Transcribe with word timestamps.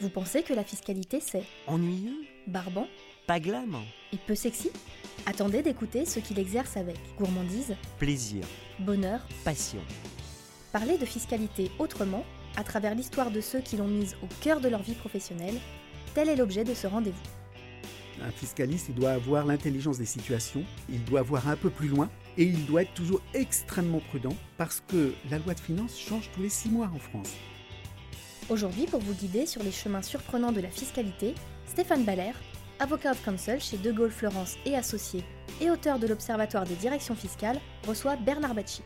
Vous 0.00 0.10
pensez 0.10 0.42
que 0.42 0.52
la 0.52 0.62
fiscalité 0.64 1.20
c'est 1.20 1.42
Ennuyeux 1.66 2.24
barbant 2.46 2.86
Pas 3.26 3.40
glam 3.40 3.76
et 4.12 4.18
peu 4.18 4.34
sexy? 4.34 4.70
Attendez 5.24 5.62
d'écouter 5.62 6.04
ceux 6.04 6.20
qui 6.20 6.34
l'exercent 6.34 6.76
avec 6.76 6.96
gourmandise, 7.18 7.74
Plaisir, 7.98 8.44
bonheur. 8.78 9.26
passion. 9.44 9.80
Parler 10.72 10.98
de 10.98 11.06
fiscalité 11.06 11.70
autrement, 11.78 12.24
à 12.56 12.62
travers 12.64 12.94
l'histoire 12.94 13.30
de 13.30 13.40
ceux 13.40 13.60
qui 13.60 13.76
l'ont 13.76 13.88
mise 13.88 14.14
au 14.22 14.26
cœur 14.42 14.60
de 14.60 14.68
leur 14.68 14.82
vie 14.82 14.94
professionnelle, 14.94 15.56
tel 16.14 16.28
est 16.28 16.36
l'objet 16.36 16.64
de 16.64 16.74
ce 16.74 16.86
rendez-vous. 16.86 17.16
Un 18.22 18.30
fiscaliste, 18.30 18.86
il 18.90 18.94
doit 18.94 19.10
avoir 19.12 19.44
l'intelligence 19.44 19.98
des 19.98 20.06
situations, 20.06 20.64
il 20.90 21.02
doit 21.04 21.22
voir 21.22 21.48
un 21.48 21.56
peu 21.56 21.70
plus 21.70 21.88
loin 21.88 22.10
et 22.38 22.44
il 22.44 22.66
doit 22.66 22.82
être 22.82 22.94
toujours 22.94 23.22
extrêmement 23.34 24.00
prudent 24.00 24.36
parce 24.56 24.82
que 24.88 25.14
la 25.30 25.38
loi 25.38 25.54
de 25.54 25.60
finances 25.60 25.98
change 25.98 26.30
tous 26.34 26.42
les 26.42 26.48
six 26.48 26.68
mois 26.68 26.90
en 26.94 26.98
France. 26.98 27.34
Aujourd'hui, 28.48 28.86
pour 28.86 29.00
vous 29.00 29.14
guider 29.14 29.46
sur 29.46 29.62
les 29.62 29.72
chemins 29.72 30.02
surprenants 30.02 30.52
de 30.52 30.60
la 30.60 30.70
fiscalité, 30.70 31.34
Stéphane 31.66 32.04
Baller, 32.04 32.32
avocat 32.78 33.12
of 33.12 33.24
counsel 33.24 33.60
chez 33.60 33.78
De 33.78 33.90
Gaulle 33.90 34.10
Florence 34.10 34.56
et 34.64 34.76
Associés 34.76 35.24
et 35.60 35.70
auteur 35.70 35.98
de 35.98 36.06
l'Observatoire 36.06 36.64
des 36.64 36.74
directions 36.74 37.16
fiscales, 37.16 37.60
reçoit 37.86 38.16
Bernard 38.16 38.54
Bacci. 38.54 38.82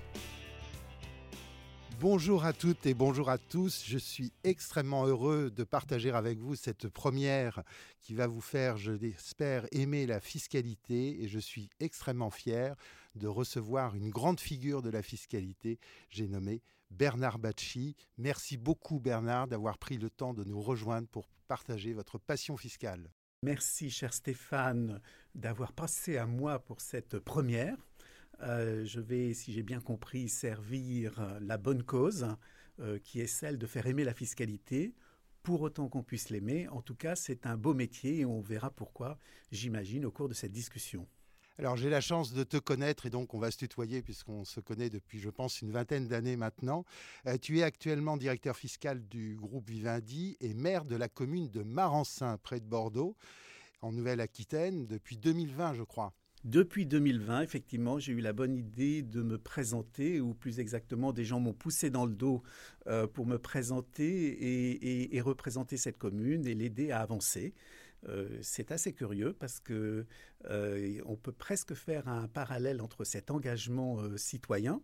Bonjour 2.01 2.47
à 2.47 2.55
toutes 2.55 2.87
et 2.87 2.95
bonjour 2.95 3.28
à 3.28 3.37
tous. 3.37 3.84
Je 3.87 3.98
suis 3.98 4.33
extrêmement 4.42 5.05
heureux 5.05 5.51
de 5.51 5.64
partager 5.64 6.11
avec 6.11 6.39
vous 6.39 6.55
cette 6.55 6.89
première 6.89 7.62
qui 8.01 8.14
va 8.14 8.27
vous 8.27 8.41
faire, 8.41 8.78
je 8.78 8.92
l'espère, 8.92 9.67
aimer 9.73 10.06
la 10.06 10.20
fiscalité 10.20 11.23
et 11.23 11.28
je 11.28 11.39
suis 11.39 11.69
extrêmement 11.78 12.30
fier 12.30 12.75
de 13.14 13.27
recevoir 13.27 13.95
une 13.95 14.10
grande 14.10 14.41
figure 14.41 14.82
de 14.82 14.91
la 14.91 15.02
fiscalité, 15.02 15.78
j'ai 16.09 16.28
nommé 16.28 16.62
Bernard 16.91 17.38
Bacci. 17.38 17.96
Merci 18.19 18.56
beaucoup 18.56 19.00
Bernard 19.00 19.48
d'avoir 19.48 19.78
pris 19.78 19.98
le 19.98 20.10
temps 20.10 20.34
de 20.34 20.45
nous 20.45 20.60
rejoindre 20.60 21.08
pour 21.08 21.28
partager 21.48 21.92
votre 21.92 22.19
passion 22.19 22.56
fiscale. 22.56 23.11
Merci 23.42 23.91
cher 23.91 24.12
Stéphane 24.12 25.00
d'avoir 25.34 25.72
passé 25.72 26.17
à 26.19 26.27
moi 26.27 26.58
pour 26.58 26.80
cette 26.80 27.19
première. 27.19 27.77
Euh, 28.42 28.84
je 28.84 29.00
vais, 29.00 29.34
si 29.34 29.52
j'ai 29.52 29.62
bien 29.62 29.80
compris, 29.80 30.28
servir 30.28 31.39
la 31.41 31.56
bonne 31.58 31.83
cause, 31.83 32.27
euh, 32.80 32.98
qui 32.98 33.20
est 33.20 33.27
celle 33.27 33.58
de 33.58 33.67
faire 33.67 33.86
aimer 33.86 34.05
la 34.05 34.14
fiscalité, 34.14 34.95
pour 35.42 35.62
autant 35.62 35.89
qu'on 35.89 36.02
puisse 36.02 36.30
l'aimer. 36.30 36.69
En 36.69 36.83
tout 36.83 36.95
cas, 36.95 37.17
c'est 37.17 37.47
un 37.47 37.56
beau 37.56 37.74
métier 37.74 38.20
et 38.20 38.24
on 38.24 38.41
verra 38.41 38.70
pourquoi, 38.70 39.19
j'imagine, 39.50 40.05
au 40.05 40.11
cours 40.11 40.28
de 40.28 40.34
cette 40.34 40.52
discussion. 40.52 41.06
Alors 41.61 41.77
j'ai 41.77 41.91
la 41.91 42.00
chance 42.00 42.33
de 42.33 42.42
te 42.42 42.56
connaître 42.56 43.05
et 43.05 43.11
donc 43.11 43.34
on 43.34 43.39
va 43.39 43.50
se 43.50 43.58
tutoyer 43.58 44.00
puisqu'on 44.00 44.47
se 44.47 44.61
connaît 44.61 44.89
depuis 44.89 45.19
je 45.19 45.28
pense 45.28 45.61
une 45.61 45.72
vingtaine 45.72 46.08
d'années 46.08 46.39
maintenant. 46.39 46.86
Euh, 47.27 47.36
tu 47.36 47.58
es 47.58 47.62
actuellement 47.62 48.17
directeur 48.17 48.56
fiscal 48.56 49.06
du 49.08 49.36
groupe 49.39 49.69
Vivendi 49.69 50.39
et 50.41 50.55
maire 50.55 50.86
de 50.86 50.97
la 50.97 51.11
commune 51.11 51.50
de 51.50 51.62
Marensin 51.62 52.39
près 52.39 52.61
de 52.61 52.64
Bordeaux 52.64 53.14
en 53.83 53.92
Nouvelle-Aquitaine 53.92 54.86
depuis 54.86 55.19
2020 55.19 55.75
je 55.75 55.83
crois. 55.83 56.14
Depuis 56.44 56.86
2020, 56.86 57.42
effectivement, 57.42 57.98
j'ai 57.98 58.12
eu 58.12 58.22
la 58.22 58.33
bonne 58.33 58.56
idée 58.56 59.02
de 59.02 59.20
me 59.20 59.36
présenter, 59.36 60.22
ou 60.22 60.33
plus 60.33 60.58
exactement, 60.58 61.12
des 61.12 61.27
gens 61.27 61.39
m'ont 61.39 61.52
poussé 61.52 61.91
dans 61.91 62.06
le 62.06 62.14
dos 62.14 62.42
euh, 62.86 63.06
pour 63.06 63.27
me 63.27 63.36
présenter 63.36 65.12
et 65.12 65.20
représenter 65.20 65.77
cette 65.77 65.98
commune 65.98 66.47
et 66.47 66.55
l'aider 66.55 66.92
à 66.92 67.00
avancer. 67.00 67.52
Euh, 68.09 68.39
c'est 68.43 68.73
assez 68.73 68.93
curieux 68.93 69.33
parce 69.33 69.61
que 69.61 70.06
euh, 70.47 71.01
on 71.05 71.17
peut 71.17 71.33
presque 71.33 71.75
faire 71.75 72.09
un 72.09 72.29
parallèle 72.29 72.81
entre 72.81 73.05
cet 73.05 73.31
engagement 73.31 74.01
euh, 74.01 74.17
citoyen 74.17 74.81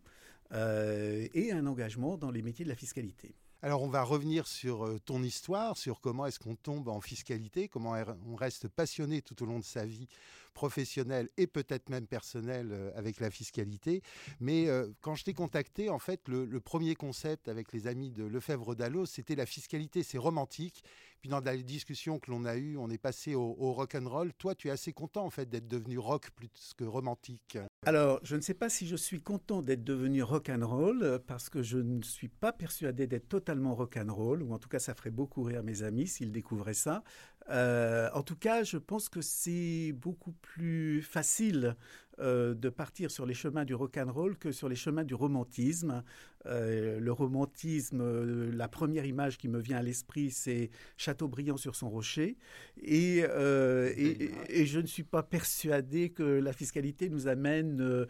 et 0.52 1.50
un 1.52 1.66
engagement 1.66 2.16
dans 2.16 2.30
les 2.30 2.40
métiers 2.40 2.64
de 2.64 2.70
la 2.70 2.76
fiscalité. 2.76 3.34
Alors 3.62 3.82
on 3.82 3.88
va 3.88 4.02
revenir 4.02 4.46
sur 4.46 4.84
euh, 4.84 4.98
ton 5.04 5.22
histoire, 5.22 5.78
sur 5.78 6.00
comment 6.00 6.26
est-ce 6.26 6.38
qu'on 6.38 6.56
tombe 6.56 6.88
en 6.88 7.00
fiscalité, 7.00 7.68
comment 7.68 7.94
on 8.26 8.36
reste 8.36 8.68
passionné 8.68 9.22
tout 9.22 9.42
au 9.42 9.46
long 9.46 9.58
de 9.58 9.64
sa 9.64 9.86
vie 9.86 10.08
professionnelle 10.52 11.30
et 11.36 11.46
peut-être 11.46 11.88
même 11.88 12.06
personnelle 12.06 12.68
euh, 12.72 12.90
avec 12.96 13.18
la 13.18 13.30
fiscalité. 13.30 14.02
Mais 14.40 14.68
euh, 14.68 14.88
quand 15.00 15.14
je 15.14 15.24
t'ai 15.24 15.32
contacté, 15.32 15.88
en 15.88 15.98
fait, 15.98 16.28
le, 16.28 16.60
premier 16.60 16.94
concept 16.94 17.48
avec 17.48 17.72
les 17.72 17.86
amis 17.86 18.10
de 18.10 18.24
Lefebvre 18.24 18.74
d'Allos, 18.74 19.06
c'était 19.06 19.36
la 19.36 19.46
fiscalité, 19.46 20.02
c'est 20.02 20.18
romantique. 20.18 20.82
Puis 21.20 21.30
dans 21.30 21.40
la 21.40 21.56
discussion 21.56 22.18
que 22.18 22.30
l'on 22.30 22.44
a 22.44 22.56
eue, 22.56 22.76
on 22.76 22.90
est 22.90 22.98
passé 22.98 23.34
au, 23.34 23.56
au 23.58 23.72
rock 23.72 23.94
and 23.94 24.08
roll. 24.08 24.32
Toi, 24.34 24.54
tu 24.54 24.68
es 24.68 24.70
assez 24.70 24.92
content 24.92 25.24
en 25.24 25.30
fait 25.30 25.48
d'être 25.48 25.68
devenu 25.68 25.98
rock 25.98 26.30
plus 26.30 26.72
que 26.76 26.84
romantique. 26.84 27.58
Alors, 27.88 28.18
je 28.24 28.34
ne 28.34 28.40
sais 28.40 28.52
pas 28.52 28.68
si 28.68 28.84
je 28.88 28.96
suis 28.96 29.20
content 29.20 29.62
d'être 29.62 29.84
devenu 29.84 30.20
rock'n'roll 30.20 31.04
euh, 31.04 31.18
parce 31.24 31.48
que 31.48 31.62
je 31.62 31.78
ne 31.78 32.02
suis 32.02 32.26
pas 32.26 32.52
persuadé 32.52 33.06
d'être 33.06 33.28
totalement 33.28 33.76
rock'n'roll, 33.76 34.42
ou 34.42 34.52
en 34.52 34.58
tout 34.58 34.68
cas, 34.68 34.80
ça 34.80 34.92
ferait 34.92 35.12
beaucoup 35.12 35.44
rire 35.44 35.62
mes 35.62 35.84
amis 35.84 36.08
s'ils 36.08 36.32
découvraient 36.32 36.74
ça. 36.74 37.04
Euh, 37.48 38.08
en 38.12 38.22
tout 38.22 38.36
cas, 38.36 38.64
je 38.64 38.76
pense 38.76 39.08
que 39.08 39.20
c'est 39.20 39.92
beaucoup 39.92 40.32
plus 40.32 41.02
facile 41.02 41.76
euh, 42.18 42.54
de 42.54 42.70
partir 42.70 43.10
sur 43.10 43.26
les 43.26 43.34
chemins 43.34 43.64
du 43.64 43.74
rock'n'roll 43.74 44.36
que 44.38 44.50
sur 44.50 44.68
les 44.68 44.74
chemins 44.76 45.04
du 45.04 45.14
romantisme. 45.14 46.02
Euh, 46.46 47.00
le 47.00 47.12
romantisme, 47.12 48.50
la 48.52 48.68
première 48.68 49.04
image 49.04 49.36
qui 49.36 49.48
me 49.48 49.58
vient 49.58 49.78
à 49.78 49.82
l'esprit, 49.82 50.30
c'est 50.30 50.70
Chateaubriand 50.96 51.56
sur 51.56 51.74
son 51.74 51.90
rocher. 51.90 52.36
Et, 52.82 53.18
et, 53.18 54.24
et- 54.24 54.32
et 54.62 54.66
je 54.66 54.78
ne 54.80 54.86
suis 54.86 55.02
pas 55.02 55.22
persuadé 55.22 56.10
que 56.10 56.22
la 56.22 56.52
fiscalité 56.52 57.08
nous 57.10 57.26
amène 57.28 58.06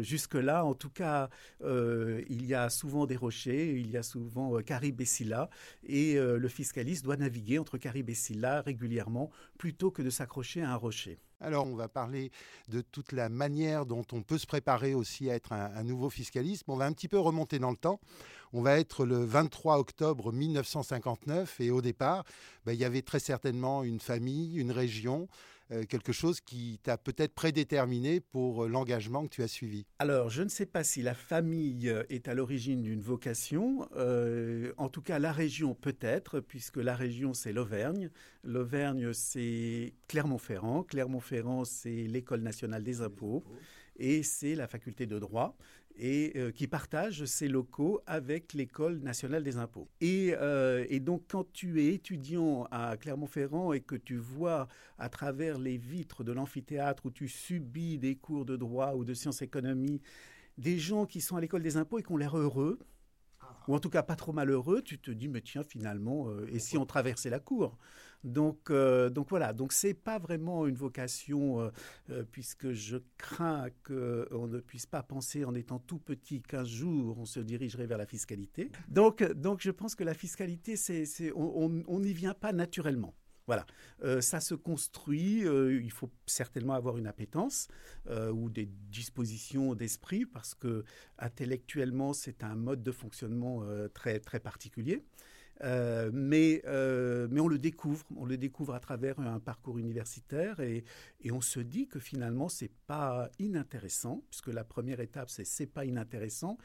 jusque-là. 0.00 0.64
En 0.64 0.74
tout 0.74 0.90
cas, 0.90 1.28
il 1.62 2.46
y 2.46 2.54
a 2.54 2.70
souvent 2.70 3.06
des 3.06 3.16
rochers, 3.16 3.72
il 3.78 3.90
y 3.90 3.96
a 3.96 4.02
souvent 4.02 4.56
euh, 4.56 4.62
Caribe 4.62 5.02
et 5.86 6.14
le 6.16 6.48
fiscaliste 6.48 7.04
doit 7.04 7.16
naviguer 7.16 7.58
entre 7.58 7.78
Caribe 7.78 8.10
et 8.10 8.14
Scylla 8.14 8.62
régulièrement 8.74 9.30
plutôt 9.56 9.90
que 9.90 10.02
de 10.02 10.10
s'accrocher 10.10 10.62
à 10.62 10.72
un 10.72 10.76
rocher. 10.76 11.18
Alors, 11.40 11.66
on 11.66 11.76
va 11.76 11.88
parler 11.88 12.30
de 12.68 12.80
toute 12.80 13.12
la 13.12 13.28
manière 13.28 13.86
dont 13.86 14.04
on 14.12 14.22
peut 14.22 14.38
se 14.38 14.46
préparer 14.46 14.94
aussi 14.94 15.30
à 15.30 15.34
être 15.34 15.52
un, 15.52 15.82
nouveau 15.82 16.10
fiscaliste. 16.10 16.64
On 16.68 16.76
va 16.76 16.86
un 16.86 16.92
petit 16.92 17.08
peu 17.08 17.18
remonter 17.18 17.58
dans 17.58 17.70
le 17.70 17.76
temps. 17.76 18.00
On 18.52 18.62
va 18.62 18.78
être 18.78 19.04
le 19.04 19.24
23 19.24 19.78
octobre 19.78 20.32
1959 20.32 21.60
et 21.60 21.70
au 21.70 21.82
départ, 21.82 22.24
ben, 22.64 22.72
il 22.72 22.78
y 22.78 22.84
avait 22.84 23.02
très 23.02 23.18
certainement 23.18 23.82
une 23.82 24.00
famille, 24.00 24.56
une 24.56 24.72
région, 24.72 25.28
quelque 25.88 26.12
chose 26.12 26.40
qui 26.40 26.78
t'a 26.82 26.98
peut-être 26.98 27.34
prédéterminé 27.34 28.20
pour 28.20 28.64
euh, 28.64 28.68
l'engagement 28.68 29.24
que 29.24 29.34
tu 29.34 29.42
as 29.42 29.48
suivi? 29.48 29.86
Alors, 29.98 30.30
je 30.30 30.42
ne 30.42 30.48
sais 30.48 30.66
pas 30.66 30.84
si 30.84 31.02
la 31.02 31.14
famille 31.14 31.88
euh, 31.88 32.04
est 32.10 32.28
à 32.28 32.34
l'origine 32.34 32.82
d'une 32.82 33.00
vocation. 33.00 33.88
Euh, 33.96 34.72
en 34.76 34.88
tout 34.88 35.02
cas, 35.02 35.18
la 35.18 35.32
région 35.32 35.74
peut-être, 35.74 36.40
puisque 36.40 36.76
la 36.76 36.94
région, 36.94 37.34
c'est 37.34 37.52
l'Auvergne. 37.52 38.10
L'Auvergne, 38.42 39.12
c'est 39.12 39.94
Clermont-Ferrand. 40.08 40.82
Clermont-Ferrand, 40.84 41.64
c'est 41.64 42.06
l'École 42.06 42.42
nationale 42.42 42.82
des 42.82 43.00
impôts. 43.00 43.44
Et 43.96 44.22
c'est 44.22 44.56
la 44.56 44.66
faculté 44.66 45.06
de 45.06 45.20
droit, 45.20 45.56
et 45.96 46.32
euh, 46.36 46.50
qui 46.50 46.66
partage 46.66 47.24
ses 47.24 47.48
locaux 47.48 48.00
avec 48.06 48.52
l'École 48.52 48.98
nationale 48.98 49.42
des 49.44 49.56
impôts. 49.56 49.88
Et, 50.00 50.34
euh, 50.40 50.84
et 50.88 51.00
donc, 51.00 51.24
quand 51.28 51.52
tu 51.52 51.82
es 51.82 51.94
étudiant 51.94 52.66
à 52.70 52.96
Clermont-Ferrand 52.96 53.72
et 53.72 53.80
que 53.80 53.94
tu 53.94 54.16
vois 54.16 54.68
à 54.98 55.08
travers 55.08 55.58
les 55.58 55.76
vitres 55.76 56.24
de 56.24 56.32
l'amphithéâtre 56.32 57.06
où 57.06 57.10
tu 57.10 57.28
subis 57.28 57.98
des 57.98 58.16
cours 58.16 58.44
de 58.44 58.56
droit 58.56 58.94
ou 58.94 59.04
de 59.04 59.14
sciences 59.14 59.42
économie 59.42 60.00
des 60.58 60.78
gens 60.78 61.06
qui 61.06 61.20
sont 61.20 61.36
à 61.36 61.40
l'école 61.40 61.62
des 61.62 61.76
impôts 61.76 61.98
et 61.98 62.02
qui 62.02 62.12
ont 62.12 62.16
l'air 62.16 62.36
heureux, 62.36 62.78
ou 63.66 63.74
en 63.74 63.80
tout 63.80 63.90
cas 63.90 64.02
pas 64.02 64.16
trop 64.16 64.32
malheureux, 64.32 64.82
tu 64.82 64.98
te 64.98 65.10
dis 65.10 65.28
mais 65.28 65.40
tiens 65.40 65.64
finalement 65.64 66.28
euh, 66.28 66.46
et 66.52 66.58
si 66.58 66.76
on 66.76 66.86
traversait 66.86 67.30
la 67.30 67.40
cour? 67.40 67.78
Donc 68.24 68.70
euh, 68.70 69.10
donc 69.10 69.28
voilà 69.28 69.52
donc 69.52 69.72
c'est 69.72 69.94
pas 69.94 70.18
vraiment 70.18 70.66
une 70.66 70.74
vocation 70.74 71.60
euh, 71.60 71.70
euh, 72.10 72.24
puisque 72.30 72.72
je 72.72 72.96
crains 73.18 73.68
que 73.82 74.26
on 74.32 74.46
ne 74.46 74.58
puisse 74.58 74.86
pas 74.86 75.02
penser 75.02 75.44
en 75.44 75.54
étant 75.54 75.78
tout 75.78 75.98
petit 75.98 76.40
qu'un 76.42 76.64
jour 76.64 77.18
on 77.18 77.26
se 77.26 77.40
dirigerait 77.40 77.86
vers 77.86 77.98
la 77.98 78.06
fiscalité 78.06 78.70
donc 78.88 79.22
donc 79.34 79.60
je 79.60 79.70
pense 79.70 79.94
que 79.94 80.04
la 80.04 80.14
fiscalité 80.14 80.76
c'est 80.76 81.32
on 81.36 82.00
n'y 82.00 82.12
vient 82.12 82.34
pas 82.34 82.52
naturellement 82.52 83.14
voilà, 83.46 83.66
ça 84.22 84.40
se 84.40 84.54
construit. 84.54 85.40
il 85.42 85.90
faut 85.90 86.10
certainement 86.24 86.72
avoir 86.72 86.96
une 86.96 87.06
appétence 87.06 87.68
ou 88.08 88.48
des 88.48 88.64
dispositions 88.88 89.74
d'esprit 89.74 90.24
parce 90.24 90.54
que 90.54 90.82
intellectuellement 91.18 92.14
c'est 92.14 92.42
un 92.42 92.54
mode 92.54 92.82
de 92.82 92.90
fonctionnement 92.90 93.62
très 93.92 94.18
très 94.18 94.40
particulier. 94.40 95.04
Euh, 95.62 96.10
mais, 96.12 96.62
euh, 96.66 97.28
mais 97.30 97.40
on 97.40 97.46
le 97.46 97.58
découvre, 97.58 98.04
on 98.16 98.24
le 98.24 98.36
découvre 98.36 98.74
à 98.74 98.80
travers 98.80 99.20
un 99.20 99.38
parcours 99.38 99.78
universitaire 99.78 100.58
et, 100.60 100.84
on 101.30 101.40
se 101.40 101.60
dit 101.60 101.86
que 101.86 101.98
finalement 101.98 102.48
c'est 102.48 102.70
pas 102.86 103.30
inintéressant 103.38 104.22
puisque 104.30 104.48
la 104.48 104.62
première 104.62 105.00
étape 105.00 105.30
c'est 105.30 105.44
c'est 105.44 105.66
pas 105.66 105.84
inintéressant 105.84 106.58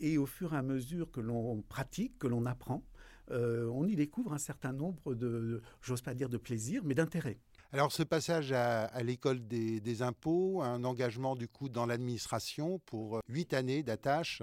et 0.00 0.18
au 0.18 0.26
fur 0.26 0.54
et 0.54 0.56
à 0.56 0.62
mesure 0.62 1.10
que 1.10 1.20
l'on 1.20 1.62
pratique, 1.62 2.18
que 2.18 2.26
l'on 2.26 2.46
apprend, 2.46 2.82
euh, 3.30 3.68
on 3.72 3.86
y 3.86 3.96
découvre 3.96 4.32
un 4.32 4.38
certain 4.38 4.72
nombre 4.72 5.14
de, 5.14 5.62
j'ose 5.82 6.02
pas 6.02 6.14
dire 6.14 6.28
de 6.28 6.38
plaisir, 6.38 6.82
mais 6.84 6.94
d'intérêt. 6.94 7.38
Alors 7.72 7.92
ce 7.92 8.02
passage 8.02 8.52
à, 8.52 8.84
à 8.84 9.02
l'école 9.02 9.46
des, 9.46 9.80
des 9.80 10.02
impôts, 10.02 10.62
un 10.62 10.84
engagement 10.84 11.34
du 11.34 11.48
coup 11.48 11.68
dans 11.68 11.86
l'administration 11.86 12.78
pour 12.86 13.20
huit 13.28 13.52
années 13.54 13.82
d'attache, 13.82 14.42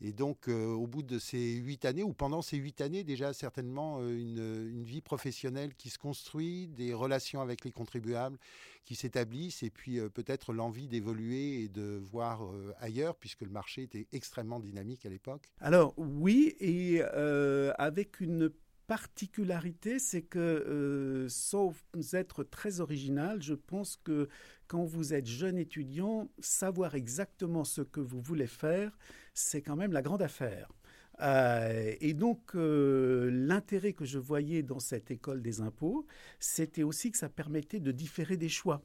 Et 0.00 0.12
donc, 0.12 0.48
au 0.48 0.86
bout 0.86 1.02
de 1.02 1.18
ces 1.18 1.54
huit 1.54 1.84
années, 1.84 2.02
ou 2.02 2.12
pendant 2.12 2.42
ces 2.42 2.56
huit 2.56 2.80
années, 2.80 3.04
déjà 3.04 3.32
certainement 3.32 4.00
une, 4.00 4.68
une 4.70 4.84
vie 4.84 5.00
professionnelle 5.00 5.74
qui 5.74 5.90
se 5.90 5.98
construit, 5.98 6.68
des 6.68 6.94
relations 6.94 7.40
avec 7.40 7.64
les 7.64 7.72
contribuables 7.72 8.38
qui 8.84 8.94
s'établissent, 8.94 9.62
et 9.62 9.70
puis 9.70 9.98
peut-être 10.14 10.52
l'envie 10.52 10.88
d'évoluer 10.88 11.62
et 11.62 11.68
de 11.68 12.00
voir 12.00 12.42
ailleurs, 12.78 13.16
puisque 13.16 13.42
le 13.42 13.50
marché 13.50 13.82
était 13.82 14.06
extrêmement 14.12 14.60
dynamique 14.60 15.04
à 15.04 15.08
l'époque. 15.08 15.50
Alors 15.60 15.94
oui, 15.96 16.54
et 16.60 17.02
avec 17.02 18.20
une 18.20 18.50
particularité, 18.88 19.98
c'est 19.98 20.22
que, 20.22 20.38
euh, 20.38 21.28
sans 21.28 21.74
être 22.14 22.42
très 22.42 22.80
original, 22.80 23.40
je 23.42 23.54
pense 23.54 23.96
que 24.02 24.28
quand 24.66 24.84
vous 24.84 25.14
êtes 25.14 25.26
jeune 25.26 25.58
étudiant, 25.58 26.30
savoir 26.40 26.94
exactement 26.94 27.64
ce 27.64 27.82
que 27.82 28.00
vous 28.00 28.20
voulez 28.20 28.46
faire, 28.46 28.98
c'est 29.34 29.62
quand 29.62 29.76
même 29.76 29.92
la 29.92 30.02
grande 30.02 30.22
affaire. 30.22 30.72
Euh, 31.20 31.94
et 32.00 32.14
donc, 32.14 32.54
euh, 32.54 33.30
l'intérêt 33.30 33.92
que 33.92 34.06
je 34.06 34.18
voyais 34.18 34.62
dans 34.62 34.80
cette 34.80 35.10
école 35.10 35.42
des 35.42 35.60
impôts, 35.60 36.06
c'était 36.40 36.82
aussi 36.82 37.12
que 37.12 37.18
ça 37.18 37.28
permettait 37.28 37.80
de 37.80 37.92
différer 37.92 38.38
des 38.38 38.48
choix. 38.48 38.82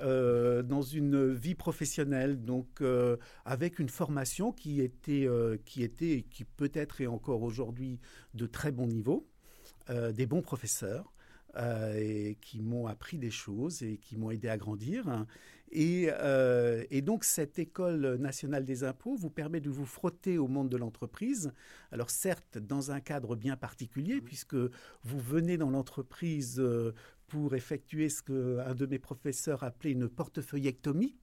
Euh, 0.00 0.62
dans 0.62 0.82
une 0.82 1.32
vie 1.32 1.54
professionnelle, 1.54 2.44
donc 2.44 2.80
euh, 2.80 3.16
avec 3.44 3.78
une 3.78 3.88
formation 3.88 4.50
qui 4.50 4.80
était, 4.80 5.26
euh, 5.26 5.56
qui 5.64 5.84
était, 5.84 6.26
qui 6.30 6.44
peut-être 6.44 7.00
est 7.00 7.06
encore 7.06 7.42
aujourd'hui 7.42 8.00
de 8.34 8.46
très 8.46 8.72
bon 8.72 8.86
niveau, 8.86 9.28
des 9.88 10.26
bons 10.26 10.42
professeurs. 10.42 11.12
et 11.96 12.36
qui 12.40 12.60
m'ont 12.60 12.88
appris 12.88 13.16
des 13.16 13.30
choses 13.30 13.82
et 13.82 13.98
qui 13.98 14.16
m'ont 14.16 14.32
aidé 14.32 14.48
à 14.48 14.56
grandir. 14.56 15.26
Et, 15.70 16.08
et, 16.90 17.02
donc 17.02 17.22
cette 17.22 17.58
école 17.58 18.16
nationale 18.16 18.64
des 18.64 18.82
impôts 18.82 19.14
vous 19.14 19.30
permet 19.30 19.60
de 19.60 19.70
vous 19.70 19.86
frotter 19.86 20.36
au 20.38 20.48
monde 20.48 20.68
de 20.68 20.76
l'entreprise. 20.76 21.52
Alors 21.92 22.10
certes, 22.10 22.58
dans 22.58 22.90
un 22.90 23.00
cadre 23.00 23.36
bien 23.36 23.56
particulier, 23.56 24.20
puisque 24.20 24.56
vous 24.56 25.20
venez 25.20 25.56
dans 25.56 25.70
l'entreprise 25.70 26.60
pour 27.34 27.56
effectuer 27.56 28.08
ce 28.08 28.22
qu'un 28.22 28.76
de 28.76 28.86
mes 28.86 29.00
professeurs 29.00 29.64
appelait 29.64 29.90
une 29.90 30.08
portefeuillectomie. 30.08 31.16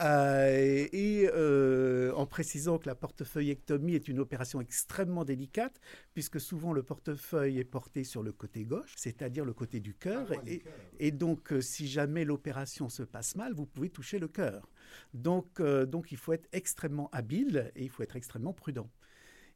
Euh, 0.00 0.88
et 0.92 1.28
euh, 1.30 2.10
en 2.14 2.24
précisant 2.24 2.78
que 2.78 2.88
la 2.88 2.94
portefeuillectomie 2.94 3.94
est 3.94 4.08
une 4.08 4.18
opération 4.18 4.62
extrêmement 4.62 5.26
délicate, 5.26 5.78
puisque 6.14 6.40
souvent 6.40 6.72
le 6.72 6.82
portefeuille 6.82 7.58
est 7.58 7.64
porté 7.64 8.02
sur 8.02 8.22
le 8.22 8.32
côté 8.32 8.64
gauche, 8.64 8.94
c'est-à-dire 8.96 9.44
le 9.44 9.52
côté 9.52 9.78
du 9.78 9.92
cœur. 9.92 10.26
Ah, 10.30 10.40
et, 10.46 10.62
et, 10.98 11.10
donc, 11.10 11.52
euh, 11.52 11.60
si 11.60 11.86
jamais 11.86 12.24
l'opération 12.24 12.88
se 12.88 13.02
passe 13.02 13.36
mal, 13.36 13.52
vous 13.52 13.66
pouvez 13.66 13.90
toucher 13.90 14.18
le 14.18 14.28
cœur. 14.28 14.70
Donc, 15.12 15.60
donc, 15.60 16.12
il 16.12 16.16
faut 16.16 16.32
être 16.32 16.48
extrêmement 16.52 17.10
habile 17.12 17.70
et 17.76 17.82
il 17.82 17.90
faut 17.90 18.02
être 18.02 18.16
extrêmement 18.16 18.54
prudent. 18.54 18.88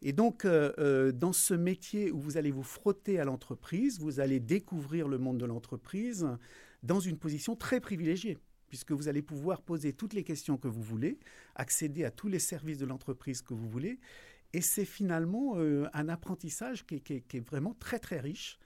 Et 0.07 0.13
donc, 0.13 0.45
euh, 0.45 0.73
euh, 0.79 1.11
dans 1.11 1.33
ce 1.33 1.53
métier 1.53 2.13
où 2.13 2.21
vous 2.21 2.37
allez 2.37 2.53
vous 2.53 2.63
frotter 2.63 3.19
à 3.19 3.25
l'entreprise, 3.25 3.99
vous 3.99 4.21
allez 4.21 4.39
découvrir 4.39 5.09
le 5.09 5.19
monde 5.19 5.37
de 5.37 5.45
l'entreprise 5.45 6.29
dans 6.85 7.01
une 7.01 7.19
position 7.19 7.57
très 7.57 7.81
privilégiée, 7.81 8.39
puisque 8.69 8.93
vous 8.93 9.09
allez 9.09 9.21
pouvoir 9.21 9.63
poser 9.63 9.93
toutes 9.93 10.13
les 10.13 10.23
questions 10.23 10.59
que 10.59 10.69
vous 10.69 10.81
voulez, 10.81 11.19
accéder 11.57 12.05
à 12.05 12.13
tous 12.13 12.29
les 12.29 12.39
services 12.39 12.79
de 12.79 12.87
l'entreprise 12.87 13.43
que 13.43 13.53
vous 13.53 13.69
voulez. 13.69 13.99
Et 14.53 14.61
c'est 14.61 14.85
finalement 14.85 15.55
euh, 15.57 15.89
un 15.93 16.09
apprentissage 16.09 16.87
qui 16.87 16.95
est, 16.95 17.41
vraiment 17.41 17.75
très, 17.75 17.99
très 17.99 18.21
riche. 18.21 18.61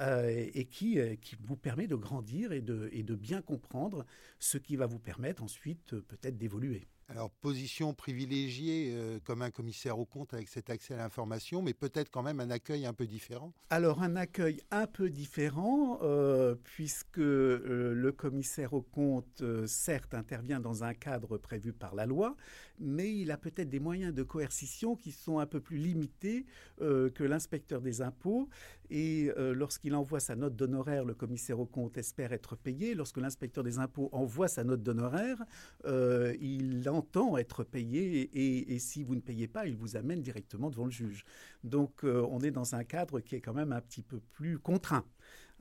et 0.00 0.64
qui, 0.64 0.98
vous 1.44 1.56
permet 1.56 1.88
de 1.88 1.94
grandir 1.96 2.52
et 2.52 2.62
de 2.62 3.14
bien 3.14 3.42
comprendre 3.42 4.06
ce 4.38 4.56
qui 4.56 4.76
va 4.76 4.86
vous 4.86 4.98
permettre 4.98 5.42
ensuite 5.42 5.94
peut-être 6.00 6.38
d'évoluer. 6.38 6.86
Alors, 7.08 7.30
position 7.30 7.94
privilégiée 7.94 8.90
euh, 8.92 9.20
comme 9.22 9.40
un 9.42 9.52
commissaire 9.52 9.96
au 9.96 10.04
compte 10.04 10.34
avec 10.34 10.48
cet 10.48 10.70
accès 10.70 10.92
à 10.94 10.96
l'information, 10.96 11.62
mais 11.62 11.72
peut-être 11.72 12.10
quand 12.10 12.24
même 12.24 12.40
un 12.40 12.50
accueil 12.50 12.84
un 12.84 12.92
peu 12.92 13.06
différent 13.06 13.52
Alors, 13.70 14.02
un 14.02 14.16
accueil 14.16 14.60
un 14.72 14.88
peu 14.88 15.08
différent, 15.08 16.00
euh, 16.02 16.56
puisque 16.64 17.20
euh, 17.20 17.92
le 17.94 18.10
commissaire 18.10 18.72
au 18.72 18.82
compte, 18.82 19.44
certes, 19.66 20.14
intervient 20.14 20.58
dans 20.58 20.82
un 20.82 20.94
cadre 20.94 21.38
prévu 21.38 21.72
par 21.72 21.94
la 21.94 22.06
loi, 22.06 22.34
mais 22.80 23.16
il 23.16 23.30
a 23.30 23.36
peut-être 23.36 23.70
des 23.70 23.78
moyens 23.78 24.12
de 24.12 24.24
coercition 24.24 24.96
qui 24.96 25.12
sont 25.12 25.38
un 25.38 25.46
peu 25.46 25.60
plus 25.60 25.78
limités 25.78 26.44
que 26.78 27.22
l'inspecteur 27.22 27.80
des 27.80 28.02
impôts. 28.02 28.48
Et 28.90 29.30
lorsqu'il 29.36 29.94
envoie 29.94 30.20
sa 30.20 30.36
note 30.36 30.56
d'honoraire, 30.56 31.04
le 31.04 31.14
commissaire 31.14 31.58
au 31.58 31.66
compte 31.66 31.96
espère 31.98 32.32
être 32.32 32.56
payé. 32.56 32.94
Lorsque 32.94 33.18
l'inspecteur 33.18 33.64
des 33.64 33.78
impôts 33.78 34.08
envoie 34.12 34.48
sa 34.48 34.64
note 34.64 34.82
d'honoraire, 34.82 35.42
il 35.84 36.88
entend 36.88 37.36
être 37.36 37.64
payé 37.64 38.30
et, 38.34 38.78
si 38.78 39.02
vous 39.02 39.14
ne 39.14 39.20
payez 39.20 39.48
pas, 39.48 39.66
il 39.66 39.76
vous 39.76 39.96
amène 39.96 40.20
directement 40.20 40.70
devant 40.70 40.84
le 40.84 40.90
juge. 40.90 41.24
Donc 41.64 42.04
euh, 42.04 42.26
on 42.30 42.40
est 42.40 42.50
dans 42.50 42.74
un 42.74 42.84
cadre 42.84 43.20
qui 43.20 43.34
est 43.34 43.40
quand 43.40 43.54
même 43.54 43.72
un 43.72 43.80
petit 43.80 44.02
peu 44.02 44.20
plus 44.32 44.58
contraint. 44.58 45.04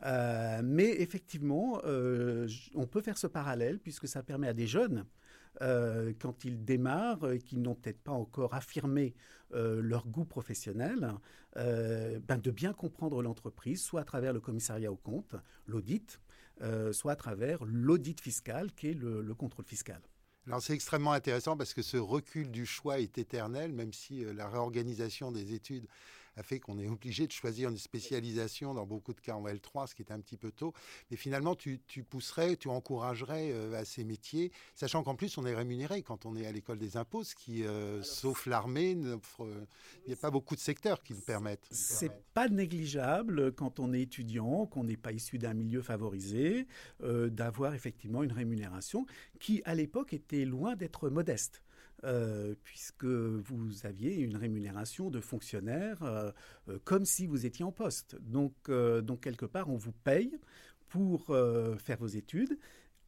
Euh, 0.04 0.62
mais 0.63 0.89
effectivement, 1.01 1.80
euh, 1.86 2.48
on 2.74 2.86
peut 2.86 3.01
faire 3.01 3.18
ce 3.18 3.27
parallèle 3.27 3.80
puisque 3.80 4.07
ça 4.07 4.24
permet 4.24 4.48
à 4.48 4.54
des 4.54 4.68
jeunes, 4.68 5.06
quand 5.60 6.46
ils 6.46 6.63
démarrent, 6.63 7.31
et 7.31 7.40
qui 7.40 7.57
n'ont 7.57 7.75
peut-être 7.75 8.02
pas 8.02 8.12
encore 8.12 8.54
affirmé 8.54 9.13
leur 9.52 10.07
goût 10.07 10.25
professionnel, 10.25 11.13
ben 11.56 12.38
de 12.38 12.52
bien 12.52 12.74
comprendre 12.74 13.22
l'entreprise, 13.22 13.81
soit 13.81 14.02
à 14.02 14.06
travers 14.06 14.34
le 14.34 14.40
commissariat 14.40 14.92
au 14.92 14.98
compte, 14.98 15.36
l'audit, 15.68 16.19
soit 16.92 17.13
à 17.13 17.16
travers 17.16 17.63
l'audit 17.66 18.19
fiscal 18.19 18.72
qui 18.74 18.90
est 18.90 18.94
le 18.94 19.34
contrôle 19.34 19.66
fiscal. 19.66 20.02
Alors 20.48 20.62
c'est 20.62 20.74
extrêmement 20.74 21.13
intéressant 21.13 21.58
parce 21.58 21.74
que 21.74 21.81
ce 21.81 21.98
recul 21.98 22.51
du 22.51 22.68
choix 22.68 23.00
est 23.00 23.18
éternel, 23.18 23.74
même 23.74 23.94
si 23.94 24.24
euh, 24.24 24.31
la 24.31 24.48
réorganisation 24.48 25.31
des 25.31 25.54
études 25.54 25.88
a 26.36 26.44
fait 26.44 26.60
qu'on 26.60 26.80
est 26.80 26.88
obligé 26.88 27.28
de 27.28 27.32
choisir 27.32 27.70
une 27.70 27.78
spécialisation 27.78 28.74
dans 28.74 28.86
beaucoup 28.86 29.14
de 29.14 29.22
cas 29.22 29.36
en 29.36 29.46
L3, 29.46 29.88
ce 29.88 29.96
qui 29.96 30.02
est 30.02 30.12
un 30.12 30.20
petit 30.20 30.38
peu 30.38 30.52
tôt. 30.52 30.74
Mais 31.12 31.18
finalement, 31.18 31.56
tu, 31.56 31.80
pousserais, 32.10 32.58
tu 32.58 32.68
encouragerais 32.68 33.52
euh, 33.52 33.74
à 33.74 33.86
ces 33.86 34.04
métiers, 34.04 34.52
sachant 34.74 35.04
qu'en 35.04 35.16
plus, 35.16 35.38
on 35.38 35.46
est 35.46 35.56
rémunéré 35.56 36.02
quand 36.02 36.26
on 36.26 36.36
est 36.36 36.46
à 36.46 36.52
l'école 36.52 36.78
des 36.78 36.98
impôts, 36.98 37.24
ce 37.24 37.36
qui, 37.36 37.64
euh, 37.64 38.02
sauf 38.04 38.46
l'armée, 38.46 38.92
il 38.92 40.08
n'y 40.08 40.14
a 40.14 40.18
pas 40.18 40.32
beaucoup 40.32 40.56
de 40.56 40.60
secteurs 40.60 41.04
qui 41.04 41.14
le 41.14 41.22
permettent. 41.22 41.68
C'est 41.72 42.12
pas 42.34 42.50
négligeable 42.50 43.54
quand 43.54 43.80
on 43.80 43.94
est 43.94 44.02
étudiant, 44.02 44.66
qu'on 44.66 44.84
n'est 44.84 44.98
pas 44.98 45.12
issu 45.12 45.38
d'un 45.38 45.54
milieu 45.54 45.82
favorisé, 45.82 46.68
euh, 47.04 47.30
d'avoir 47.30 47.74
effectivement 47.74 48.24
une 48.24 48.32
rémunération 48.32 49.06
qui, 49.40 49.62
à 49.66 49.76
l'époque, 49.76 50.14
était 50.14 50.46
loin 50.46 50.76
d'être 50.76 51.10
modeste. 51.10 51.62
Euh, 52.06 52.54
puisque 52.63 53.06
vous 53.06 53.84
aviez 53.84 54.13
une 54.18 54.38
rémunération 54.38 55.10
de 55.10 55.19
fonctionnaire 55.19 56.04
euh, 56.04 56.31
euh, 56.69 56.78
comme 56.84 57.04
si 57.04 57.25
vous 57.25 57.48
étiez 57.48 57.65
en 57.65 57.72
poste. 57.72 58.15
Donc, 58.22 58.70
donc 58.70 59.22
quelque 59.22 59.46
part, 59.46 59.70
on 59.70 59.77
vous 59.77 59.91
paye 59.91 60.38
pour 60.88 61.25
faire 61.25 61.98
vos 62.00 62.08
études. 62.08 62.58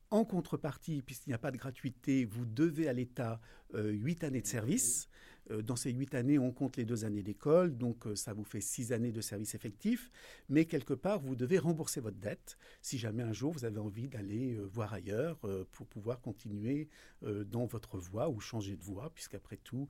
En 0.10 0.25
contrepartie, 0.25 1.01
puisqu'il 1.01 1.29
n'y 1.29 1.36
a 1.36 1.39
pas 1.39 1.51
de 1.51 1.57
gratuité, 1.57 2.25
vous 2.25 2.45
devez 2.45 2.88
à 2.88 2.93
l'État 2.93 3.39
huit 3.74 4.24
années 4.24 4.41
de 4.41 4.48
service. 4.48 5.10
Euh, 5.51 5.61
dans 5.61 5.75
ces 5.75 5.91
huit 5.91 6.13
années, 6.15 6.39
on 6.39 6.51
compte 6.51 6.77
les 6.77 6.85
deux 6.85 7.05
années 7.05 7.23
d'école, 7.23 7.77
donc 7.77 8.07
euh, 8.07 8.15
ça 8.15 8.33
vous 8.33 8.43
fait 8.43 8.61
six 8.61 8.91
années 8.91 9.11
de 9.11 9.21
service 9.21 9.55
effectif. 9.55 10.11
Mais 10.49 10.65
quelque 10.65 10.93
part, 10.93 11.19
vous 11.19 11.35
devez 11.35 11.57
rembourser 11.57 12.01
votre 12.01 12.17
dette 12.17 12.57
si 12.81 12.97
jamais 12.97 13.23
un 13.23 13.33
jour 13.33 13.51
vous 13.51 13.65
avez 13.65 13.79
envie 13.79 14.07
d'aller 14.07 14.55
euh, 14.55 14.63
voir 14.65 14.93
ailleurs 14.93 15.39
pour 15.71 15.87
pouvoir 15.87 16.21
continuer 16.21 16.89
dans 17.21 17.65
votre 17.65 17.97
voie 17.97 18.29
ou 18.29 18.39
changer 18.39 18.75
de 18.75 18.83
voie, 18.83 19.11
puisqu'après 19.13 19.57
tout, 19.57 19.87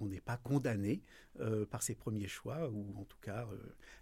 on 0.00 0.06
n'est 0.06 0.20
pas 0.20 0.36
condamné 0.36 1.02
par 1.70 1.82
ses 1.82 1.94
premiers 1.94 2.28
choix, 2.28 2.68
ou 2.70 2.94
en 2.98 3.04
tout 3.04 3.18
cas, 3.20 3.46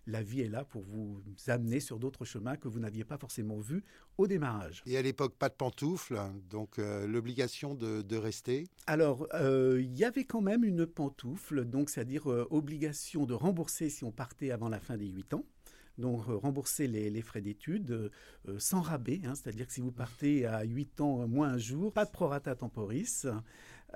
la 0.07 0.23
vie 0.23 0.43
est 0.43 0.49
là 0.49 0.65
pour 0.65 0.83
vous 0.83 1.21
amener 1.49 1.81
sur 1.81 1.99
d'autres 1.99 2.25
chemins 2.25 2.57
que 2.57 2.69
vous 2.69 2.79
n'aviez 2.79 3.05
pas 3.05 3.19
forcément 3.19 3.59
vus 3.59 3.83
au 4.19 4.27
démarrage. 4.27 4.83
Et 4.87 4.97
à 4.97 5.03
l'époque, 5.03 5.35
pas 5.37 5.49
de 5.49 5.55
pantoufles, 5.55 6.21
donc 6.51 6.77
l'obligation 6.79 7.75
de, 7.75 8.03
de, 8.03 8.17
rester? 8.17 8.69
Alors, 8.87 9.27
il 9.33 9.97
y 9.99 10.05
avait 10.05 10.25
quand 10.25 10.43
même 10.43 10.65
une 10.65 10.87
pantoufle, 10.87 11.65
donc 11.65 11.91
c'est-à-dire 11.91 12.31
euh, 12.31 12.47
obligation 12.51 13.27
de 13.27 13.35
rembourser 13.35 13.89
si 13.89 14.05
on 14.05 14.13
partait 14.13 14.51
avant 14.51 14.69
la 14.69 14.81
fin 14.81 14.97
des 14.97 15.07
8 15.07 15.35
ans. 15.35 15.45
Donc 15.97 16.29
euh, 16.29 16.37
rembourser 16.37 16.89
les, 16.89 17.23
frais 17.23 17.41
d'études 17.41 18.11
euh, 18.49 18.59
sans 18.59 18.81
rabais, 18.81 19.21
hein, 19.25 19.35
c'est-à-dire 19.35 19.67
que 19.67 19.73
si 19.73 19.81
vous 19.81 19.93
partez 19.93 20.45
à 20.45 20.63
8 20.65 21.01
ans 21.01 21.29
moins 21.29 21.51
un 21.51 21.59
jour, 21.59 21.93
pas 21.93 22.05
de 22.05 22.11
prorata 22.11 22.55
temporis. 22.55 23.27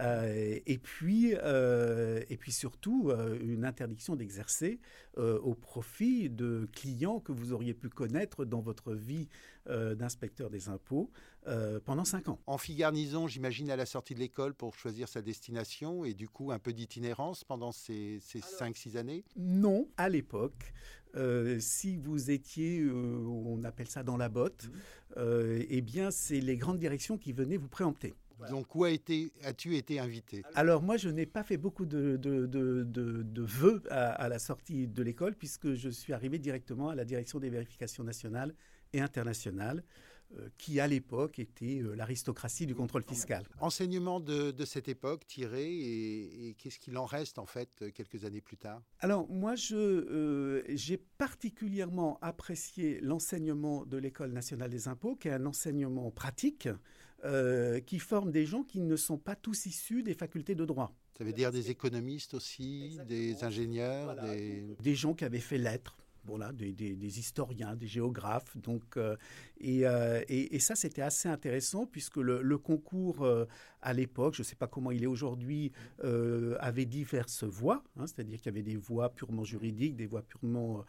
Euh, 0.00 0.58
et, 0.64 0.78
puis, 0.78 1.34
euh, 1.34 2.22
et 2.28 2.36
puis 2.36 2.52
surtout, 2.52 3.10
euh, 3.10 3.38
une 3.40 3.64
interdiction 3.64 4.16
d'exercer 4.16 4.80
au 5.16 5.56
profit 5.56 6.30
de 6.30 6.68
clients 6.72 7.18
que 7.18 7.32
vous 7.32 7.52
auriez 7.52 7.74
pu 7.74 7.88
connaître 7.88 8.44
dans 8.44 8.60
votre 8.60 8.94
vie 8.94 9.28
d'inspecteur 9.66 10.48
des 10.48 10.68
impôts 10.68 11.10
pendant 11.84 12.04
cinq 12.04 12.28
ans. 12.28 12.38
En 12.46 12.56
fille 12.56 12.76
garnison, 12.76 13.26
j'imagine, 13.26 13.68
à 13.68 13.74
la 13.74 13.84
sortie 13.84 14.14
de 14.14 14.20
l'école 14.20 14.54
pour 14.54 14.76
choisir 14.76 15.08
sa 15.08 15.20
destination 15.20 16.04
et 16.04 16.14
du 16.14 16.28
coup 16.28 16.52
un 16.52 16.60
peu 16.60 16.72
d'itinérance 16.72 17.42
pendant 17.42 17.72
ces, 17.72 18.20
ces 18.20 18.38
5-6 18.38 18.96
années? 18.96 19.24
Non, 19.36 19.88
à 19.96 20.08
l'époque. 20.08 20.72
si 21.58 21.96
vous 21.96 22.30
étiez, 22.30 22.88
on 22.88 23.64
appelle 23.64 23.88
ça 23.88 24.04
dans 24.04 24.16
la 24.16 24.28
botte, 24.28 24.68
mmh. 25.16 25.22
eh 25.68 25.80
bien, 25.80 26.12
c'est 26.12 26.40
les 26.40 26.56
grandes 26.56 26.78
directions 26.78 27.18
qui 27.18 27.32
venaient 27.32 27.56
vous 27.56 27.66
préempter. 27.66 28.14
Donc 28.50 28.74
où 28.74 28.84
as-tu 28.84 29.76
été 29.76 30.00
invité? 30.00 30.42
Alors 30.54 30.82
moi, 30.82 30.96
je 30.96 31.08
n'ai 31.08 31.26
pas 31.26 31.42
fait 31.42 31.56
beaucoup 31.56 31.86
de, 31.86 32.16
de, 32.16 33.42
vœux 33.42 33.82
à, 33.90 34.28
la 34.28 34.38
sortie 34.38 34.86
de 34.86 35.02
l'école 35.02 35.34
puisque 35.34 35.74
je 35.74 35.88
suis 35.88 36.12
arrivé 36.12 36.38
directement 36.38 36.88
à 36.90 36.94
la 36.94 37.04
direction 37.04 37.38
des 37.38 37.50
vérifications 37.50 38.04
nationales 38.04 38.54
et 38.92 39.00
internationales. 39.00 39.82
Euh, 40.36 40.50
qui 40.58 40.78
à 40.78 40.86
l'époque 40.86 41.38
était 41.38 41.80
euh, 41.80 41.94
l'aristocratie 41.94 42.66
du 42.66 42.74
contrôle 42.74 43.02
fiscal. 43.02 43.44
Enseignement 43.60 44.20
de, 44.20 44.52
cette 44.66 44.86
époque 44.86 45.26
tiré 45.26 45.64
et, 45.64 46.54
qu'est-ce 46.58 46.78
qu'il 46.78 46.98
en 46.98 47.06
reste 47.06 47.38
en 47.38 47.46
fait 47.46 47.70
euh, 47.80 47.90
quelques 47.90 48.26
années 48.26 48.42
plus 48.42 48.58
tard? 48.58 48.82
Alors 48.98 49.26
moi 49.30 49.54
j'ai 49.54 50.98
particulièrement 51.16 52.18
apprécié 52.20 53.00
l'enseignement 53.00 53.86
de 53.86 53.96
l'école 53.96 54.32
nationale 54.32 54.68
des 54.68 54.86
impôts 54.86 55.16
qui 55.16 55.28
est 55.28 55.32
un 55.32 55.46
enseignement 55.46 56.10
pratique 56.10 56.68
qui 57.86 57.98
forme 57.98 58.30
des 58.30 58.46
gens 58.46 58.62
qui 58.62 58.80
ne 58.80 58.96
sont 58.96 59.18
pas 59.18 59.34
tous 59.34 59.66
issus 59.66 60.02
des 60.02 60.14
facultés 60.14 60.54
de 60.54 60.64
droit. 60.64 60.94
Ça 61.16 61.24
veut 61.24 61.32
dire 61.32 61.50
des 61.50 61.70
économistes 61.70 62.34
aussi, 62.34 62.98
des 63.08 63.42
ingénieurs, 63.42 64.14
des... 64.22 64.76
des 64.80 64.94
gens 64.94 65.14
qui 65.14 65.24
avaient 65.24 65.40
fait 65.40 65.58
lettres 65.58 65.96
voilà, 66.28 66.52
des, 66.52 66.72
des, 66.72 67.18
historiens, 67.18 67.74
des 67.74 67.86
géographes. 67.86 68.56
Donc, 68.58 68.96
euh, 68.96 69.16
euh, 69.64 70.22
et, 70.28 70.54
et, 70.54 70.58
ça, 70.58 70.74
c'était 70.74 71.02
assez 71.02 71.28
intéressant 71.28 71.86
puisque 71.86 72.18
le, 72.18 72.58
concours 72.58 73.24
euh, 73.24 73.46
à 73.80 73.92
l'époque, 73.94 74.34
je 74.34 74.42
ne 74.42 74.44
sais 74.44 74.56
pas 74.56 74.66
comment 74.66 74.90
il 74.90 75.02
est 75.02 75.06
aujourd'hui, 75.06 75.72
avait 76.02 76.84
diverses 76.84 77.44
voies. 77.44 77.82
Hein, 77.96 78.06
c'est-à-dire 78.06 78.38
qu'il 78.38 78.46
y 78.46 78.54
avait 78.54 78.62
des 78.62 78.76
voies 78.76 79.08
purement 79.08 79.44
juridiques, 79.44 79.96
des 79.96 80.06
voies 80.06 80.22
purement 80.22 80.84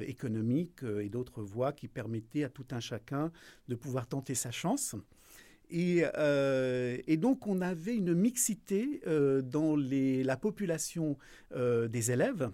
économiques 0.00 0.82
et 1.00 1.08
d'autres 1.08 1.42
voies 1.42 1.72
qui 1.72 1.88
permettaient 1.88 2.44
à 2.44 2.48
tout 2.48 2.66
un 2.70 2.80
chacun 2.80 3.32
de 3.68 3.74
pouvoir 3.74 4.06
tenter 4.06 4.34
sa 4.34 4.50
chance. 4.50 4.94
Et, 5.76 6.04
et, 7.08 7.16
donc, 7.16 7.48
on 7.48 7.60
avait 7.60 7.96
une 7.96 8.14
mixité 8.14 9.00
dans 9.42 9.74
les, 9.74 10.22
la 10.22 10.36
population 10.36 11.18
des 11.52 12.12
élèves. 12.12 12.48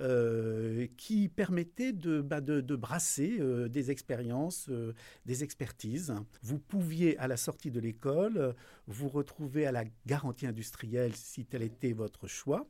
Euh, 0.00 0.88
qui 0.96 1.28
permettait 1.28 1.92
de, 1.92 2.20
bah, 2.20 2.40
brasser 2.40 3.36
euh, 3.38 3.68
des 3.68 3.92
expériences, 3.92 4.66
euh, 4.68 4.92
des 5.24 5.44
expertises. 5.44 6.12
Vous 6.42 6.58
pouviez, 6.58 7.16
à 7.18 7.28
la 7.28 7.36
sortie 7.36 7.70
de 7.70 7.78
l'école, 7.78 8.56
vous 8.88 9.08
retrouver 9.08 9.66
à 9.66 9.72
la 9.72 9.84
garantie 10.04 10.48
industrielle 10.48 11.14
si 11.14 11.44
tel 11.44 11.62
était 11.62 11.92
votre 11.92 12.26
choix 12.26 12.66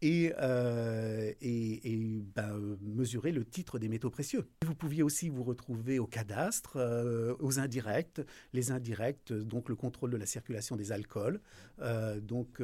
et, 0.00 0.32
euh, 0.38 1.32
ben, 2.34 2.76
mesurer 2.80 3.32
le 3.32 3.44
titre 3.44 3.78
des 3.78 3.88
métaux 3.88 4.10
précieux. 4.10 4.48
Vous 4.64 4.74
pouviez 4.74 5.02
aussi 5.02 5.28
vous 5.28 5.42
retrouver 5.42 5.98
au 5.98 6.06
cadastre, 6.06 6.76
euh, 6.76 7.34
aux 7.40 7.58
indirects, 7.58 8.20
les 8.52 8.70
indirects, 8.70 9.32
donc 9.32 9.68
le 9.68 9.76
contrôle 9.76 10.10
de 10.10 10.16
la 10.16 10.26
circulation 10.26 10.76
des 10.76 10.92
alcools, 10.92 11.40
euh, 11.80 12.20
donc, 12.20 12.60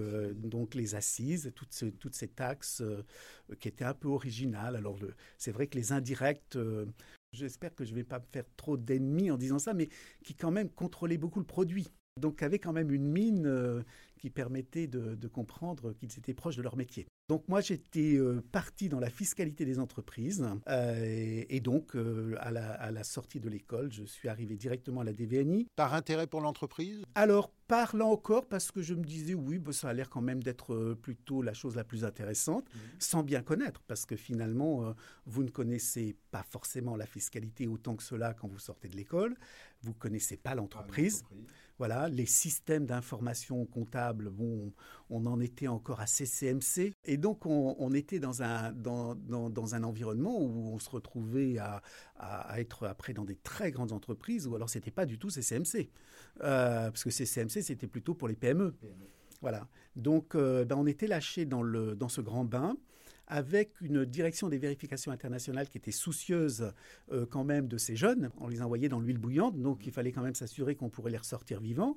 les 0.75 0.95
assises, 0.95 1.53
toutes, 1.55 2.15
ces 2.15 2.29
taxes 2.29 2.83
qui 3.61 3.69
étaient 3.69 3.85
un 3.85 3.95
peu 3.95 4.09
originales. 4.09 4.77
Alors 4.77 4.99
c'est 5.39 5.53
vrai 5.53 5.67
que 5.67 5.77
les 5.77 5.93
indirects, 5.93 6.59
j'espère 7.33 7.75
que 7.75 7.85
je 7.85 7.91
ne 7.91 7.97
vais 7.97 8.05
pas 8.05 8.19
me 8.19 8.25
faire 8.33 8.45
trop 8.57 8.77
d'ennemis 8.77 9.31
en 9.31 9.37
disant 9.37 9.59
ça, 9.59 9.75
mais 9.75 9.89
qui 10.25 10.35
quand 10.35 10.51
même 10.51 10.69
contrôlaient 10.69 11.19
beaucoup 11.19 11.41
le 11.41 11.47
produit. 11.47 11.89
Donc 12.21 12.43
avait 12.43 12.59
quand 12.59 12.73
même 12.73 12.93
une 12.93 13.11
mine 13.11 13.85
qui 14.19 14.31
permettait 14.31 14.87
de 14.87 15.29
comprendre 15.29 15.93
qu'ils 15.95 16.17
étaient 16.19 16.35
proches 16.35 16.57
de 16.57 16.63
leur 16.63 16.77
métier. 16.77 17.07
Donc 17.29 17.49
moi 17.49 17.63
j'étais 17.63 18.17
euh, 18.17 18.43
parti 18.53 18.91
dans 18.91 19.01
la 19.01 19.09
fiscalité 19.09 19.65
des 19.65 19.79
entreprises 19.79 20.47
euh, 20.69 21.45
et, 21.49 21.61
donc 21.61 21.97
euh, 21.97 22.37
à, 22.39 22.51
la, 22.51 23.05
sortie 23.05 23.41
de 23.41 23.49
l'école 23.49 23.91
je 23.91 24.05
suis 24.05 24.29
arrivé 24.29 24.57
directement 24.57 25.01
à 25.01 25.05
la 25.05 25.15
DVNI. 25.15 25.67
Par 25.75 25.95
intérêt 25.95 26.27
pour 26.27 26.43
l'entreprise? 26.43 27.03
Alors 27.15 27.51
par 27.67 27.97
là 27.97 28.05
encore 28.05 28.47
parce 28.47 28.71
que 28.71 28.83
je 28.83 28.93
me 28.93 29.03
disais 29.03 29.33
oui 29.33 29.59
bah, 29.59 29.73
ça 29.73 29.89
a 29.89 29.95
l'air 29.95 30.11
quand 30.11 30.21
même 30.21 30.43
d'être 30.43 30.93
plutôt 31.01 31.41
la 31.41 31.55
chose 31.55 31.77
la 31.77 31.85
plus 31.85 32.05
intéressante 32.05 32.67
mmh. 32.67 32.79
sans 32.99 33.23
bien 33.23 33.41
connaître 33.41 33.83
parce 33.87 34.05
que 34.05 34.17
finalement 34.17 34.95
vous 35.25 35.45
ne 35.45 35.51
connaissez 35.51 36.17
pas 36.31 36.43
forcément 36.43 36.95
la 36.95 37.07
fiscalité 37.07 37.67
autant 37.67 37.97
que 37.97 38.03
cela 38.03 38.35
quand 38.35 38.49
vous 38.49 38.59
sortez 38.59 38.89
de 38.89 38.97
l'école, 38.97 39.35
vous 39.81 39.95
connaissez 39.95 40.37
pas 40.37 40.55
l'entreprise. 40.55 41.25
Voilà, 41.79 42.09
les 42.09 42.27
systèmes 42.27 42.87
d'information 42.87 43.67
comptable, 43.67 44.31
bon, 44.31 44.73
on 45.11 45.27
en 45.27 45.41
était 45.41 45.67
encore 45.67 46.01
à 46.01 46.07
CCMC. 46.07 46.93
Et 47.05 47.17
donc, 47.17 47.47
on, 47.47 47.93
était 47.93 48.21
dans 48.21 48.43
un, 48.43 48.73
dans, 48.73 49.17
dans, 49.17 49.75
un 49.75 49.83
environnement 49.83 50.41
où 50.41 50.73
on 50.73 50.79
se 50.79 50.89
retrouvait 50.89 51.59
à, 51.59 51.83
à, 52.17 52.61
être 52.61 52.87
après 52.87 53.13
dans 53.13 53.25
des 53.25 53.35
très 53.37 53.73
grandes 53.73 53.91
entreprises, 53.91 54.47
ou 54.47 54.55
alors 54.55 54.71
c'était 54.71 54.93
pas 54.93 55.05
du 55.05 55.19
tout 55.19 55.31
CCMC. 55.31 55.91
Euh, 56.43 56.91
parce 56.91 57.03
que 57.03 57.11
CCMC, 57.11 57.63
c'était 57.63 57.89
plutôt 57.89 58.15
pour 58.15 58.29
les 58.29 58.37
PME. 58.37 58.75
Voilà. 59.41 59.69
Donc, 59.97 60.35
euh, 60.35 60.65
ben, 60.65 60.77
on 60.77 60.87
était 60.87 61.09
lâché 61.09 61.45
dans, 61.45 61.63
le, 61.63 61.97
dans 61.97 62.09
ce 62.09 62.21
grand 62.21 62.45
bain 62.45 62.77
avec 63.27 63.81
une 63.81 64.05
direction 64.05 64.49
des 64.49 64.59
vérifications 64.59 65.13
internationales 65.13 65.69
qui 65.69 65.79
était 65.79 65.91
soucieuse 65.91 66.73
euh, 67.13 67.27
quand 67.27 67.45
même 67.45 67.69
de 67.69 67.79
ces 67.79 67.97
jeunes. 67.97 68.31
On 68.39 68.49
les 68.49 68.63
envoyait 68.63 68.89
dans 68.89 69.01
l'huile 69.01 69.19
bouillante, 69.19 69.61
donc 69.61 69.87
il 69.87 69.93
fallait 69.93 70.13
quand 70.13 70.23
même 70.23 70.35
s'assurer 70.35 70.75
qu'on 70.75 70.91
pourrait 70.91 71.11
les 71.11 71.19
ressortir 71.19 71.61
vivants. 71.61 71.97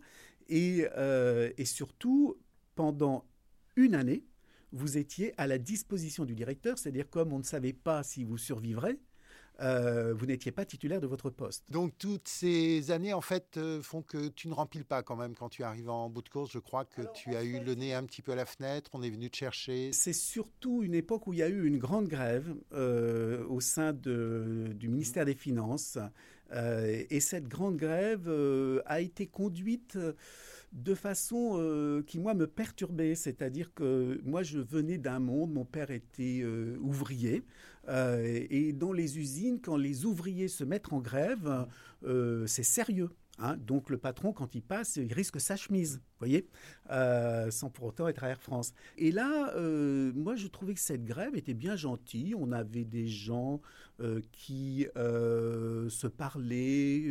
Et, 0.50 0.88
euh, 0.98 1.51
et 1.57 1.65
surtout, 1.65 2.38
pendant 2.75 3.25
une 3.75 3.96
année, 3.96 4.24
vous 4.72 4.98
étiez 4.98 5.34
à 5.38 5.48
la 5.48 5.57
disposition 5.57 6.25
du 6.25 6.36
directeur, 6.36 6.77
c'est-à-dire 6.77 7.10
comme 7.10 7.34
on 7.34 7.39
ne 7.39 7.43
savait 7.43 7.74
pas 7.74 8.03
si 8.03 8.24
vous 8.24 8.38
survivrez, 8.38 9.00
euh, 9.59 10.13
vous 10.13 10.25
n'étiez 10.25 10.51
pas 10.51 10.65
titulaire 10.65 11.01
de 11.01 11.07
votre 11.07 11.29
poste. 11.29 11.71
Donc 11.71 11.97
toutes 11.97 12.27
ces 12.27 12.91
années, 12.91 13.13
en 13.13 13.21
fait, 13.21 13.57
euh, 13.57 13.81
font 13.81 14.01
que 14.01 14.27
tu 14.27 14.47
ne 14.47 14.53
remplis 14.53 14.83
pas 14.83 15.01
quand 15.03 15.15
même 15.15 15.35
quand 15.35 15.49
tu 15.49 15.63
arrives 15.63 15.89
en 15.89 16.09
bout 16.09 16.21
de 16.21 16.29
course. 16.29 16.51
Je 16.51 16.59
crois 16.59 16.85
que 16.85 17.01
tu 17.13 17.35
as 17.35 17.43
eu 17.43 17.59
le 17.59 17.73
nez 17.75 17.93
un 17.93 18.03
petit 18.03 18.21
peu 18.21 18.33
à 18.33 18.35
la 18.35 18.45
fenêtre, 18.45 18.91
on 18.93 19.01
est 19.01 19.09
venu 19.09 19.29
te 19.29 19.37
chercher. 19.37 19.91
C'est 19.93 20.13
surtout 20.13 20.83
une 20.83 20.93
époque 20.93 21.27
où 21.27 21.33
il 21.33 21.39
y 21.39 21.43
a 21.43 21.49
eu 21.49 21.65
une 21.65 21.77
grande 21.77 22.07
grève 22.07 22.55
euh, 22.73 23.45
au 23.47 23.59
sein 23.59 23.93
de, 23.93 24.73
du 24.75 24.89
ministère 24.89 25.25
des 25.25 25.35
Finances. 25.35 25.97
et 26.53 27.19
cette 27.19 27.47
grande 27.47 27.77
grève 27.77 28.29
a 28.85 29.01
été 29.01 29.27
conduite 29.27 29.97
de 30.77 30.93
façon 30.93 32.03
qui, 32.07 32.19
moi, 32.19 32.34
me 32.34 32.48
perturbait. 32.48 33.15
C'est-à-dire 33.15 33.74
que 33.74 34.22
moi, 34.24 34.43
je 34.43 34.60
venais 34.60 34.98
d'un 34.98 35.19
monde, 35.19 35.51
mon 35.51 35.65
père 35.65 35.91
était 35.91 36.43
ouvrier. 36.79 37.43
Euh, 37.89 38.46
et 38.50 38.74
dans 38.74 38.91
les 38.91 39.17
usines, 39.17 39.60
quand 39.62 39.77
les 39.77 40.05
ouvriers 40.05 40.48
se 40.48 40.63
mettent 40.63 40.91
en 40.91 41.00
grève, 41.00 41.67
euh, 42.05 42.46
c'est 42.48 42.63
sérieux. 42.63 43.10
Hein. 43.38 43.58
Donc 43.58 43.89
le 43.89 43.98
patron, 43.98 44.34
quand 44.34 44.56
il 44.56 44.62
passe, 44.62 44.96
il 44.96 45.13
risque 45.13 45.39
sa 45.39 45.56
chemise, 45.56 46.01
voyez, 46.20 46.48
euh, 46.89 47.51
sans 47.51 47.70
pour 47.70 47.86
autant 47.86 48.08
être 48.08 48.24
à 48.24 48.29
Air 48.29 48.41
France. 48.41 48.74
Et 48.98 49.12
là, 49.12 49.53
moi, 50.13 50.36
je 50.36 50.48
trouvais 50.48 50.74
que 50.74 50.79
cette 50.79 51.06
grève 51.06 51.36
était 51.36 51.53
bien 51.53 51.75
gentille. 51.75 52.36
On 52.36 52.51
avait 52.51 52.86
des 52.86 53.08
gens 53.08 53.62
qui 54.32 54.88
se 54.96 56.08
parlaient, 56.08 57.06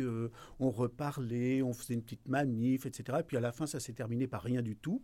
on 0.59 0.69
reparlait, 0.69 1.61
on 1.61 1.73
faisait 1.73 1.93
une 1.93 2.03
petite 2.03 2.27
manif, 2.27 2.85
etc. 2.85 3.19
Et 3.21 3.23
puis 3.23 3.37
à 3.37 3.41
la 3.41 3.51
fin, 3.51 3.65
ça 3.65 3.79
s'est 3.79 3.93
terminé 3.93 4.27
par 4.27 4.43
rien 4.43 4.61
du 4.61 4.75
tout. 4.75 5.01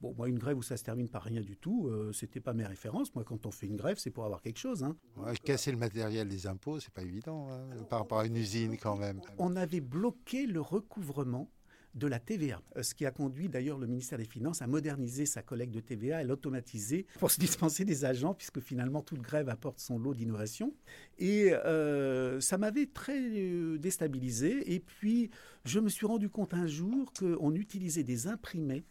Bon, 0.00 0.14
moi, 0.16 0.28
une 0.28 0.38
grève 0.38 0.56
où 0.56 0.62
ça 0.62 0.76
se 0.76 0.84
termine 0.84 1.08
par 1.08 1.22
rien 1.22 1.40
du 1.40 1.56
tout, 1.56 1.88
euh, 1.88 2.12
c'était 2.12 2.40
pas 2.40 2.52
mes 2.52 2.64
références. 2.64 3.14
Moi, 3.14 3.24
quand 3.24 3.46
on 3.46 3.50
fait 3.50 3.66
une 3.66 3.76
grève, 3.76 3.98
c'est 3.98 4.10
pour 4.10 4.24
avoir 4.24 4.42
quelque 4.42 4.58
chose. 4.58 4.84
Hein. 4.84 4.96
casser 5.44 5.72
le 5.72 5.78
matériel 5.78 6.28
des 6.28 6.46
impôts, 6.46 6.78
c'est 6.78 6.92
pas 6.92 7.02
évident, 7.02 7.48
hein, 7.50 7.84
par 7.90 8.00
rapport 8.00 8.20
à 8.20 8.26
une 8.26 8.36
usine 8.36 8.76
quand 8.76 8.96
même. 8.96 9.20
On 9.38 9.56
avait 9.56 9.80
bloqué 9.80 10.46
le 10.46 10.60
recouvrement 10.60 11.50
de 11.94 12.06
la 12.06 12.18
TVA, 12.18 12.62
euh, 12.76 12.82
ce 12.82 12.94
qui 12.94 13.06
a 13.06 13.10
conduit 13.10 13.48
d'ailleurs 13.48 13.78
le 13.78 13.86
ministère 13.86 14.18
des 14.18 14.24
Finances 14.24 14.62
à 14.62 14.66
moderniser 14.66 15.26
sa 15.26 15.42
collecte 15.42 15.72
de 15.72 15.80
TVA 15.80 16.22
et 16.22 16.24
l'automatiser 16.24 17.06
pour 17.18 17.30
se 17.30 17.40
dispenser 17.40 17.84
des 17.84 18.04
agents, 18.04 18.34
puisque 18.34 18.60
finalement 18.60 19.02
toute 19.02 19.20
grève 19.20 19.48
apporte 19.48 19.80
son 19.80 19.98
lot 19.98 20.14
d'innovation. 20.14 20.74
Et 21.18 21.52
euh, 21.52 22.40
ça 22.40 22.58
m'avait 22.58 22.86
très 22.86 23.18
euh, 23.18 23.78
déstabilisé. 23.78 24.74
Et 24.74 24.80
puis, 24.80 25.30
je 25.64 25.80
me 25.80 25.88
suis 25.88 26.06
rendu 26.06 26.28
compte 26.28 26.54
un 26.54 26.66
jour 26.66 27.12
qu'on 27.12 27.54
utilisait 27.54 28.04
des 28.04 28.26
imprimés 28.26 28.84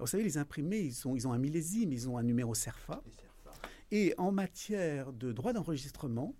vous 0.00 0.06
savez, 0.06 0.24
les 0.24 0.38
imprimés, 0.38 0.80
ils, 0.80 0.94
ils 1.14 1.28
ont 1.28 1.32
un 1.32 1.38
millésime, 1.38 1.92
ils 1.92 2.08
ont 2.08 2.18
un 2.18 2.22
numéro 2.22 2.54
CERFA. 2.54 3.02
Et 3.90 4.14
en 4.18 4.32
matière 4.32 5.12
de 5.12 5.32
droit 5.32 5.52
d'enregistrement, 5.52 6.34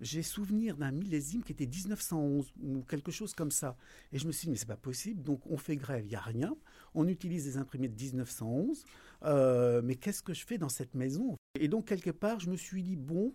j'ai 0.00 0.22
souvenir 0.22 0.76
d'un 0.76 0.90
millésime 0.90 1.42
qui 1.42 1.52
était 1.52 1.66
1911 1.66 2.52
ou 2.62 2.82
quelque 2.82 3.12
chose 3.12 3.34
comme 3.34 3.50
ça. 3.50 3.76
Et 4.12 4.18
je 4.18 4.26
me 4.26 4.32
suis 4.32 4.46
dit, 4.46 4.50
mais 4.50 4.56
c'est 4.56 4.66
pas 4.66 4.76
possible. 4.76 5.22
Donc 5.22 5.40
on 5.46 5.56
fait 5.56 5.76
grève, 5.76 6.04
il 6.04 6.08
n'y 6.08 6.16
a 6.16 6.20
rien. 6.20 6.56
On 6.94 7.06
utilise 7.08 7.44
des 7.44 7.56
imprimés 7.56 7.88
de 7.88 7.94
1911. 7.94 8.84
Euh, 9.24 9.80
mais 9.82 9.94
qu'est-ce 9.94 10.22
que 10.22 10.34
je 10.34 10.44
fais 10.44 10.58
dans 10.58 10.68
cette 10.68 10.94
maison? 10.94 11.36
Et 11.58 11.68
donc 11.68 11.86
quelque 11.86 12.10
part, 12.10 12.40
je 12.40 12.50
me 12.50 12.56
suis 12.56 12.82
dit, 12.82 12.96
bon, 12.96 13.34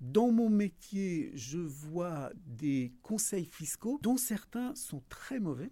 dans 0.00 0.32
mon 0.32 0.48
métier, 0.48 1.30
je 1.34 1.58
vois 1.58 2.32
des 2.46 2.92
conseils 3.02 3.44
fiscaux 3.44 3.98
dont 4.02 4.16
certains 4.16 4.74
sont 4.74 5.02
très 5.08 5.38
mauvais 5.38 5.70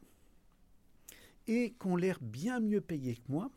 et 1.47 1.75
qui 1.81 1.87
ont 1.87 1.97
l'air 1.97 2.19
bien 2.21 2.61
mieux 2.61 2.81
payés 2.81 3.17
que 3.17 3.31
moi. 3.31 3.51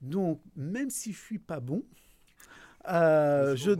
Donc, 0.00 0.40
même 0.56 0.90
si 0.90 1.12
je 1.12 1.18
suis 1.18 1.38
pas 1.38 1.60
bon, 1.60 1.84
euh, 2.88 3.56
je, 3.56 3.72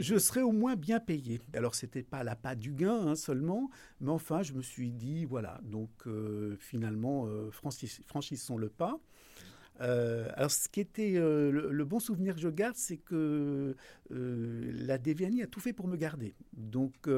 je, 0.00 0.18
serais 0.18 0.42
au 0.42 0.50
moins 0.50 0.74
bien 0.74 0.98
payé. 0.98 1.40
Alors, 1.54 1.74
c'était 1.74 2.02
pas 2.02 2.24
la 2.24 2.34
pas 2.34 2.56
du 2.56 2.72
gain 2.72 3.06
hein, 3.06 3.14
seulement, 3.14 3.70
mais 4.00 4.10
enfin, 4.10 4.42
je 4.42 4.52
me 4.52 4.62
suis 4.62 4.90
dit, 4.90 5.24
voilà, 5.24 5.60
donc 5.62 5.90
euh, 6.06 6.56
finalement, 6.58 7.26
euh, 7.26 7.50
franchissons 7.52 8.56
le 8.56 8.68
pas. 8.68 8.98
Euh, 9.80 10.28
alors, 10.34 10.50
ce 10.50 10.68
qui 10.68 10.80
était 10.80 11.14
euh, 11.16 11.50
le, 11.50 11.84
bon 11.84 12.00
souvenir 12.00 12.34
que 12.34 12.40
je 12.40 12.48
garde, 12.48 12.76
c'est 12.76 12.96
que 12.96 13.76
euh, 14.10 14.72
la 14.74 14.98
Deviani 14.98 15.42
a 15.42 15.46
tout 15.46 15.60
fait 15.60 15.72
pour 15.72 15.86
me 15.86 15.96
garder. 15.96 16.34
Donc, 16.52 17.08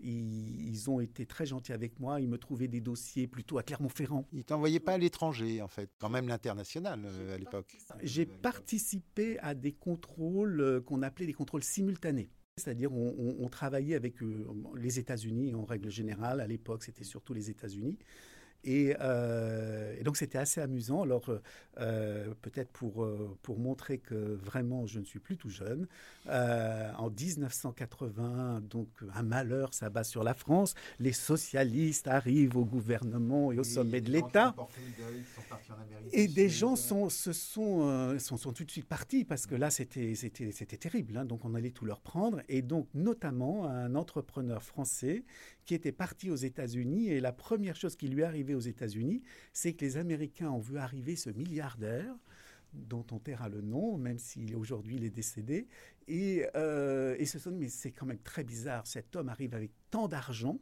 ils, 0.00 0.90
ont 0.90 1.00
été 1.00 1.26
très 1.26 1.46
gentils 1.46 1.72
avec 1.72 1.98
moi. 2.00 2.20
Ils 2.20 2.28
me 2.28 2.38
trouvaient 2.38 2.68
des 2.68 2.80
dossiers 2.80 3.26
plutôt 3.26 3.58
à 3.58 3.62
Clermont-Ferrand. 3.62 4.26
Ils 4.32 4.44
t'envoyaient 4.44 4.80
pas 4.80 4.94
à 4.94 4.98
l'étranger, 4.98 5.62
en 5.62 5.68
fait, 5.68 5.90
quand 5.98 6.08
même 6.08 6.28
l'international 6.28 7.06
à 7.32 7.38
l'époque. 7.38 7.76
J'ai 8.02 8.26
participé 8.26 9.38
à 9.40 9.54
des 9.54 9.72
contrôles 9.72 10.82
qu'on 10.86 11.02
appelait 11.02 11.26
des 11.26 11.34
contrôles 11.34 11.64
simultanés. 11.64 12.30
C'est-à-dire, 12.56 12.92
on, 12.92 13.36
on, 13.38 13.48
travaillait 13.48 13.94
avec 13.94 14.16
les 14.74 14.98
États-Unis 14.98 15.54
en 15.54 15.64
règle 15.64 15.90
générale. 15.90 16.40
À 16.40 16.46
l'époque, 16.46 16.82
c'était 16.82 17.04
surtout 17.04 17.32
les 17.32 17.50
États-Unis. 17.50 17.98
Euh, 18.66 19.94
et, 19.98 20.02
donc 20.02 20.16
c'était 20.16 20.38
assez 20.38 20.60
amusant. 20.60 21.02
Alors 21.02 21.30
euh, 21.78 22.34
peut-être 22.42 22.70
pour, 22.70 23.04
euh, 23.04 23.36
pour 23.42 23.58
montrer 23.58 23.98
que 23.98 24.14
vraiment 24.14 24.86
je 24.86 24.98
ne 24.98 25.04
suis 25.04 25.20
plus 25.20 25.36
tout 25.36 25.48
jeune, 25.48 25.86
en 26.28 27.10
1980, 27.10 28.62
donc 28.68 28.88
un 29.14 29.22
malheur 29.22 29.72
s'abat 29.74 30.04
sur 30.04 30.24
la 30.24 30.34
France. 30.34 30.74
Les 30.98 31.12
socialistes 31.12 32.08
arrivent 32.08 32.56
au 32.56 32.64
gouvernement 32.64 33.52
et 33.52 33.58
au 33.58 33.64
sommet 33.64 34.00
de 34.00 34.10
l'État. 34.10 34.54
Et 36.12 36.28
des 36.28 36.48
gens 36.48 36.76
sont, 36.76 37.08
se 37.08 37.32
sont, 37.32 38.18
sont, 38.18 38.36
sont, 38.36 38.52
tout 38.52 38.64
de 38.64 38.70
suite 38.70 38.86
partis 38.86 39.24
parce 39.24 39.46
que 39.46 39.54
là 39.54 39.70
c'était 39.70 40.14
terrible. 40.78 41.16
Hein. 41.16 41.24
donc 41.24 41.44
on 41.44 41.54
allait 41.54 41.70
tout 41.70 41.84
leur 41.84 42.00
prendre. 42.00 42.42
Et 42.48 42.62
donc 42.62 42.88
notamment 42.94 43.66
un 43.66 43.94
entrepreneur 43.94 44.62
français 44.62 45.24
qui 45.68 45.74
était 45.74 45.92
parti 45.92 46.30
aux 46.30 46.36
États-Unis. 46.36 47.10
Et 47.10 47.20
la 47.20 47.30
première 47.30 47.76
chose 47.76 47.94
qui 47.94 48.08
lui 48.08 48.22
est 48.22 48.24
arrivée 48.24 48.54
aux 48.54 48.60
États-Unis, 48.60 49.22
c'est 49.52 49.74
que 49.74 49.84
les 49.84 49.98
Américains 49.98 50.50
ont 50.50 50.60
vu 50.60 50.78
arriver 50.78 51.14
ce 51.14 51.28
milliardaire 51.28 52.16
dont 52.72 53.04
on 53.12 53.18
taira 53.18 53.50
le 53.50 53.60
nom, 53.60 53.98
même 53.98 54.18
s'il 54.18 54.56
aujourd'hui 54.56 54.96
il 54.96 55.04
est 55.04 55.10
décédé, 55.10 55.68
et, 56.06 56.46
euh, 56.54 57.22
se 57.22 57.38
sont 57.38 57.50
dit 57.50 57.58
mais 57.58 57.68
c'est 57.68 57.92
quand 57.92 58.06
même 58.06 58.18
très 58.18 58.44
bizarre, 58.44 58.86
cet 58.86 59.14
homme 59.14 59.28
arrive 59.28 59.54
avec 59.54 59.70
tant 59.90 60.08
d'argent, 60.08 60.58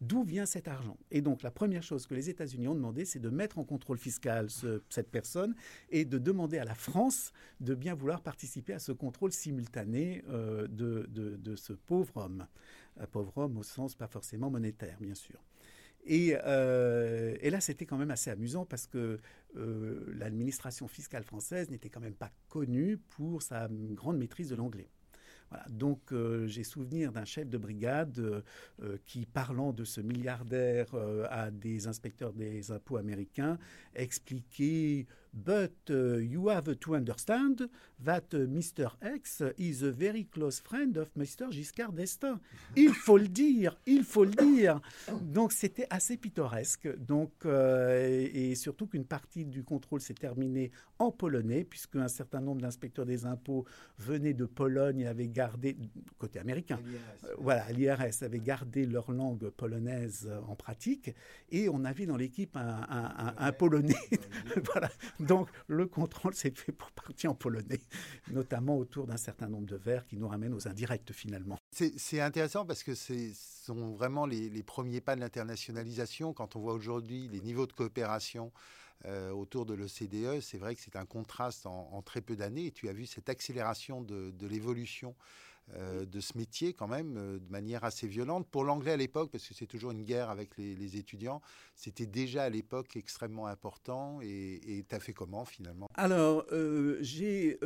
D'où 0.00 0.22
vient 0.22 0.46
cet 0.46 0.68
argent? 0.68 0.96
Et 1.10 1.20
donc 1.20 1.42
la 1.42 1.50
première 1.50 1.82
chose 1.82 2.06
que 2.06 2.14
les 2.14 2.30
États-Unis 2.30 2.68
ont 2.68 2.74
demandé, 2.74 3.04
c'est 3.04 3.18
de 3.18 3.30
mettre 3.30 3.58
en 3.58 3.64
contrôle 3.64 3.98
fiscal 3.98 4.48
cette 4.88 5.10
personne 5.10 5.54
et 5.90 6.04
de 6.04 6.18
demander 6.18 6.58
à 6.58 6.64
la 6.64 6.74
France 6.74 7.32
de 7.60 7.74
bien 7.74 7.94
vouloir 7.94 8.20
participer 8.22 8.74
à 8.74 8.78
ce 8.78 8.92
contrôle 8.92 9.32
simultané 9.32 10.22
euh, 10.28 10.68
de, 10.68 11.56
ce 11.56 11.72
pauvre 11.72 12.16
homme. 12.16 12.46
Un 12.98 13.06
pauvre 13.06 13.36
homme 13.38 13.58
au 13.58 13.62
sens 13.62 13.94
pas 13.94 14.06
forcément 14.06 14.50
monétaire, 14.50 14.98
bien 15.00 15.14
sûr. 15.14 15.42
Et, 16.04 16.36
euh, 16.44 17.36
là, 17.42 17.60
c'était 17.60 17.84
quand 17.84 17.98
même 17.98 18.10
assez 18.10 18.30
amusant 18.30 18.64
parce 18.64 18.86
que 18.86 19.18
euh, 19.56 20.14
l'administration 20.16 20.86
fiscale 20.86 21.24
française 21.24 21.70
n'était 21.70 21.90
quand 21.90 22.00
même 22.00 22.14
pas 22.14 22.30
connue 22.48 22.96
pour 22.96 23.42
sa 23.42 23.68
grande 23.68 24.16
maîtrise 24.16 24.48
de 24.48 24.54
l'anglais. 24.54 24.88
Donc 25.68 26.12
euh, 26.12 26.46
j'ai 26.46 26.64
souvenir 26.64 27.12
d'un 27.12 27.24
chef 27.24 27.48
de 27.48 27.58
brigade 27.58 28.18
euh, 28.18 28.40
euh, 28.82 28.98
qui, 29.06 29.26
parlant 29.26 29.72
de 29.72 29.84
ce 29.84 30.00
milliardaire 30.00 30.86
à 31.30 31.50
des 31.50 31.86
inspecteurs 31.86 32.32
des 32.32 32.70
impôts 32.70 32.96
américains, 32.96 33.58
expliquait 33.94 35.06
But 35.32 35.90
uh, 35.90 36.18
you 36.18 36.48
have 36.48 36.78
to 36.80 36.94
understand 36.94 37.68
that 38.04 38.32
uh, 38.32 38.46
Mr. 38.46 38.90
X 39.02 39.42
is 39.58 39.82
a 39.82 39.90
very 39.90 40.24
close 40.24 40.60
friend 40.60 40.96
of 40.96 41.08
Mr. 41.16 41.50
Giscard 41.50 41.92
d'Estaing. 41.92 42.40
Il 42.76 42.92
faut 42.92 43.18
le 43.18 43.28
dire, 43.28 43.76
il 43.86 44.04
faut 44.04 44.24
le 44.24 44.32
dire. 44.32 44.80
Donc 45.20 45.52
c'était 45.52 45.86
assez 45.90 46.16
pittoresque. 46.16 46.88
Donc, 46.98 47.32
euh, 47.44 48.28
et, 48.32 48.54
surtout 48.54 48.86
qu'une 48.86 49.04
partie 49.04 49.44
du 49.44 49.64
contrôle 49.64 50.00
s'est 50.00 50.14
terminée 50.14 50.70
en 50.98 51.10
polonais, 51.12 51.64
puisque 51.64 51.96
un 51.96 52.08
certain 52.08 52.40
nombre 52.40 52.62
d'inspecteurs 52.62 53.06
des 53.06 53.26
impôts 53.26 53.64
venaient 53.98 54.34
de 54.34 54.46
Pologne 54.46 55.00
et 55.00 55.06
avaient 55.06 55.28
gardé, 55.28 55.76
côté 56.18 56.38
américain, 56.38 56.80
euh, 57.24 57.34
voilà, 57.38 57.70
l'IRS 57.70 58.22
avait 58.22 58.40
gardé 58.40 58.86
leur 58.86 59.10
langue 59.12 59.50
polonaise 59.50 60.30
en 60.48 60.56
pratique. 60.56 61.14
Et 61.50 61.68
on 61.68 61.84
avait 61.84 62.06
dans 62.06 62.16
l'équipe 62.16 62.56
un, 62.56 62.86
un, 62.88 63.34
un 63.36 63.52
Polonais. 63.52 63.94
voilà. 64.72 64.90
Donc 65.28 65.48
le 65.66 65.86
contrôle 65.86 66.34
s'est 66.34 66.50
fait 66.50 66.72
pour 66.72 66.90
partie 66.90 67.28
en 67.28 67.34
polonais, 67.34 67.80
notamment 68.32 68.78
autour 68.78 69.06
d'un 69.06 69.18
certain 69.18 69.46
nombre 69.46 69.66
de 69.66 69.76
vers 69.76 70.06
qui 70.06 70.16
nous 70.16 70.26
ramènent 70.26 70.54
aux 70.54 70.66
indirects 70.66 71.12
finalement. 71.12 71.58
C'est 71.70 72.20
intéressant 72.20 72.64
parce 72.64 72.82
que 72.82 72.94
ce 72.94 73.30
sont 73.34 73.94
vraiment 73.94 74.24
les, 74.24 74.62
premiers 74.62 75.02
pas 75.02 75.14
de 75.14 75.20
l'internationalisation. 75.20 76.32
Quand 76.32 76.56
on 76.56 76.60
voit 76.60 76.72
aujourd'hui 76.72 77.28
les 77.28 77.40
niveaux 77.40 77.66
de 77.66 77.72
coopération 77.72 78.52
euh, 79.04 79.30
autour 79.30 79.66
de 79.66 79.74
l'OCDE, 79.74 80.40
c'est 80.40 80.58
vrai 80.58 80.74
que 80.74 80.80
c'est 80.80 80.96
un 80.96 81.04
contraste 81.04 81.66
en, 81.66 82.02
très 82.02 82.22
peu 82.22 82.34
d'années. 82.34 82.66
Et 82.66 82.72
tu 82.72 82.88
as 82.88 82.92
vu 82.94 83.04
cette 83.04 83.28
accélération 83.28 84.00
de, 84.00 84.30
de 84.30 84.46
l'évolution 84.46 85.14
euh, 85.76 86.06
de 86.06 86.20
ce 86.20 86.38
métier 86.38 86.72
quand 86.72 86.88
même 86.88 87.16
euh, 87.18 87.38
de 87.38 87.50
manière 87.50 87.84
assez 87.84 88.06
violente. 88.06 88.48
Pour 88.48 88.64
l'anglais 88.64 88.92
à 88.92 88.96
l'époque, 88.96 89.30
parce 89.30 89.46
que 89.46 89.52
c'est 89.52 89.66
toujours 89.66 89.90
une 89.90 90.02
guerre 90.02 90.30
avec 90.30 90.56
les, 90.56 90.96
étudiants, 90.96 91.42
c'était 91.74 92.06
déjà 92.06 92.44
à 92.44 92.48
l'époque 92.48 92.96
extrêmement 92.96 93.46
important. 93.46 94.20
Et 94.22 94.84
tu 94.88 94.94
as 94.94 95.00
fait 95.00 95.12
comment 95.12 95.44
finalement? 95.44 95.88
Alors, 95.94 96.46
euh, 96.52 96.96
j'ai 97.02 97.58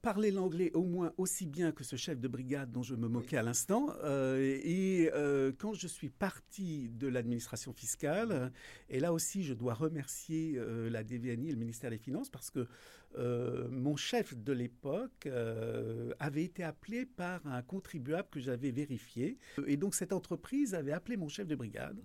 parlé 0.00 0.30
l'anglais 0.30 0.70
au 0.74 0.84
moins 0.84 1.12
aussi 1.16 1.46
bien 1.46 1.72
que 1.72 1.84
ce 1.84 1.96
chef 1.96 2.18
de 2.20 2.28
brigade 2.28 2.70
dont 2.70 2.82
je 2.82 2.94
me 2.94 3.08
moquais 3.08 3.36
à 3.36 3.42
l'instant. 3.42 3.88
et 4.04 5.10
quand 5.58 5.74
je 5.74 5.86
suis 5.86 6.10
parti 6.10 6.90
de 6.90 7.08
l'administration 7.08 7.72
fiscale, 7.72 8.52
et 8.88 9.00
là 9.00 9.12
aussi 9.12 9.42
je 9.44 9.54
dois 9.54 9.74
remercier 9.74 10.58
la 10.90 11.02
DVNI 11.02 11.48
et 11.48 11.52
le 11.52 11.58
ministère 11.58 11.90
des 11.90 11.98
Finances 11.98 12.28
parce 12.28 12.50
que 12.50 12.66
euh, 13.16 13.68
mon 13.68 13.96
chef 13.96 14.36
de 14.36 14.52
l'époque 14.52 15.26
euh, 15.26 16.12
avait 16.18 16.44
été 16.44 16.64
appelé 16.64 17.06
par 17.06 17.46
un 17.46 17.62
contribuable 17.62 18.28
que 18.30 18.40
j'avais 18.40 18.70
vérifié. 18.70 19.38
Et 19.66 19.76
donc 19.76 19.94
cette 19.94 20.12
entreprise 20.12 20.74
avait 20.74 20.92
appelé 20.92 21.16
mon 21.16 21.28
chef 21.28 21.46
de 21.46 21.54
brigade 21.54 21.98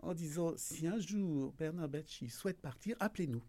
en 0.00 0.14
disant 0.14 0.54
si 0.56 0.86
un 0.86 0.98
jour 0.98 1.52
Bernard 1.58 1.88
Bacci 1.88 2.28
souhaite 2.28 2.60
partir, 2.60 2.96
appelez-nous. 3.00 3.42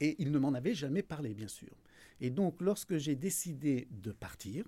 Et 0.00 0.16
il 0.18 0.30
ne 0.32 0.38
m'en 0.38 0.54
avait 0.54 0.74
jamais 0.74 1.02
parlé, 1.02 1.34
bien 1.34 1.48
sûr. 1.48 1.76
Et 2.20 2.30
donc 2.30 2.60
lorsque 2.60 2.96
j'ai 2.96 3.16
décidé 3.16 3.86
de 3.90 4.12
partir, 4.12 4.64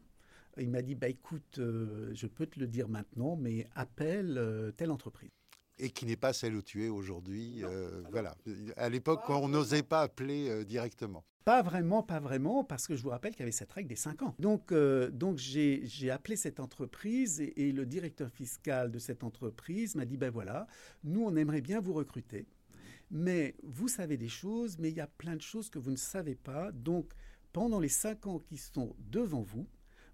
il 0.58 0.68
m'a 0.68 0.82
dit 0.82 0.94
bah 0.94 1.08
écoute, 1.08 1.58
euh, 1.58 2.10
je 2.14 2.26
peux 2.26 2.46
te 2.46 2.60
le 2.60 2.66
dire 2.66 2.88
maintenant, 2.88 3.36
mais 3.36 3.66
appelle 3.74 4.72
telle 4.76 4.90
entreprise 4.90 5.30
et 5.78 5.90
qui 5.90 6.06
n'est 6.06 6.16
pas 6.16 6.32
celle 6.32 6.54
où 6.54 6.62
tu 6.62 6.84
es 6.84 6.88
aujourd'hui. 6.88 7.62
voilà. 8.10 8.34
À 8.76 8.88
l'époque, 8.88 9.22
on 9.28 9.48
n'osait 9.48 9.82
pas 9.82 10.02
appeler 10.02 10.64
directement. 10.64 11.24
Pas 11.44 11.62
vraiment, 11.62 12.04
pas 12.04 12.20
vraiment, 12.20 12.62
parce 12.62 12.86
que 12.86 12.94
je 12.94 13.02
vous 13.02 13.08
rappelle 13.08 13.32
qu'il 13.32 13.40
y 13.40 13.42
avait 13.42 13.50
cette 13.50 13.72
règle 13.72 13.88
des 13.88 13.96
5 13.96 14.22
ans. 14.22 14.34
Donc, 14.38 14.70
euh, 14.70 15.10
donc 15.10 15.38
j'ai 15.38 16.10
appelé 16.10 16.36
cette 16.36 16.60
entreprise 16.60 17.40
et, 17.40 17.72
le 17.72 17.84
directeur 17.84 18.30
fiscal 18.30 18.92
de 18.92 18.98
cette 18.98 19.24
entreprise 19.24 19.96
m'a 19.96 20.04
dit, 20.04 20.16
ben 20.16 20.30
voilà, 20.30 20.68
nous, 21.02 21.24
on 21.24 21.34
aimerait 21.34 21.60
bien 21.60 21.80
vous 21.80 21.94
recruter, 21.94 22.46
mais 23.10 23.56
vous 23.64 23.88
savez 23.88 24.16
des 24.16 24.28
choses, 24.28 24.78
mais 24.78 24.90
il 24.90 24.96
y 24.96 25.00
a 25.00 25.08
plein 25.08 25.34
de 25.34 25.40
choses 25.40 25.68
que 25.68 25.80
vous 25.80 25.90
ne 25.90 25.96
savez 25.96 26.36
pas. 26.36 26.70
Donc, 26.70 27.10
pendant 27.52 27.80
les 27.80 27.88
5 27.88 28.26
ans 28.28 28.38
qui 28.38 28.56
sont 28.56 28.94
devant 28.98 29.42
vous, 29.42 29.66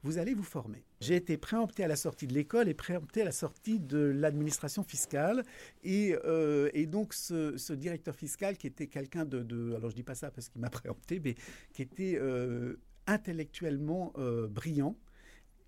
vous 0.03 0.19
allez 0.19 0.35
vous 0.35 0.45
former. 0.45 0.85
J'ai 1.01 1.17
été 1.17 1.37
préempté 1.37 1.85
à 1.85 1.89
la 1.89 1.97
sortie 1.97 2.27
de 2.27 2.35
l'école 2.35 2.69
et 2.69 2.75
préempté 2.75 3.23
à 3.23 3.25
la 3.25 3.33
sortie 3.33 3.81
de 3.81 3.99
l'administration 3.99 4.85
fiscale. 4.85 5.43
Et, 5.83 6.17
euh, 6.25 6.71
donc, 6.87 7.15
ce, 7.15 7.73
directeur 7.73 8.15
fiscal, 8.15 8.57
qui 8.57 8.67
était 8.67 8.87
quelqu'un 8.87 9.25
de, 9.25 9.75
Alors, 9.75 9.91
je 9.91 9.97
dis 9.97 10.03
pas 10.03 10.15
ça 10.15 10.31
parce 10.31 10.49
qu'il 10.49 10.61
m'a 10.61 10.71
préempté, 10.71 11.21
mais 11.21 11.35
qui 11.73 11.83
était 11.83 12.17
euh, 12.17 12.77
intellectuellement 13.07 14.13
euh, 14.19 14.47
brillant, 14.47 14.97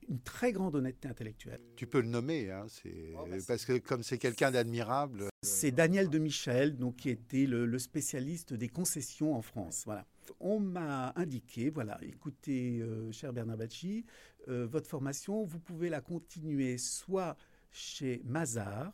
une 0.08 0.20
très 0.20 0.52
grande 0.52 0.74
honnêteté 0.74 1.08
intellectuelle. 1.08 1.60
Tu 1.76 1.86
peux 1.86 2.00
le 2.00 2.08
nommer, 2.08 2.50
hein, 2.50 2.66
oh, 3.14 3.26
bah, 3.28 3.36
parce 3.46 3.64
que 3.64 3.78
comme 3.78 4.02
c'est 4.02 4.18
quelqu'un 4.18 4.50
d'admirable. 4.50 5.28
C'est 5.42 5.70
Daniel 5.70 6.08
de 6.08 6.18
Michel, 6.18 6.76
donc 6.76 6.96
qui 6.96 7.10
était 7.10 7.46
le, 7.46 7.66
le, 7.66 7.78
spécialiste 7.78 8.52
des 8.52 8.68
concessions 8.68 9.34
en 9.34 9.42
France. 9.42 9.82
Voilà 9.86 10.06
on 10.38 10.60
m'a 10.60 11.12
indiqué, 11.16 11.70
voilà, 11.70 11.98
écoutez, 12.02 12.80
euh, 12.80 13.10
cher 13.12 13.32
Bernard 13.32 13.56
Bacci, 13.56 14.04
euh, 14.48 14.66
votre 14.66 14.88
formation, 14.88 15.44
vous 15.44 15.58
pouvez 15.58 15.88
la 15.88 16.00
continuer 16.00 16.78
soit 16.78 17.36
chez 17.70 18.22
Mazar, 18.24 18.92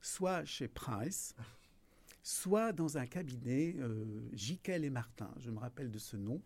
soit 0.00 0.44
chez 0.44 0.68
Price, 0.68 1.34
soit 2.22 2.72
dans 2.72 2.98
un 2.98 3.06
cabinet 3.06 3.74
euh, 3.78 4.28
Jiquel 4.32 4.84
et 4.84 4.90
Martin, 4.90 5.30
je 5.38 5.50
me 5.50 5.58
rappelle 5.58 5.90
de 5.90 5.98
ce 5.98 6.16
nom, 6.16 6.42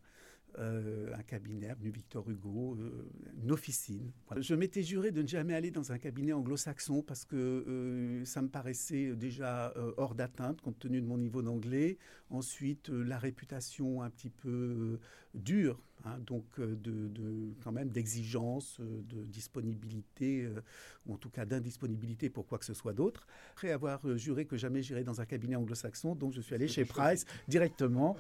euh, 0.59 1.15
un 1.15 1.23
cabinet 1.23 1.71
avenue 1.71 1.91
Victor 1.91 2.29
Hugo, 2.29 2.77
euh, 2.79 3.09
une 3.43 3.53
officine. 3.53 4.13
Je 4.37 4.55
m'étais 4.55 4.83
juré 4.83 5.11
de 5.11 5.23
ne 5.23 5.27
jamais 5.27 5.55
aller 5.55 5.71
dans 5.71 5.93
un 5.93 5.99
cabinet 5.99 6.33
anglo-saxon 6.33 7.03
parce 7.03 7.25
que 7.25 7.37
euh, 7.37 8.25
ça 8.27 8.43
me 8.43 8.49
paraissait 8.49 9.15
déjà 9.15 9.73
hors 9.97 10.15
d'atteinte 10.15 10.61
compte 10.61 10.79
tenu 10.79 11.01
de 11.01 11.07
mon 11.07 11.17
niveau 11.17 11.41
d'anglais. 11.41 11.97
Ensuite, 12.29 12.91
la 12.91 13.19
réputation 13.19 14.03
un 14.03 14.11
petit 14.11 14.31
peu 14.31 14.99
dure 15.35 15.83
Hein, 16.05 16.19
donc 16.27 16.45
euh, 16.59 16.75
de, 16.75 17.53
quand 17.63 17.71
même 17.71 17.91
d'exigence, 17.91 18.79
euh, 18.81 19.03
de 19.09 19.25
disponibilité, 19.25 20.45
euh, 20.45 20.61
ou 21.07 21.15
en 21.15 21.17
tout 21.17 21.31
cas 21.31 21.45
d'indisponibilité 21.45 22.29
pour 22.29 22.47
quoi 22.47 22.59
que 22.59 22.65
ce 22.65 22.75
soit 22.75 22.93
d'autre. 22.93 23.27
Après 23.53 23.71
avoir 23.71 24.01
juré 24.17 24.45
que 24.45 24.57
jamais 24.57 24.83
j'irai 24.83 25.05
dans 25.05 25.21
un 25.21 25.27
cabinet 25.27 25.55
anglo-saxon, 25.55 26.17
donc 26.17 26.33
je 26.33 26.41
suis 26.41 26.55
allé 26.55 26.67
chez 26.67 26.85
Price 26.85 27.25
directement, 27.47 28.17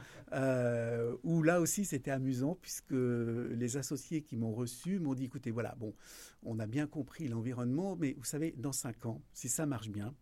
où 1.24 1.42
là 1.42 1.60
aussi 1.60 1.84
c'était 1.84 2.10
amusant 2.10 2.56
puisque 2.60 2.92
les 2.92 3.76
associés 3.76 4.22
qui 4.22 4.36
m'ont 4.36 4.52
reçu 4.52 4.98
m'ont 4.98 5.14
dit, 5.14 5.24
écoutez, 5.24 5.50
voilà, 5.50 5.74
bon, 5.78 5.94
on 6.44 6.58
a 6.58 6.66
bien 6.66 6.86
compris 6.86 7.28
l'environnement, 7.28 7.96
mais 7.96 8.14
vous 8.18 8.24
savez, 8.24 8.54
dans 8.56 8.72
cinq 8.72 9.06
ans, 9.06 9.22
si 9.32 9.48
ça 9.48 9.66
marche 9.66 9.88
bien, 9.88 10.14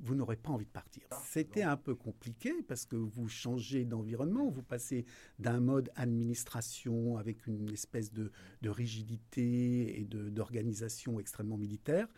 vous 0.00 0.14
n'aurez 0.14 0.36
pas 0.36 0.50
envie 0.50 0.66
de 0.66 0.70
partir. 0.70 1.02
Ah, 1.10 1.20
C'était 1.24 1.62
un 1.62 1.76
peu 1.76 1.94
compliqué 1.94 2.52
parce 2.66 2.84
que 2.84 2.96
vous 2.96 3.28
changez 3.28 3.84
d'environnement, 3.84 4.48
vous 4.48 4.62
passez 4.62 5.06
d'un 5.38 5.60
mode 5.60 5.90
administration 5.96 7.16
avec 7.16 7.46
une 7.46 7.70
espèce 7.70 8.12
de, 8.12 8.30
rigidité 8.64 10.00
et 10.00 10.04
d'organisation 10.04 11.20
extrêmement 11.20 11.56
militaire 11.56 12.08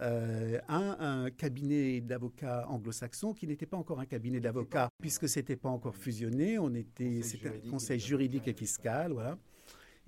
euh, 0.00 0.58
à 0.68 1.06
un 1.06 1.30
cabinet 1.30 2.00
d'avocats 2.00 2.66
anglo-saxon 2.68 3.34
qui 3.34 3.46
n'était 3.46 3.66
pas 3.66 3.76
encore 3.76 4.00
un 4.00 4.06
cabinet 4.06 4.40
d'avocats 4.40 4.88
puisque 5.00 5.28
c'était 5.28 5.56
pas 5.56 5.68
encore 5.68 5.96
fusionné. 5.96 6.58
On 6.58 6.74
était, 6.74 7.22
c'était 7.22 7.48
un 7.48 7.70
conseil 7.70 8.00
juridique 8.00 8.48
et 8.48 8.52
fiscal, 8.52 9.12
voilà. 9.12 9.38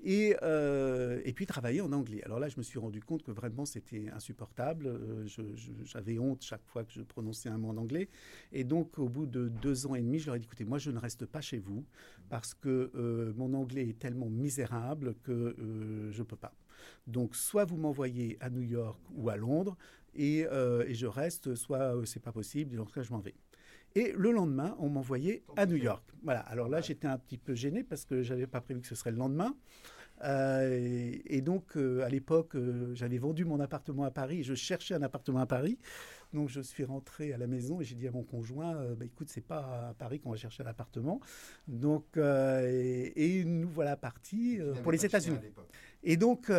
Et, 0.07 0.37
euh, 0.43 1.23
et, 1.25 1.33
puis 1.33 1.47
travailler 1.47 1.81
en 1.81 1.91
anglais. 1.93 2.23
Alors 2.25 2.39
là, 2.39 2.49
je 2.49 2.59
me 2.59 2.63
suis 2.63 2.79
rendu 2.79 3.01
compte 3.01 3.23
que 3.23 3.31
vraiment 3.31 3.65
c'était 3.65 4.11
insupportable. 4.11 4.87
Euh, 4.87 5.27
j'avais 5.85 6.19
honte 6.19 6.43
chaque 6.43 6.65
fois 6.67 6.85
que 6.85 6.93
je 6.93 7.01
prononçais 7.01 7.49
un 7.49 7.57
mot 7.57 7.71
en 7.71 7.79
anglais. 7.79 8.11
Et 8.53 8.65
donc, 8.65 8.99
au 8.99 9.09
bout 9.09 9.25
de 9.25 9.49
deux 9.49 9.87
ans 9.87 9.95
et 9.95 10.03
demi, 10.03 10.19
je 10.19 10.27
leur 10.27 10.35
ai 10.35 10.41
dit 10.41 10.45
écoutez, 10.45 10.67
moi, 10.67 10.77
je 10.77 10.91
ne 10.91 10.99
reste 10.99 11.25
pas 11.25 11.41
chez 11.41 11.59
vous 11.59 11.87
parce 12.29 12.53
que 12.53 12.91
euh, 12.95 13.33
mon 13.37 13.55
anglais 13.55 13.89
est 13.89 13.99
tellement 13.99 14.29
misérable 14.29 15.15
que 15.23 15.57
je 16.11 16.19
ne 16.19 16.25
peux 16.25 16.37
pas. 16.37 16.55
Donc, 17.07 17.35
soit 17.35 17.65
vous 17.65 17.79
m'envoyez 17.79 18.37
à 18.41 18.51
New 18.51 18.63
York 18.63 19.01
ou 19.15 19.31
à 19.31 19.37
Londres 19.37 19.77
et, 20.15 20.41
et 20.41 20.95
je 20.95 21.07
reste, 21.07 21.55
soit 21.55 21.95
c'est 22.05 22.23
pas 22.23 22.33
possible. 22.33 22.75
Et 22.75 22.77
dans 22.77 22.87
ce 22.87 22.93
cas, 22.93 23.03
je 23.03 23.11
m'en 23.11 23.21
vais. 23.21 23.35
Et 23.97 24.13
le 24.17 24.33
lendemain, 24.33 24.75
on 24.81 24.89
m'envoyait 24.89 25.45
à 25.57 25.67
New 25.67 25.77
York. 25.77 26.03
Voilà. 26.25 26.41
Alors 26.41 26.69
là, 26.69 26.81
j'étais 26.81 27.07
un 27.07 27.17
petit 27.17 27.39
peu 27.39 27.55
gêné 27.55 27.85
parce 27.85 28.05
que 28.05 28.23
j'avais 28.23 28.49
pas 28.49 28.61
prévu 28.61 28.81
que 28.81 28.89
ce 28.89 28.97
serait 28.97 29.13
le 29.13 29.19
lendemain. 29.19 29.55
Euh, 30.23 31.17
et, 31.27 31.41
donc, 31.41 31.77
euh, 31.77 32.03
à 32.03 32.09
l'époque, 32.09 32.55
euh, 32.55 32.95
j'avais 32.95 33.19
vendu 33.19 33.45
mon 33.45 33.61
appartement 33.61 34.05
à 34.05 34.11
Paris 34.11 34.41
et 34.41 34.43
je 34.43 34.55
cherchais 34.55 34.95
un 34.95 35.03
appartement 35.03 35.41
à 35.41 35.47
Paris. 35.47 35.79
Donc, 36.33 36.49
je 36.49 36.61
suis 36.61 36.85
rentré 36.85 37.33
à 37.33 37.39
la 37.39 37.47
maison 37.47 37.81
et 37.81 37.85
j'ai 37.85 37.95
dit 37.95 38.09
à 38.09 38.11
mon 38.11 38.25
conjoint 38.25 38.75
bah, 38.97 39.05
écoute, 39.05 39.29
c'est 39.31 39.41
pas 39.41 39.91
à 39.91 39.95
Paris 39.95 40.19
qu'on 40.19 40.31
va 40.31 40.37
chercher 40.37 40.65
un 40.65 40.67
appartement. 40.67 41.21
Donc, 41.69 42.17
et, 42.17 43.45
nous 43.45 43.69
voilà 43.69 43.97
partis 43.97 44.59
pour 44.83 44.91
les 44.91 45.05
États-Unis. 45.05 45.39
Et 46.03 46.17
donc, 46.17 46.51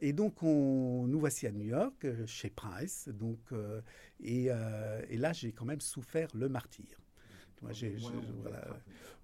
et 0.00 0.12
donc 0.14 0.42
on, 0.42 1.06
nous 1.06 1.20
voici 1.20 1.46
à 1.46 1.52
New 1.52 1.66
York, 1.66 2.06
chez 2.24 2.48
Price. 2.48 3.10
Donc, 3.12 3.38
et, 4.20 4.46
et 4.46 5.16
là, 5.18 5.34
j'ai 5.34 5.52
quand 5.52 5.66
même 5.66 5.82
souffert 5.82 6.28
le 6.34 6.48
martyr 6.48 6.98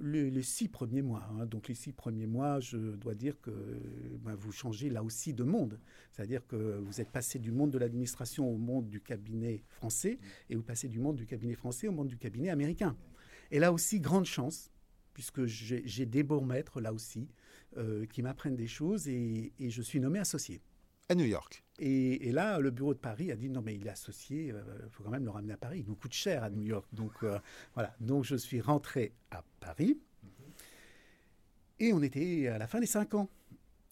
les, 0.00 0.42
six 0.42 0.68
premiers 0.68 1.02
mois. 1.02 1.28
Hein. 1.30 1.46
donc 1.46 1.68
les 1.68 1.74
six 1.74 1.92
premiers 1.92 2.26
mois, 2.26 2.60
je 2.60 2.76
dois 2.76 3.14
dire 3.14 3.40
que 3.40 3.50
ben, 4.22 4.34
vous 4.34 4.52
changez 4.52 4.90
là 4.90 5.02
aussi 5.02 5.32
de 5.32 5.44
monde. 5.44 5.78
C'est-à-dire 6.12 6.46
que 6.46 6.78
vous 6.78 7.00
êtes 7.00 7.10
passé 7.10 7.38
du 7.38 7.52
monde 7.52 7.70
de 7.70 7.78
l'administration 7.78 8.48
au 8.48 8.56
monde 8.56 8.88
du 8.88 9.00
cabinet 9.00 9.62
français 9.68 10.18
et 10.50 10.56
vous 10.56 10.62
passez 10.62 10.88
du 10.88 10.98
monde 10.98 11.16
du 11.16 11.26
cabinet 11.26 11.54
français 11.54 11.88
au 11.88 11.92
monde 11.92 12.08
du 12.08 12.16
cabinet 12.16 12.50
américain. 12.50 12.96
Et 13.50 13.58
là 13.58 13.72
aussi, 13.72 14.00
grande 14.00 14.24
chance, 14.24 14.70
puisque 15.12 15.44
j'ai 15.46 16.06
des 16.06 16.22
bons 16.22 16.44
maîtres 16.44 16.80
là 16.80 16.92
aussi 16.92 17.28
euh, 17.76 18.06
qui 18.06 18.22
m'apprennent 18.22 18.56
des 18.56 18.66
choses 18.66 19.08
et 19.08 19.52
je 19.58 19.82
suis 19.82 20.00
nommé 20.00 20.18
associé 20.18 20.60
à 21.08 21.14
New 21.14 21.24
York. 21.24 21.62
Et, 21.80 22.30
là, 22.30 22.60
le 22.60 22.70
bureau 22.70 22.94
de 22.94 22.98
Paris 22.98 23.32
a 23.32 23.36
dit 23.36 23.48
non, 23.48 23.60
mais 23.60 23.74
il 23.74 23.86
est 23.86 23.90
associé, 23.90 24.46
il 24.46 24.54
euh, 24.54 24.88
faut 24.90 25.02
quand 25.02 25.10
même 25.10 25.24
le 25.24 25.30
ramener 25.30 25.54
à 25.54 25.56
Paris. 25.56 25.80
Il 25.80 25.86
nous 25.86 25.96
coûte 25.96 26.12
cher 26.12 26.44
à 26.44 26.50
New 26.50 26.62
York. 26.62 26.86
Donc 26.92 27.12
euh, 27.22 27.38
voilà. 27.74 27.94
Donc 28.00 28.24
je 28.24 28.36
suis 28.36 28.60
rentré 28.60 29.12
à 29.30 29.42
Paris. 29.60 29.98
Et 31.80 31.92
on 31.92 32.02
était 32.02 32.46
à 32.48 32.58
la 32.58 32.68
fin 32.68 32.78
des 32.78 32.86
cinq 32.86 33.14
ans. 33.14 33.28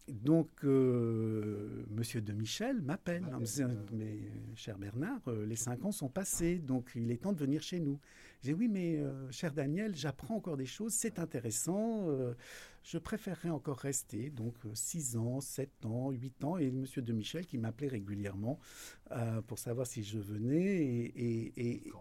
Donc, 0.08 0.50
euh, 0.64 1.84
Monsieur 1.90 2.20
de 2.20 2.32
Michel 2.32 2.82
m'appelle 2.82 3.24
en 3.32 3.40
me 3.40 3.44
disant 3.44 3.68
Mais 3.92 4.18
cher 4.56 4.78
Bernard, 4.78 5.20
les 5.46 5.56
cinq 5.56 5.84
ans 5.84 5.92
sont 5.92 6.08
passés, 6.08 6.58
donc 6.58 6.90
il 6.94 7.10
est 7.10 7.18
temps 7.18 7.32
de 7.32 7.38
venir 7.38 7.62
chez 7.62 7.80
nous. 7.80 8.00
J'ai 8.42 8.52
oui, 8.52 8.68
mais 8.68 9.00
cher 9.30 9.52
Daniel, 9.52 9.94
j'apprends 9.94 10.36
encore 10.36 10.56
des 10.56 10.66
choses, 10.66 10.92
c'est 10.92 11.18
intéressant 11.18 12.08
je 12.82 12.98
préférerais 12.98 13.50
encore 13.50 13.78
rester, 13.78 14.30
donc 14.30 14.54
6 14.74 15.16
euh, 15.16 15.18
ans, 15.20 15.40
7 15.40 15.86
ans, 15.86 16.10
8 16.10 16.44
ans, 16.44 16.58
et 16.58 16.66
M. 16.66 16.84
de 16.96 17.12
Michel 17.12 17.46
qui 17.46 17.58
m'appelait 17.58 17.88
régulièrement 17.88 18.58
euh, 19.12 19.40
pour 19.42 19.58
savoir 19.58 19.86
si 19.86 20.02
je 20.02 20.18
venais 20.18 20.58
et, 20.58 21.52
et, 21.56 21.92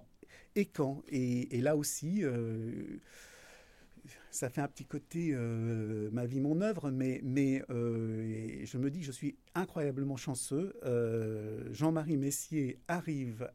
et, 0.55 0.65
quand? 0.65 1.03
Et, 1.07 1.61
là 1.61 1.75
aussi, 1.75 2.23
euh, 2.23 2.97
ça 4.31 4.49
fait 4.49 4.61
un 4.61 4.67
petit 4.67 4.85
côté 4.85 5.35
ma 6.11 6.25
vie, 6.25 6.39
mon 6.39 6.61
œuvre, 6.61 6.89
mais, 6.89 7.19
mais 7.23 7.63
je 7.69 8.77
me 8.77 8.89
dis 8.89 8.99
que 8.99 9.05
je 9.05 9.11
suis 9.11 9.35
incroyablement 9.55 10.17
chanceux. 10.17 10.73
Jean-Marie 11.71 12.17
Messier 12.17 12.79
arrive 12.87 13.49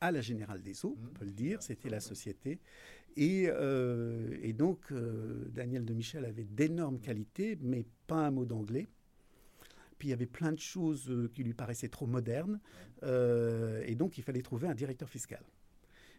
à 0.00 0.10
la 0.10 0.20
Générale 0.20 0.62
des 0.62 0.84
Eaux, 0.84 0.98
on 1.00 1.14
peut 1.14 1.24
le 1.24 1.30
dire, 1.30 1.62
c'était 1.62 1.88
la 1.88 2.00
société. 2.00 2.58
Euh, 3.18 4.36
et, 4.42 4.52
donc, 4.52 4.80
euh, 4.90 5.44
Daniel 5.50 5.84
de 5.84 5.94
Michel 5.94 6.24
avait 6.24 6.44
d'énormes 6.44 7.00
qualités, 7.00 7.58
mais 7.60 7.84
pas 8.06 8.26
un 8.26 8.30
mot 8.30 8.44
d'anglais. 8.44 8.88
Puis 9.98 10.08
il 10.08 10.10
y 10.10 10.14
avait 10.14 10.26
plein 10.26 10.52
de 10.52 10.58
choses 10.58 11.08
euh, 11.08 11.30
qui 11.32 11.44
lui 11.44 11.54
paraissaient 11.54 11.88
trop 11.88 12.06
modernes. 12.06 12.60
et 13.02 13.94
donc, 13.94 14.18
il 14.18 14.24
fallait 14.24 14.42
trouver 14.42 14.68
un 14.68 14.74
directeur 14.74 15.08
fiscal. 15.08 15.42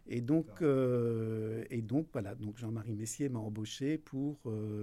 Et 0.07 0.21
donc, 0.21 0.61
et 0.61 1.81
donc 1.81 2.07
voilà, 2.11 2.35
donc 2.35 2.57
Jean-Marie 2.57 2.95
Messier 2.95 3.29
m'a 3.29 3.39
embauché 3.39 3.97
pour 3.97 4.41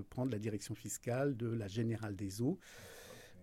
prendre 0.09 0.31
la 0.31 0.39
direction 0.39 0.75
fiscale 0.75 1.37
de 1.37 1.47
la 1.47 1.69
Générale 1.69 2.17
des 2.17 2.41
Eaux, 2.41 2.59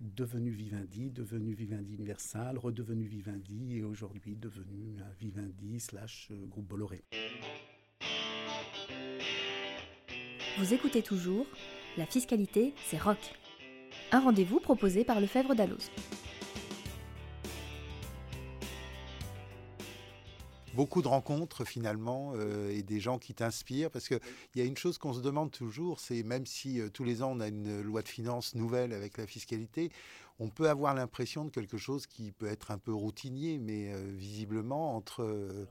devenu 0.02 0.50
Vivendi, 0.50 1.12
devenu 1.12 1.54
Vivendi 1.54 1.94
Universal, 1.94 2.58
redevenu 2.58 3.06
Vivendi 3.06 3.78
et 3.78 3.84
aujourd'hui 3.84 4.36
devenu 4.36 4.98
Vivendi 5.20 5.80
slash 5.80 6.32
groupe 6.50 6.68
Bolloré. 6.68 7.04
Vous 10.60 10.74
écoutez 10.74 11.04
toujours 11.04 11.46
La 11.98 12.08
fiscalité, 12.08 12.74
c'est 12.88 12.98
rock. 12.98 13.20
Un 14.12 14.20
rendez-vous 14.20 14.60
proposé 14.60 15.04
par 15.04 15.22
Lefebvre 15.22 15.54
Dalloz. 15.54 15.92
Beaucoup 20.78 21.02
de 21.02 21.08
rencontres 21.08 21.66
finalement 21.66 22.34
euh, 22.36 22.70
et 22.70 22.84
des 22.84 23.00
gens 23.00 23.18
qui 23.18 23.34
t'inspirent 23.34 23.90
parce 23.90 24.08
qu'il 24.08 24.20
y 24.56 24.62
a 24.62 24.64
une 24.64 24.78
chose 24.78 25.00
qu'on 25.00 25.12
se 25.12 25.22
demande 25.22 25.50
toujours, 25.50 26.00
c'est 26.00 26.22
même 26.22 26.46
si 26.46 26.80
euh, 26.80 26.88
tous 26.88 27.04
les 27.04 27.24
ans 27.24 27.32
on 27.36 27.40
a 27.40 27.48
une 27.48 27.82
loi 27.82 28.04
de 28.04 28.08
finances 28.08 28.54
nouvelle 28.54 28.94
avec 28.94 29.18
la 29.18 29.26
fiscalité, 29.26 29.92
on 30.38 30.50
peut 30.50 30.70
avoir 30.70 30.94
l'impression 30.94 31.46
de 31.46 31.50
quelque 31.50 31.80
chose 31.80 32.06
qui 32.06 32.32
peut 32.32 32.46
être 32.46 32.70
un 32.70 32.78
peu 32.78 32.94
routinier, 32.94 33.58
mais 33.58 33.92
euh, 33.92 33.98
visiblement 34.14 34.96
entre 34.96 35.68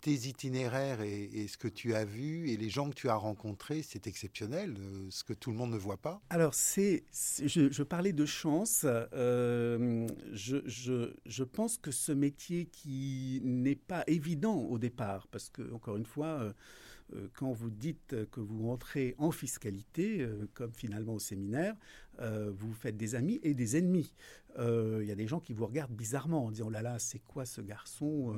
tes 0.00 0.28
itinéraires 0.28 1.00
et, 1.02 1.46
ce 1.48 1.56
que 1.56 1.68
tu 1.68 1.94
as 1.94 2.04
vu 2.04 2.50
et 2.50 2.56
les 2.56 2.68
gens 2.68 2.90
que 2.90 2.94
tu 2.94 3.08
as 3.08 3.14
rencontrés, 3.14 3.82
c'est 3.82 4.06
exceptionnel, 4.06 4.74
euh, 4.78 5.06
ce 5.10 5.24
que 5.24 5.32
tout 5.32 5.50
le 5.50 5.56
monde 5.56 5.70
ne 5.72 5.78
voit 5.78 5.96
pas. 5.96 6.20
Alors, 6.30 6.54
c'est, 6.54 7.04
je, 7.12 7.82
parlais 7.82 8.12
de 8.12 8.26
chance. 8.26 8.84
Euh, 8.84 10.06
je, 10.32 10.56
je, 11.24 11.44
pense 11.44 11.78
que 11.78 11.90
ce 11.90 12.12
métier 12.12 12.66
qui 12.66 13.40
n'est 13.44 13.76
pas 13.76 14.04
évident 14.06 14.56
au 14.56 14.78
départ, 14.78 15.26
parce 15.28 15.48
que, 15.48 15.72
encore 15.72 15.96
une 15.96 16.06
fois, 16.06 16.52
euh, 17.14 17.28
quand 17.34 17.52
vous 17.52 17.70
dites 17.70 18.16
que 18.30 18.40
vous 18.40 18.66
rentrez 18.66 19.14
en 19.18 19.30
fiscalité, 19.30 20.20
euh, 20.20 20.48
comme 20.54 20.72
finalement 20.72 21.14
au 21.14 21.18
séminaire, 21.18 21.74
euh, 22.20 22.50
vous 22.54 22.72
faites 22.72 22.96
des 22.96 23.14
amis 23.14 23.40
et 23.42 23.54
des 23.54 23.76
ennemis. 23.76 24.12
Il 24.60 25.04
y 25.04 25.12
a 25.12 25.14
des 25.14 25.28
gens 25.28 25.38
qui 25.38 25.52
vous 25.52 25.66
regardent 25.66 25.94
bizarrement 25.94 26.46
en 26.46 26.50
disant 26.50 26.66
oh 26.66 26.70
là 26.70 26.82
là, 26.82 26.98
c'est 26.98 27.20
quoi 27.20 27.46
ce 27.46 27.60
garçon 27.60 28.34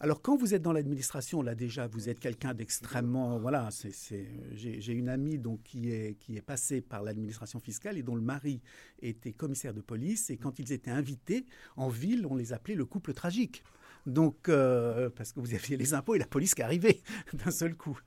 Alors 0.00 0.22
quand 0.22 0.36
vous 0.36 0.54
êtes 0.54 0.62
dans 0.62 0.72
l'administration, 0.72 1.40
là 1.40 1.54
déjà, 1.54 1.86
vous 1.86 2.08
êtes 2.08 2.18
quelqu'un 2.18 2.52
d'extrêmement 2.52 3.38
voilà. 3.38 3.68
C'est, 3.70 4.26
j'ai, 4.54 4.92
une 4.92 5.08
amie 5.08 5.38
donc 5.38 5.62
qui 5.62 5.92
est 5.92 6.18
qui 6.18 6.36
est 6.36 6.42
passée 6.42 6.80
par 6.80 7.04
l'administration 7.04 7.60
fiscale 7.60 7.96
et 7.96 8.02
dont 8.02 8.16
le 8.16 8.22
mari 8.22 8.60
était 9.02 9.32
commissaire 9.32 9.72
de 9.72 9.82
police 9.82 10.30
et 10.30 10.36
quand 10.36 10.58
ils 10.58 10.72
étaient 10.72 10.90
invités 10.90 11.46
en 11.76 11.88
ville, 11.88 12.26
on 12.26 12.34
les 12.34 12.52
appelait 12.52 12.74
le 12.74 12.86
couple 12.86 13.12
tragique. 13.12 13.62
Donc, 14.06 14.48
euh, 14.48 15.10
parce 15.10 15.32
que 15.32 15.40
vous 15.40 15.54
aviez 15.54 15.76
les 15.76 15.94
impôts 15.94 16.14
et 16.14 16.18
la 16.18 16.26
police 16.26 16.54
qui 16.54 16.62
arrivaient 16.62 17.02
d'un 17.32 17.50
seul 17.50 17.74
coup. 17.74 17.98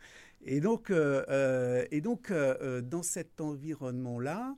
Et 0.45 0.59
donc, 0.59 0.89
euh, 0.89 1.23
euh, 1.29 1.85
et 1.91 2.01
donc 2.01 2.31
dans 2.31 3.03
cet 3.03 3.39
environnement-là, 3.39 4.55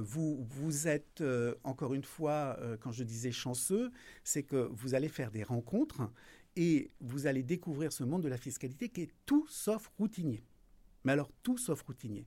vous, 0.00 0.44
vous 0.48 0.88
êtes, 0.88 1.22
encore 1.62 1.94
une 1.94 2.02
fois, 2.02 2.58
quand 2.80 2.92
je 2.92 3.04
disais 3.04 3.30
chanceux, 3.30 3.90
c'est 4.24 4.42
que 4.42 4.68
vous 4.72 4.94
allez 4.94 5.08
faire 5.08 5.30
des 5.30 5.42
rencontres 5.42 6.10
et 6.56 6.90
vous 7.00 7.26
allez 7.26 7.42
découvrir 7.42 7.92
ce 7.92 8.02
monde 8.02 8.22
de 8.22 8.28
la 8.28 8.38
fiscalité 8.38 8.88
qui 8.88 9.02
est 9.02 9.12
tout 9.26 9.46
sauf 9.48 9.88
routinier. 9.98 10.42
Mais 11.04 11.12
alors 11.12 11.30
tout 11.44 11.58
sauf 11.58 11.82
routinier. 11.82 12.26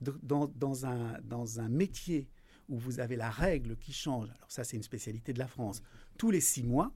dans, 0.00 0.48
dans, 0.48 0.86
un, 0.86 1.20
dans 1.22 1.60
un 1.60 1.68
métier 1.68 2.28
où 2.68 2.76
vous 2.78 2.98
avez 2.98 3.16
la 3.16 3.30
règle 3.30 3.76
qui 3.76 3.92
change, 3.92 4.30
alors 4.30 4.50
ça 4.50 4.64
c'est 4.64 4.76
une 4.76 4.82
spécialité 4.82 5.32
de 5.32 5.38
la 5.38 5.46
France, 5.46 5.82
tous 6.18 6.30
les 6.30 6.40
six 6.40 6.64
mois, 6.64 6.92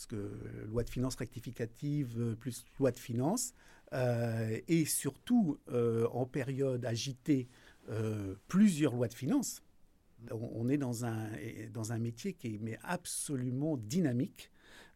parce 0.00 0.06
que 0.06 0.64
loi 0.66 0.82
de 0.82 0.88
finances 0.88 1.16
rectificative 1.16 2.34
plus 2.40 2.64
loi 2.78 2.90
de 2.90 2.98
finances, 2.98 3.52
et 3.92 4.84
surtout 4.86 5.58
en 5.70 6.24
période 6.24 6.86
agitée, 6.86 7.48
plusieurs 8.48 8.94
lois 8.94 9.08
de 9.08 9.14
finances, 9.14 9.62
on, 10.30 10.70
est 10.70 10.78
dans 10.78 11.04
un, 11.04 11.28
dans 11.72 11.92
un 11.92 11.98
métier 11.98 12.32
qui 12.32 12.48
est 12.48 12.78
absolument 12.82 13.76
dynamique. 13.76 14.50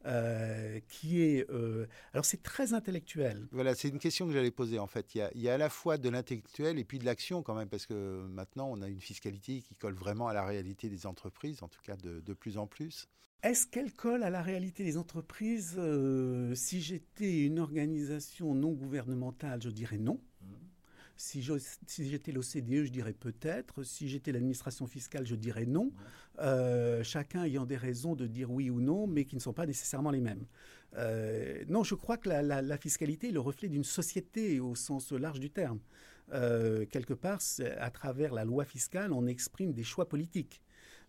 Euh, 0.07 0.81
qui 0.87 1.23
est... 1.23 1.49
Euh, 1.51 1.87
alors 2.13 2.27
c'est 2.27 2.43
très 2.43 2.75
intellectuel. 2.75 3.49
Voilà, 3.53 3.75
c'est 3.75 3.89
une 3.89 3.99
question 3.99 4.27
que 4.27 4.35
j'allais 4.35 4.51
poser 4.51 4.79
en 4.79 4.87
fait. 4.87 5.15
Il 5.15 5.41
y, 5.41 5.49
a, 5.49 5.55
à 5.55 5.57
la 5.57 5.71
fois 5.71 5.97
de 5.97 6.11
l'intellectuel 6.11 6.79
et 6.79 6.85
puis 6.85 6.99
de 6.99 7.07
l'action 7.07 7.43
quand 7.43 7.55
même, 7.55 7.71
parce 7.71 7.87
que 7.87 8.27
maintenant 8.27 8.69
on 8.71 8.83
a 8.83 8.89
une 8.89 9.01
fiscalité 9.01 9.63
qui 9.63 9.75
colle 9.77 9.95
vraiment 9.95 10.29
à 10.29 10.35
la 10.35 10.45
réalité 10.45 10.91
des 10.91 11.07
entreprises, 11.07 11.63
en 11.63 11.69
tout 11.69 11.81
cas 11.83 11.97
de, 11.97 12.21
de 12.21 12.35
plus 12.35 12.59
en 12.59 12.67
plus. 12.67 13.09
Est-ce 13.45 13.67
qu'elle 13.67 13.93
colle 13.93 14.23
à 14.23 14.31
la 14.31 14.41
réalité 14.41 14.85
des 14.85 14.97
entreprises 14.97 15.75
euh, 15.77 16.55
Si 16.55 16.81
j'étais 16.81 17.45
une 17.45 17.59
organisation 17.59 18.55
non 18.55 18.73
gouvernementale, 18.73 19.61
je 19.63 19.69
dirais 19.69 19.99
non. 19.99 20.19
Si 21.19 21.43
j'étais 21.43 22.33
l'OCDE, 22.33 22.85
je 22.85 22.91
dirais 22.91 23.13
peut-être. 23.13 23.83
Si 23.83 24.09
j'étais 24.09 24.33
l'administration 24.33 24.87
fiscale, 24.87 25.27
je 25.27 25.35
dirais 25.35 25.67
non. 25.67 25.93
Euh, 26.39 27.05
chacun 27.05 27.45
ayant 27.45 27.67
des 27.67 27.77
raisons 27.77 28.15
de 28.15 28.27
dire 28.27 28.51
oui 28.51 28.71
ou 28.71 28.81
non, 28.81 29.07
mais 29.07 29.27
qui 29.27 29.37
ne 29.37 29.41
sont 29.41 29.53
pas 29.53 29.67
nécessairement 29.67 30.11
les 30.11 30.23
mêmes. 30.23 30.47
Euh, 30.97 31.63
non, 31.69 31.85
je 31.85 31.95
crois 31.95 32.17
que 32.17 32.31
la, 32.31 32.79
fiscalité 32.79 33.29
est 33.29 33.33
le 33.33 33.41
reflet 33.41 33.69
d'une 33.69 33.85
société 33.85 34.59
au 34.59 34.75
sens 34.75 35.13
large 35.13 35.39
du 35.39 35.51
terme. 35.51 35.81
Euh, 36.33 36.87
quelque 36.87 37.13
part, 37.15 37.41
à 37.79 37.91
travers 37.91 38.33
la 38.33 38.47
loi 38.47 38.65
fiscale, 38.65 39.13
on 39.13 39.27
exprime 39.27 39.75
des 39.75 39.85
choix 39.85 40.09
politiques. 40.09 40.63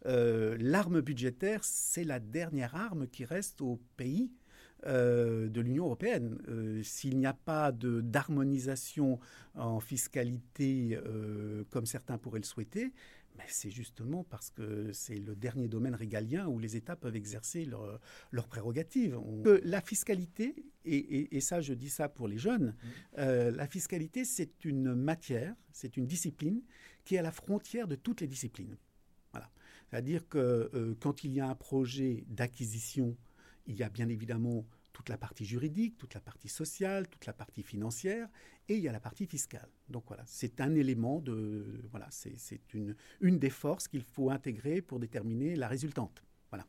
L'arme 0.05 1.01
budgétaire, 1.01 1.63
c'est 1.63 2.03
la 2.03 2.19
dernière 2.19 2.75
arme 2.75 3.07
qui 3.07 3.25
reste 3.25 3.61
au 3.61 3.81
pays 3.97 4.31
euh, 4.87 5.49
de 5.49 5.61
l'Union 5.61 5.85
européenne. 5.85 6.37
Euh, 6.47 6.83
s'il 6.83 7.17
n'y 7.17 7.25
a 7.25 7.33
pas 7.33 7.71
d'harmonisation 7.71 9.19
en 9.55 9.79
fiscalité 9.79 10.99
euh, 11.07 11.63
comme 11.71 11.87
certains 11.87 12.19
pourraient 12.19 12.39
le 12.39 12.45
souhaiter, 12.45 12.91
c'est 13.47 13.71
justement 13.71 14.23
parce 14.23 14.51
que 14.51 14.91
c'est 14.93 15.17
le 15.17 15.35
dernier 15.35 15.67
domaine 15.67 15.95
régalien 15.95 16.47
où 16.47 16.59
les 16.59 16.75
États 16.75 16.95
peuvent 16.95 17.15
exercer 17.15 17.65
leurs 17.65 17.99
leur 18.31 18.47
prérogatives. 18.47 19.17
La 19.63 19.81
fiscalité, 19.81 20.55
et, 20.85 21.41
ça 21.41 21.61
je 21.61 21.73
dis 21.73 21.89
ça 21.89 22.07
pour 22.07 22.27
les 22.27 22.37
jeunes, 22.37 22.75
mmh. 23.17 23.21
la 23.21 23.67
fiscalité 23.67 24.23
c'est 24.23 24.63
une 24.63 24.93
matière, 24.93 25.53
c'est 25.73 25.97
une 25.97 26.05
discipline 26.05 26.61
qui 27.03 27.15
est 27.15 27.19
à 27.19 27.23
la 27.23 27.31
frontière 27.31 27.87
de 27.87 27.95
toutes 27.95 28.21
les 28.21 28.27
disciplines. 28.27 28.77
C'est-à-dire 29.89 30.27
que 30.27 30.95
quand 30.99 31.23
il 31.23 31.31
y 31.33 31.39
a 31.39 31.47
un 31.47 31.55
projet 31.55 32.25
d'acquisition, 32.27 33.15
il 33.67 33.75
y 33.75 33.83
a 33.83 33.89
bien 33.89 34.09
évidemment 34.09 34.65
toute 34.93 35.09
la 35.09 35.17
partie 35.17 35.45
juridique, 35.45 35.97
toute 35.97 36.13
la 36.13 36.21
partie 36.21 36.47
sociale, 36.47 37.07
toute 37.09 37.25
la 37.25 37.33
partie 37.33 37.63
financière, 37.63 38.29
et 38.69 38.75
il 38.75 38.81
y 38.81 38.87
a 38.87 38.93
la 38.93 39.01
partie 39.01 39.25
fiscale. 39.25 39.69
Donc 39.89 40.05
voilà, 40.07 40.23
c'est 40.25 40.61
un 40.61 40.73
élément 40.73 41.19
de, 41.19 41.81
voilà, 41.91 42.07
c'est 42.09 42.73
une, 42.73 42.95
une 43.19 43.37
des 43.37 43.49
forces 43.49 43.87
qu'il 43.87 44.03
faut 44.03 44.29
intégrer 44.29 44.81
pour 44.81 44.99
déterminer 44.99 45.55
la 45.57 45.67
résultante. 45.67 46.23
Voilà, 46.49 46.65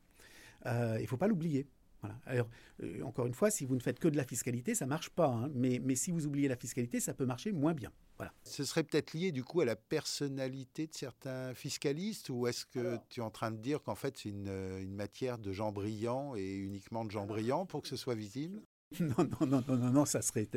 euh, 0.66 0.96
il 0.98 1.02
ne 1.02 1.06
faut 1.06 1.16
pas 1.16 1.28
l'oublier. 1.28 1.68
Voilà. 2.06 2.20
Alors, 2.26 2.48
euh, 2.82 3.02
encore 3.02 3.26
une 3.26 3.34
fois, 3.34 3.50
si 3.50 3.64
vous 3.64 3.74
ne 3.74 3.80
faites 3.80 3.98
que 3.98 4.08
de 4.08 4.16
la 4.16 4.24
fiscalité, 4.24 4.74
ça 4.74 4.86
marche 4.86 5.10
pas. 5.10 5.28
Hein. 5.28 5.50
mais, 5.54 5.80
mais 5.82 5.94
si 5.94 6.10
vous 6.10 6.26
oubliez 6.26 6.48
la 6.48 6.56
fiscalité, 6.56 7.00
ça 7.00 7.14
peut 7.14 7.26
marcher 7.26 7.52
moins 7.52 7.74
bien. 7.74 7.92
Voilà. 8.16 8.32
Ce 8.44 8.64
serait 8.64 8.82
peut-être 8.82 9.12
lié 9.12 9.30
du 9.30 9.44
coup 9.44 9.60
à 9.60 9.64
la 9.66 9.76
personnalité 9.76 10.86
de 10.86 10.94
certains 10.94 11.52
fiscalistes 11.54 12.30
ou 12.30 12.46
est-ce 12.46 12.64
que 12.64 12.96
tu 13.10 13.20
es 13.20 13.22
en 13.22 13.30
train 13.30 13.50
de 13.50 13.58
dire 13.58 13.82
qu'en 13.82 13.94
fait 13.94 14.16
c'est 14.16 14.30
une, 14.30 14.48
une, 14.80 14.94
matière 14.94 15.36
de 15.36 15.52
gens 15.52 15.70
brillants 15.70 16.34
et 16.34 16.54
uniquement 16.54 17.04
de 17.04 17.10
gens 17.10 17.26
brillants 17.26 17.66
pour 17.66 17.82
que 17.82 17.88
ce 17.88 17.96
soit 17.96 18.14
visible? 18.14 18.62
Non, 19.00 19.16
non, 19.18 19.46
non, 19.46 19.64
non, 19.66 19.76
non, 19.76 19.90
non, 19.90 20.04
ça 20.04 20.22
serait 20.22 20.48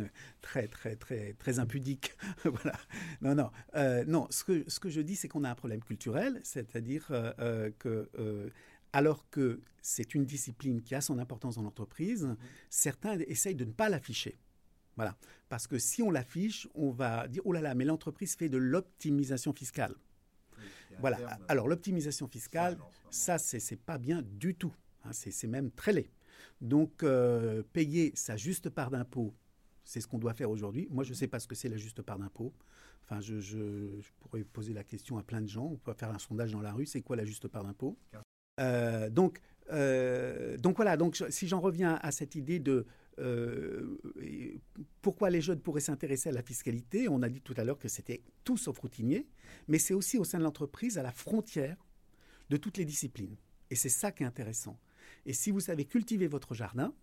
très, 0.41 0.67
très, 0.67 0.95
très, 0.95 1.33
très 1.33 1.59
impudique. 1.59 2.15
voilà. 2.45 2.77
Non, 3.21 3.33
non, 3.33 3.49
euh, 3.75 4.05
non. 4.05 4.27
Ce 4.29 4.43
que, 4.43 4.63
ce 4.69 4.79
que 4.79 4.89
je 4.89 5.01
dis, 5.01 5.15
c'est 5.15 5.27
qu'on 5.27 5.43
a 5.43 5.49
un 5.49 5.55
problème 5.55 5.81
culturel, 5.81 6.39
c'est-à-dire 6.43 7.07
euh, 7.09 7.71
que 7.79 8.07
alors 8.93 9.29
que 9.29 9.61
c'est 9.81 10.15
une 10.15 10.25
discipline 10.25 10.81
qui 10.81 10.95
a 10.95 11.01
son 11.01 11.19
importance 11.19 11.55
dans 11.55 11.63
l'entreprise, 11.63 12.23
mmh. 12.23 12.37
certains 12.69 13.19
essayent 13.19 13.55
de 13.55 13.65
ne 13.65 13.71
pas 13.71 13.89
l'afficher. 13.89 14.39
Voilà. 14.95 15.15
Parce 15.47 15.65
que 15.65 15.79
si 15.79 16.01
on 16.01 16.11
l'affiche, 16.11 16.67
on 16.75 16.91
va 16.91 17.27
dire 17.27 17.41
oh 17.45 17.53
là 17.53 17.61
là, 17.61 17.73
mais 17.73 17.85
l'entreprise 17.85 18.35
fait 18.35 18.49
de 18.49 18.57
l'optimisation 18.57 19.53
fiscale. 19.53 19.95
voilà. 20.99 21.17
Alors 21.47 21.67
l'optimisation 21.67 22.27
fiscale, 22.27 22.77
ça, 23.09 23.37
c'est 23.37 23.79
pas 23.79 23.97
bien 23.97 24.21
du 24.21 24.55
tout. 24.55 24.73
Hein. 25.05 25.11
c'est 25.13 25.47
même 25.47 25.71
très 25.71 25.93
laid. 25.93 26.11
Donc, 26.59 27.03
euh, 27.03 27.63
payer 27.71 28.11
sa 28.15 28.35
juste 28.35 28.69
part 28.69 28.91
d'impôt, 28.91 29.33
c'est 29.85 30.01
ce 30.01 30.07
qu'on 30.07 30.19
doit 30.19 30.33
faire 30.33 30.51
aujourd'hui. 30.51 30.87
Moi, 30.91 31.03
je 31.05 31.11
ne 31.11 31.15
sais 31.15 31.27
pas 31.27 31.39
ce 31.39 31.47
que 31.47 31.55
c'est 31.55 31.69
la 31.69 31.77
juste 31.77 32.01
part 32.01 32.19
d'impôt. 32.19 32.53
Enfin, 33.03 33.21
je, 33.21 33.39
je, 33.39 34.01
pourrais 34.19 34.43
poser 34.43 34.73
la 34.73 34.83
question 34.83 35.17
à 35.17 35.23
plein 35.23 35.41
de 35.41 35.47
gens. 35.47 35.65
On 35.65 35.77
peut 35.77 35.93
faire 35.93 36.11
un 36.11 36.19
sondage 36.19 36.51
dans 36.51 36.61
la 36.61 36.73
rue. 36.73 36.85
C'est 36.85 37.01
quoi 37.01 37.15
la 37.15 37.25
juste 37.25 37.47
part 37.47 37.63
d'impôt? 37.63 37.97
Euh, 38.59 39.09
donc, 39.09 39.41
euh, 39.71 40.57
donc 40.57 40.77
voilà, 40.77 40.97
donc 40.97 41.21
si 41.29 41.47
j'en 41.47 41.59
reviens 41.59 41.99
à 42.01 42.11
cette 42.11 42.35
idée 42.35 42.59
de 42.59 42.85
euh, 43.19 43.97
pourquoi 45.01 45.29
les 45.29 45.41
jeunes 45.41 45.59
pourraient 45.59 45.81
s'intéresser 45.81 46.29
à 46.29 46.31
la 46.31 46.41
fiscalité, 46.41 47.09
on 47.09 47.21
a 47.21 47.29
dit 47.29 47.41
tout 47.41 47.53
à 47.57 47.63
l'heure 47.63 47.79
que 47.79 47.89
c'était 47.89 48.21
tout 48.43 48.57
sauf 48.57 48.77
routinier, 48.79 49.27
mais 49.67 49.79
c'est 49.79 49.93
aussi 49.93 50.17
au 50.17 50.23
sein 50.23 50.37
de 50.37 50.43
l'entreprise 50.43 50.97
à 50.97 51.03
la 51.03 51.11
frontière 51.11 51.77
de 52.49 52.57
toutes 52.57 52.77
les 52.77 52.85
disciplines. 52.85 53.35
Et 53.69 53.75
c'est 53.75 53.89
ça 53.89 54.11
qui 54.11 54.23
est 54.23 54.25
intéressant. 54.25 54.79
Et 55.25 55.33
si 55.33 55.51
vous 55.51 55.59
savez 55.59 55.85
cultiver 55.85 56.27
votre 56.27 56.53
jardin, 56.53 56.93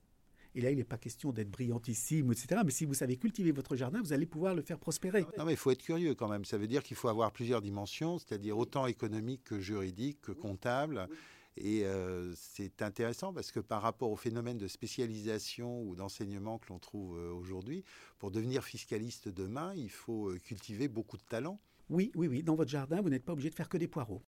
et 0.56 0.62
là, 0.62 0.70
il 0.70 0.78
n'est 0.78 0.84
pas 0.84 0.96
question 0.96 1.32
d'être 1.32 1.50
brillantissime, 1.50 2.32
etc. 2.32 2.62
Mais 2.64 2.70
si 2.70 2.86
vous 2.86 2.94
savez 2.94 3.18
cultiver 3.18 3.52
votre 3.52 3.76
jardin, 3.76 4.00
vous 4.00 4.14
allez 4.14 4.24
pouvoir 4.24 4.54
le 4.54 4.62
faire 4.62 4.78
prospérer. 4.78 5.26
Non, 5.36 5.44
mais 5.44 5.52
il 5.52 5.58
faut 5.58 5.70
être 5.70 5.82
curieux 5.82 6.14
quand 6.14 6.28
même. 6.28 6.46
Ça 6.46 6.56
veut 6.56 6.66
dire 6.66 6.82
qu'il 6.82 6.96
faut 6.96 7.08
avoir 7.08 7.30
plusieurs 7.30 7.60
dimensions, 7.60 8.18
c'est-à-dire 8.18 8.56
autant 8.56 8.86
économique 8.86 9.44
que 9.44 9.60
juridique, 9.60 10.22
que 10.22 10.32
comptable. 10.32 11.08
Et 11.56 11.84
euh, 11.84 12.32
c'est 12.34 12.82
intéressant 12.82 13.32
parce 13.32 13.50
que 13.50 13.60
par 13.60 13.80
rapport 13.80 14.10
au 14.10 14.16
phénomène 14.16 14.58
de 14.58 14.68
spécialisation 14.68 15.82
ou 15.82 15.96
d'enseignement 15.96 16.58
que 16.58 16.68
l'on 16.68 16.78
trouve 16.78 17.18
euh, 17.18 17.32
aujourd'hui, 17.32 17.82
pour 18.18 18.30
devenir 18.30 18.62
fiscaliste 18.62 19.28
demain, 19.28 19.72
il 19.74 19.90
faut 19.90 20.28
euh, 20.28 20.38
cultiver 20.38 20.88
beaucoup 20.88 21.16
de 21.16 21.22
talents. 21.22 21.58
Oui, 21.88 22.12
oui, 22.14 22.28
oui. 22.28 22.42
Dans 22.42 22.56
votre 22.56 22.70
jardin, 22.70 23.00
vous 23.00 23.08
n'êtes 23.08 23.24
pas 23.24 23.32
obligé 23.32 23.48
de 23.48 23.54
faire 23.54 23.70
que 23.70 23.78
des 23.78 23.88
poireaux. 23.88 24.22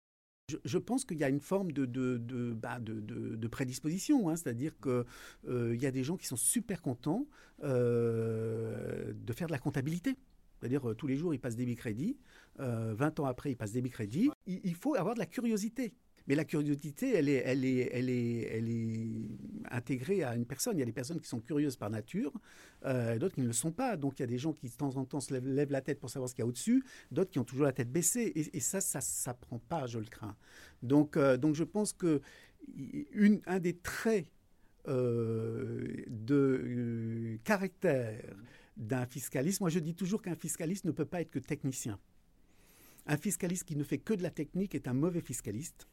Je, 0.64 0.78
pense 0.78 1.04
qu'il 1.04 1.18
y 1.18 1.24
a 1.24 1.28
une 1.28 1.40
forme 1.40 1.72
de, 1.72 1.86
de, 1.86 2.18
de, 2.18 2.52
bah, 2.52 2.78
prédisposition, 3.50 4.28
hein. 4.28 4.36
c'est-à-dire 4.36 4.74
qu'il 4.78 5.82
y 5.82 5.86
a 5.86 5.90
des 5.90 6.04
gens 6.04 6.16
qui 6.16 6.26
sont 6.26 6.36
super 6.36 6.82
contents 6.82 7.26
de 7.64 9.32
faire 9.32 9.48
de 9.48 9.52
la 9.52 9.58
comptabilité. 9.58 10.16
C'est-à-dire 10.60 10.94
tous 10.96 11.08
les 11.08 11.16
jours, 11.16 11.34
ils 11.34 11.40
passent 11.40 11.56
débit 11.56 11.74
crédit, 11.74 12.16
20 12.58 13.18
ans 13.18 13.24
après, 13.24 13.50
ils 13.50 13.56
passent 13.56 13.72
débit 13.72 13.90
crédit. 13.90 14.30
il 14.46 14.74
faut 14.76 14.94
avoir 14.94 15.14
de 15.14 15.18
la 15.18 15.26
curiosité. 15.26 15.96
Mais 16.26 16.34
la 16.34 16.44
curiosité, 16.44 17.14
elle 17.14 17.28
est, 17.28 19.12
intégrée 19.70 20.22
à 20.22 20.34
une 20.34 20.46
personne. 20.46 20.76
Il 20.76 20.80
y 20.80 20.82
a 20.82 20.86
des 20.86 20.92
personnes 20.92 21.20
qui 21.20 21.28
sont 21.28 21.40
curieuses 21.40 21.76
par 21.76 21.90
nature, 21.90 22.32
euh, 22.84 23.18
d'autres 23.18 23.34
qui 23.34 23.42
ne 23.42 23.46
le 23.46 23.52
sont 23.52 23.72
pas. 23.72 23.96
Donc 23.96 24.18
il 24.18 24.22
y 24.22 24.24
a 24.24 24.28
des 24.28 24.38
gens 24.38 24.52
qui 24.52 24.68
de 24.68 24.74
temps 24.74 24.96
en 24.96 25.04
temps 25.04 25.20
se 25.20 25.34
lèvent, 25.34 25.70
la 25.70 25.80
tête 25.80 26.00
pour 26.00 26.10
savoir 26.10 26.28
ce 26.28 26.34
qu'il 26.34 26.42
y 26.42 26.44
a 26.44 26.48
au-dessus, 26.48 26.84
d'autres 27.10 27.30
qui 27.30 27.38
ont 27.38 27.44
toujours 27.44 27.64
la 27.64 27.72
tête 27.72 27.90
baissée. 27.90 28.32
Et, 28.52 28.60
ça, 28.60 28.80
ça 28.80 29.00
ne 29.32 29.36
prend 29.36 29.58
pas, 29.58 29.86
je 29.86 29.98
le 29.98 30.06
crains. 30.06 30.36
Donc, 30.82 31.16
euh, 31.16 31.38
je 31.52 31.64
pense 31.64 31.92
que 31.92 32.20
un 33.46 33.58
des 33.60 33.76
traits 33.76 34.26
euh, 34.88 36.04
de 36.08 37.38
caractère 37.44 38.20
d'un 38.76 39.06
fiscaliste, 39.06 39.60
moi 39.60 39.70
je 39.70 39.78
dis 39.78 39.94
toujours 39.94 40.22
qu'un 40.22 40.34
fiscaliste 40.34 40.84
ne 40.84 40.90
peut 40.90 41.04
pas 41.04 41.20
être 41.20 41.30
que 41.30 41.38
technicien. 41.38 41.98
Un 43.06 43.16
fiscaliste 43.16 43.64
qui 43.64 43.76
ne 43.76 43.84
fait 43.84 43.98
que 43.98 44.14
de 44.14 44.22
la 44.22 44.30
technique 44.30 44.74
est 44.74 44.88
un 44.88 44.92
mauvais 44.92 45.20
fiscaliste. 45.20 45.86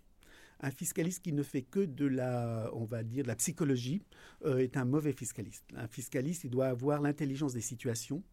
Un 0.60 0.72
fiscaliste 0.72 1.24
qui 1.24 1.34
ne 1.34 1.44
fait 1.44 1.62
que 1.62 1.82
de 1.82 2.06
la, 2.06 2.70
on 2.74 2.86
va 2.86 3.04
dire, 3.04 3.24
de 3.24 3.28
la 3.28 3.36
psychologie 3.36 4.02
euh, 4.46 4.58
est 4.58 4.78
un 4.78 4.86
mauvais 4.86 5.14
fiscaliste. 5.14 5.66
Un 5.76 5.88
fiscaliste, 5.88 6.44
il 6.44 6.50
doit 6.50 6.68
avoir 6.68 7.02
l'intelligence 7.02 7.54
des 7.54 7.62
situations, 7.62 8.24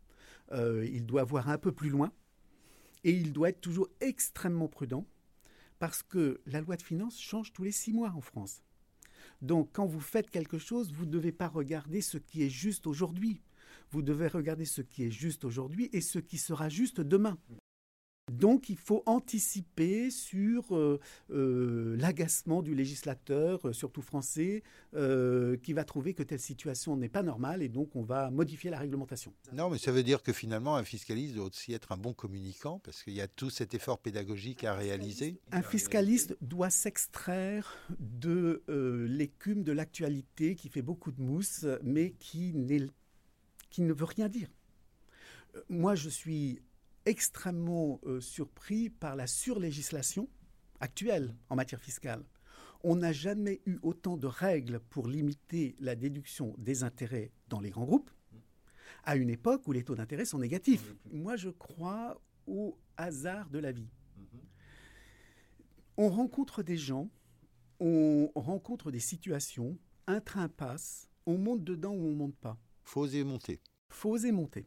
euh, 0.53 0.87
il 0.91 1.07
doit 1.07 1.25
voir 1.25 1.49
un 1.49 1.59
peu 1.59 1.73
plus 1.73 1.91
loin 1.91 2.13
et 3.05 3.13
il 3.13 3.33
doit 3.33 3.49
être 3.49 3.61
toujours 3.61 3.89
extrêmement 4.01 4.69
prudent 4.69 5.07
parce 5.79 6.03
que 6.03 6.41
la 6.47 6.61
loi 6.61 6.77
de 6.77 6.83
finances 6.83 7.19
change 7.19 7.53
tous 7.53 7.65
les 7.65 7.73
six 7.73 7.93
mois 7.93 8.11
en 8.11 8.21
France. 8.21 8.63
Donc, 9.43 9.71
quand 9.73 9.87
vous 9.87 10.01
faites 10.01 10.31
quelque 10.31 10.59
chose, 10.59 10.93
vous 10.93 11.07
ne 11.07 11.11
devez 11.11 11.33
pas 11.33 11.49
regarder 11.49 12.01
ce 12.01 12.19
qui 12.19 12.43
est 12.43 12.51
juste 12.51 12.87
aujourd'hui. 12.87 13.41
Vous 13.91 14.03
devez 14.03 14.29
regarder 14.29 14.65
ce 14.65 14.83
qui 14.83 15.05
est 15.05 15.11
juste 15.11 15.45
aujourd'hui 15.45 15.89
et 15.93 16.01
ce 16.01 16.19
qui 16.19 16.39
sera 16.39 16.69
juste 16.69 17.01
demain. 17.01 17.39
Donc 18.31 18.69
il 18.69 18.77
faut 18.77 19.03
anticiper 19.07 20.11
sur 20.11 20.77
euh, 20.77 21.01
euh, 21.31 21.97
l'agacement 21.99 22.63
du 22.63 22.75
législateur, 22.75 23.69
euh, 23.69 23.73
surtout 23.73 24.03
français, 24.03 24.63
qui 25.63 25.73
va 25.73 25.85
trouver 25.85 26.15
que 26.15 26.23
telle 26.25 26.41
situation 26.41 26.97
n'est 26.97 27.09
pas 27.09 27.23
normale 27.23 27.63
et 27.63 27.69
donc 27.69 27.95
on 27.95 28.03
va 28.03 28.31
modifier 28.31 28.71
la 28.71 28.79
réglementation. 28.79 29.33
Non, 29.53 29.71
mais 29.71 29.79
ça 29.79 29.93
veut 29.93 30.03
dire 30.03 30.21
que 30.21 30.33
finalement 30.33 30.75
un 30.75 30.83
fiscaliste 30.83 31.35
doit 31.37 31.47
aussi 31.47 31.73
être 31.73 31.93
un 31.93 31.97
bon 31.97 32.13
communicant 32.13 32.81
parce 32.81 33.05
qu'il 33.05 33.13
y 33.13 33.21
a 33.21 33.29
tout 33.29 33.51
cet 33.51 33.73
effort 33.75 34.01
pédagogique 34.01 34.65
à 34.65 34.75
réaliser. 34.75 35.41
Un 35.53 35.63
fiscaliste 35.63 36.37
doit 36.41 36.71
s'extraire 36.71 37.77
de 38.01 38.65
l'écume 39.09 39.63
de 39.63 39.71
l'actualité 39.71 40.57
qui 40.57 40.69
fait 40.69 40.83
beaucoup 40.83 41.13
de 41.13 41.23
mousse 41.23 41.67
mais 41.85 42.15
qui, 42.19 42.53
qui 43.71 43.83
ne 43.83 43.93
veut 43.93 44.05
rien 44.05 44.29
dire. 44.29 44.49
Moi, 45.69 45.95
je 45.95 46.09
suis 46.09 46.61
extrêmement 47.07 48.01
euh, 48.05 48.21
surpris 48.21 48.91
par 48.91 49.17
la 49.17 49.27
surlégislation 49.27 50.29
actuelle 50.81 51.35
en 51.49 51.57
matière 51.57 51.81
fiscale. 51.81 52.25
On 52.83 52.97
n'a 52.97 53.13
jamais 53.13 53.61
eu 53.67 53.79
autant 53.83 54.17
de 54.17 54.27
règles 54.27 54.81
pour 54.81 55.07
limiter 55.07 55.77
la 55.81 55.95
déduction 55.95 56.55
des 56.59 56.83
intérêts 56.83 57.33
dans 57.49 57.61
les 57.61 57.71
grands 57.71 57.85
groupes, 57.85 58.11
à 59.05 59.17
une 59.17 59.31
époque 59.31 59.67
où 59.69 59.73
les 59.73 59.85
taux 59.85 59.95
d'intérêt 59.95 60.25
sont 60.25 60.39
négatifs. 60.39 60.95
Moi, 61.13 61.37
je 61.37 61.51
crois 61.51 62.21
au 62.47 62.79
hasard 62.97 63.51
de 63.51 63.59
la 63.59 63.73
vie. 63.73 63.89
On 65.97 66.09
rencontre 66.09 66.63
des 66.63 66.79
gens, 66.79 67.11
on 67.81 68.31
rencontre 68.35 68.91
des 68.91 69.01
situations, 69.01 69.79
un 70.07 70.21
train 70.21 70.49
passe, 70.49 71.09
on 71.27 71.37
monte 71.37 71.63
dedans 71.63 71.93
ou 71.93 72.07
on 72.07 72.15
monte 72.15 72.37
pas. 72.37 72.59
Faut 72.83 73.03
oser 73.03 73.25
monter. 73.25 73.61
Faut 73.91 74.11
oser 74.11 74.33
monter. 74.33 74.67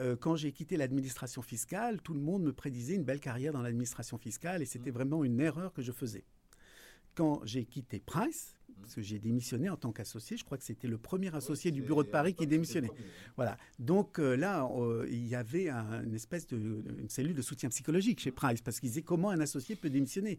Euh, 0.00 0.16
quand 0.16 0.36
j'ai 0.36 0.52
quitté 0.52 0.76
l'administration 0.76 1.42
fiscale, 1.42 2.00
tout 2.00 2.14
le 2.14 2.20
monde 2.20 2.42
me 2.42 2.52
prédisait 2.52 2.94
une 2.94 3.04
belle 3.04 3.20
carrière 3.20 3.52
dans 3.52 3.62
l'administration 3.62 4.16
fiscale 4.18 4.62
et 4.62 4.66
c'était 4.66 4.90
mmh. 4.90 4.94
vraiment 4.94 5.24
une 5.24 5.40
erreur 5.40 5.72
que 5.72 5.82
je 5.82 5.92
faisais. 5.92 6.24
Quand 7.14 7.40
j'ai 7.44 7.64
quitté 7.64 8.00
Price, 8.00 8.57
parce 8.80 8.94
que 8.94 9.02
j'ai 9.02 9.18
démissionné 9.18 9.68
en 9.68 9.76
tant 9.76 9.92
qu'associé. 9.92 10.36
Je 10.36 10.44
crois 10.44 10.58
que 10.58 10.64
c'était 10.64 10.88
le 10.88 10.98
premier 10.98 11.34
associé 11.34 11.70
du 11.70 11.82
bureau 11.82 12.02
de 12.02 12.08
Paris 12.08 12.34
qui 12.34 12.46
démissionnait. 12.46 12.90
Voilà. 13.36 13.56
Donc 13.78 14.18
euh, 14.18 14.36
là, 14.36 14.68
euh, 14.76 15.06
il 15.10 15.26
y 15.26 15.34
avait 15.34 15.68
une 15.68 16.14
espèce 16.14 16.46
de 16.46 16.58
une 16.98 17.08
cellule 17.08 17.34
de 17.34 17.42
soutien 17.42 17.68
psychologique 17.68 18.20
chez 18.20 18.30
Price 18.30 18.60
parce 18.60 18.80
qu'ils 18.80 18.90
disaient 18.90 19.02
comment 19.02 19.30
un 19.30 19.40
associé 19.40 19.76
peut 19.76 19.90
démissionner? 19.90 20.38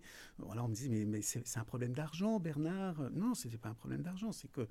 Alors 0.51 0.65
on 0.65 0.69
me 0.69 0.73
disait 0.73 0.89
mais, 0.89 1.05
mais 1.05 1.21
c'est 1.21 1.57
un 1.57 1.63
problème 1.63 1.93
d'argent, 1.93 2.39
Bernard? 2.39 3.09
Non, 3.13 3.33
ce 3.35 3.47
n'était 3.47 3.57
pas 3.57 3.69
un 3.69 3.73
problème 3.73 4.01
d'argent. 4.01 4.31
C'est 4.31 4.51
que 4.51 4.67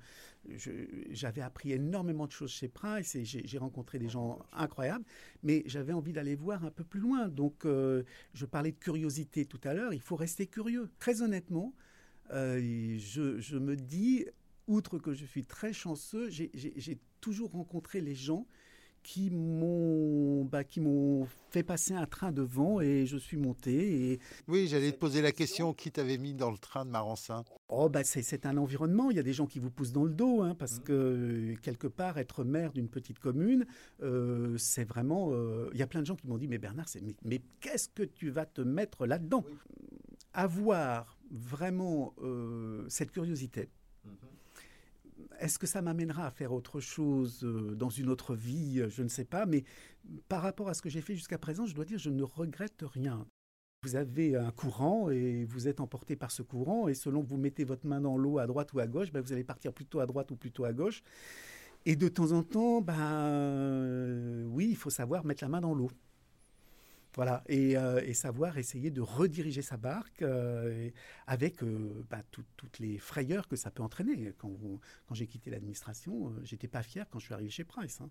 j'avais 1.11 1.41
appris 1.41 1.71
énormément 1.71 2.27
de 2.27 2.31
choses 2.31 2.51
chez 2.51 2.67
Price 2.67 3.15
et 3.15 3.25
j'ai 3.25 3.57
rencontré 3.57 3.99
des 3.99 4.09
gens 4.09 4.39
incroyables, 4.53 5.05
mais 5.43 5.63
j'avais 5.65 5.93
envie 5.93 6.13
d'aller 6.13 6.35
voir 6.35 6.65
un 6.65 6.71
peu 6.71 6.83
plus 6.83 6.99
loin. 6.99 7.27
Donc 7.27 7.65
euh, 7.65 8.03
je 8.33 8.45
parlais 8.45 8.71
de 8.71 8.77
curiosité 8.77 9.45
tout 9.45 9.59
à 9.63 9.73
l'heure. 9.73 9.93
Il 9.93 10.01
faut 10.01 10.15
rester 10.15 10.47
curieux. 10.47 10.89
Très 10.99 11.21
honnêtement. 11.21 11.73
Euh, 12.31 12.97
je, 12.99 13.57
me 13.57 13.75
dis, 13.75 14.25
outre 14.67 14.99
que 14.99 15.13
je 15.13 15.25
suis 15.25 15.45
très 15.45 15.73
chanceux, 15.73 16.29
j'ai 16.29 16.99
toujours 17.21 17.51
rencontré 17.51 18.01
les 18.01 18.15
gens 18.15 18.45
qui 19.03 19.29
m'ont 19.29 20.45
bah, 20.45 20.63
qui 20.63 20.79
m'ont 20.79 21.25
fait 21.51 21.63
passer 21.63 21.93
un 21.93 22.05
train 22.05 22.31
devant 22.31 22.81
et 22.81 23.05
je 23.05 23.17
suis 23.17 23.37
monté. 23.37 24.11
Et... 24.11 24.19
Oui, 24.47 24.67
j'allais 24.67 24.91
te 24.91 24.97
poser 24.97 25.21
la 25.21 25.31
question 25.31 25.73
qui 25.73 25.91
t'avait 25.91 26.17
mis 26.17 26.33
dans 26.33 26.51
le 26.51 26.57
train 26.57 26.85
de 26.85 26.91
Maransin 26.91 27.43
Oh 27.69 27.89
bah 27.89 28.03
c'est 28.03 28.45
un 28.45 28.57
environnement. 28.57 29.09
Il 29.09 29.17
y 29.17 29.19
a 29.19 29.23
des 29.23 29.33
gens 29.33 29.47
qui 29.47 29.59
vous 29.59 29.71
poussent 29.71 29.93
dans 29.93 30.03
le 30.03 30.11
dos 30.11 30.41
hein, 30.41 30.55
parce 30.55 30.79
mmh. 30.79 30.83
que 30.83 31.55
quelque 31.61 31.87
part 31.87 32.17
être 32.17 32.43
maire 32.43 32.71
d'une 32.71 32.89
petite 32.89 33.19
commune, 33.19 33.65
euh, 34.01 34.57
c'est 34.57 34.85
vraiment. 34.85 35.29
Euh, 35.31 35.69
il 35.73 35.79
y 35.79 35.83
a 35.83 35.87
plein 35.87 36.01
de 36.01 36.05
gens 36.05 36.15
qui 36.15 36.27
m'ont 36.27 36.37
dit 36.37 36.47
mais 36.47 36.57
Bernard, 36.57 36.87
mais, 37.01 37.15
mais 37.23 37.41
qu'est-ce 37.61 37.89
que 37.89 38.03
tu 38.03 38.29
vas 38.29 38.45
te 38.45 38.61
mettre 38.61 39.05
là-dedans? 39.05 39.43
Avoir 40.33 41.18
vraiment 41.31 42.13
euh, 42.21 42.85
cette 42.89 43.11
curiosité. 43.11 43.69
Mhm. 44.05 44.13
Est-ce 45.39 45.59
que 45.59 45.67
ça 45.67 45.81
m'amènera 45.81 46.25
à 46.25 46.31
faire 46.31 46.53
autre 46.53 46.79
chose 46.79 47.43
euh, 47.43 47.75
dans 47.75 47.89
une 47.89 48.09
autre 48.09 48.35
vie 48.35 48.83
Je 48.89 49.03
ne 49.03 49.07
sais 49.07 49.25
pas, 49.25 49.45
mais 49.45 49.63
par 50.27 50.41
rapport 50.41 50.69
à 50.69 50.73
ce 50.73 50.81
que 50.81 50.89
j'ai 50.89 51.01
fait 51.01 51.15
jusqu'à 51.15 51.37
présent, 51.37 51.65
je 51.65 51.75
dois 51.75 51.85
dire, 51.85 51.99
je 51.99 52.09
ne 52.09 52.23
regrette 52.23 52.83
rien. 52.83 53.25
Vous 53.83 53.95
avez 53.95 54.35
un 54.35 54.51
courant 54.51 55.09
et 55.09 55.45
vous 55.45 55.69
êtes 55.69 55.79
emporté 55.79 56.17
par 56.17 56.31
ce 56.31 56.41
courant, 56.41 56.89
et 56.89 56.93
selon 56.93 57.23
que 57.23 57.29
vous 57.29 57.37
mettez 57.37 57.63
votre 57.63 57.87
main 57.87 58.01
dans 58.01 58.17
l'eau 58.17 58.37
à 58.37 58.45
droite 58.45 58.73
ou 58.73 58.79
à 58.79 58.87
gauche, 58.87 59.11
ben 59.11 59.21
vous 59.21 59.31
allez 59.31 59.45
partir 59.45 59.71
plutôt 59.71 60.01
à 60.01 60.05
droite 60.05 60.31
ou 60.31 60.35
plutôt 60.35 60.65
à 60.65 60.73
gauche. 60.73 61.01
Et 61.85 61.95
de 61.95 62.09
temps 62.09 62.33
en 62.33 62.43
temps, 62.43 62.81
ben, 62.81 64.45
oui, 64.47 64.67
il 64.69 64.75
faut 64.75 64.89
savoir 64.89 65.23
mettre 65.23 65.43
la 65.43 65.49
main 65.49 65.61
dans 65.61 65.73
l'eau. 65.73 65.89
Voilà, 67.15 67.43
euh, 67.49 68.01
et, 68.05 68.13
savoir 68.13 68.57
essayer 68.57 68.91
de 68.91 69.01
rediriger 69.01 69.63
sa 69.63 69.77
barque 69.77 70.21
euh, 70.21 70.89
avec 71.25 71.63
euh, 71.63 72.05
bah, 72.09 72.21
toutes 72.31 72.79
les 72.79 72.99
frayeurs 72.99 73.47
que 73.47 73.55
ça 73.55 73.71
peut 73.71 73.81
entraîner. 73.81 74.33
Quand, 74.37 74.49
j'ai 75.11 75.25
quitté 75.25 75.49
l'administration, 75.49 76.33
j'étais 76.43 76.67
pas 76.67 76.83
fier 76.83 77.07
quand 77.09 77.19
je 77.19 77.25
suis 77.25 77.33
arrivé 77.33 77.49
chez 77.49 77.63
Price. 77.63 77.99
Hein. 78.01 78.09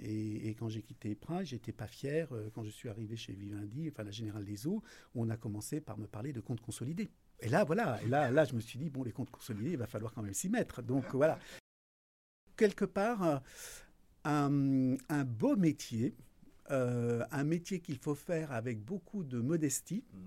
Et, 0.00 0.50
quand 0.58 0.68
j'ai 0.68 0.82
quitté 0.82 1.14
Price, 1.14 1.48
j'étais 1.48 1.72
pas 1.72 1.86
fier 1.86 2.28
quand 2.52 2.64
je 2.64 2.70
suis 2.70 2.88
arrivé 2.88 3.16
chez 3.16 3.32
Vivendi, 3.32 3.88
enfin 3.92 4.02
la 4.02 4.10
Générale 4.10 4.44
des 4.44 4.66
Eaux, 4.66 4.82
où 5.14 5.22
on 5.22 5.30
a 5.30 5.36
commencé 5.36 5.80
par 5.80 5.96
me 5.96 6.06
parler 6.06 6.32
de 6.32 6.40
comptes 6.40 6.60
consolidés. 6.60 7.10
Et 7.40 7.48
là, 7.48 7.64
voilà, 7.64 8.02
et 8.02 8.08
là, 8.08 8.30
là, 8.30 8.44
je 8.44 8.54
me 8.54 8.60
suis 8.60 8.78
dit, 8.78 8.90
bon, 8.90 9.04
les 9.04 9.12
comptes 9.12 9.30
consolidés, 9.30 9.72
il 9.72 9.78
va 9.78 9.86
falloir 9.86 10.12
quand 10.12 10.22
même 10.22 10.34
s'y 10.34 10.48
mettre. 10.48 10.82
Donc 10.82 11.04
voilà. 11.14 11.38
Quelque 12.56 12.84
part, 12.84 13.42
un 14.24 15.24
beau 15.24 15.56
métier, 15.56 16.16
euh, 16.70 17.24
un 17.30 17.44
métier 17.44 17.80
qu'il 17.80 17.98
faut 17.98 18.14
faire 18.14 18.52
avec 18.52 18.84
beaucoup 18.84 19.24
de 19.24 19.40
modestie, 19.40 20.04
mhm. 20.12 20.20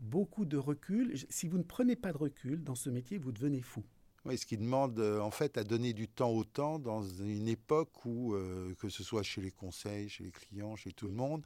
beaucoup 0.00 0.44
de 0.44 0.56
recul. 0.56 1.14
Si 1.30 1.48
vous 1.48 1.58
ne 1.58 1.62
prenez 1.62 1.96
pas 1.96 2.12
de 2.12 2.18
recul 2.18 2.62
dans 2.62 2.74
ce 2.74 2.90
métier, 2.90 3.18
vous 3.18 3.32
devenez 3.32 3.62
fou. 3.62 3.82
Oui, 4.24 4.36
ce 4.36 4.46
qui 4.46 4.56
demande 4.56 4.98
euh, 4.98 5.20
en 5.20 5.30
fait 5.30 5.56
à 5.56 5.62
donner 5.62 5.92
du 5.92 6.08
temps 6.08 6.30
au 6.30 6.42
temps 6.42 6.80
dans 6.80 7.04
une 7.04 7.46
époque 7.46 8.04
où, 8.04 8.34
euh, 8.34 8.74
que 8.74 8.88
ce 8.88 9.04
soit 9.04 9.22
chez 9.22 9.40
les 9.40 9.52
conseils, 9.52 10.08
chez 10.08 10.24
les 10.24 10.32
clients, 10.32 10.74
chez 10.74 10.92
tout 10.92 11.06
le 11.06 11.14
monde, 11.14 11.44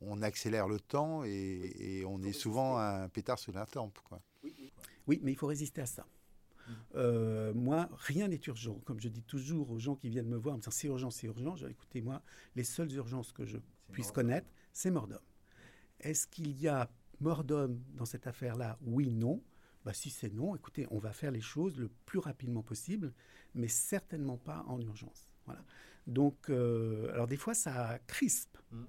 on 0.00 0.22
accélère 0.22 0.68
le 0.68 0.78
temps 0.78 1.24
et, 1.24 2.04
on 2.06 2.22
est 2.22 2.32
souvent 2.32 2.78
un 2.78 3.08
pétard 3.08 3.38
sur 3.38 3.52
la 3.52 3.66
tempe. 3.66 3.98
Quoi. 4.04 4.20
Oui, 5.06 5.20
mais 5.22 5.32
il 5.32 5.36
faut 5.36 5.48
résister 5.48 5.80
à 5.80 5.86
ça. 5.86 6.06
Euh, 7.00 7.54
moi, 7.54 7.88
rien 7.92 8.28
n'est 8.28 8.40
urgent. 8.46 8.78
Comme 8.84 9.00
je 9.00 9.08
dis 9.08 9.22
toujours 9.22 9.70
aux 9.70 9.78
gens 9.78 9.96
qui 9.96 10.10
viennent 10.10 10.28
me 10.28 10.36
voir 10.36 10.54
en 10.54 10.58
me 10.58 10.62
disant 10.62 10.70
c'est 10.70 10.88
urgent, 10.88 11.10
c'est 11.10 11.26
urgent, 11.26 11.56
je 11.56 11.66
dis 11.66 11.72
écoutez, 11.72 12.02
moi, 12.02 12.22
les 12.56 12.64
seules 12.64 12.92
urgences 12.92 13.32
que 13.32 13.46
je 13.46 13.58
puisse 13.90 14.12
connaître, 14.12 14.48
c'est 14.72 14.90
mort 14.90 15.08
d'homme. 15.08 15.18
Est-ce 16.00 16.26
qu'il 16.26 16.52
y 16.60 16.68
a 16.68 16.90
mort 17.20 17.42
d'homme 17.42 17.82
dans 17.94 18.04
cette 18.04 18.26
affaire-là? 18.26 18.78
Oui, 18.82 19.10
non. 19.10 19.42
Bah, 19.84 19.94
si 19.94 20.10
c'est 20.10 20.32
non, 20.32 20.54
écoutez, 20.54 20.86
on 20.90 20.98
va 20.98 21.12
faire 21.12 21.30
les 21.30 21.40
choses 21.40 21.78
le 21.78 21.88
plus 22.04 22.18
rapidement 22.18 22.62
possible, 22.62 23.14
mais 23.54 23.68
certainement 23.68 24.36
pas 24.36 24.62
en 24.68 24.78
urgence. 24.80 25.30
Voilà. 25.46 25.64
Donc, 26.06 26.50
euh, 26.50 27.10
alors 27.14 27.26
des 27.26 27.38
fois, 27.38 27.54
ça 27.54 27.98
crispe, 28.06 28.58
mmh. 28.72 28.82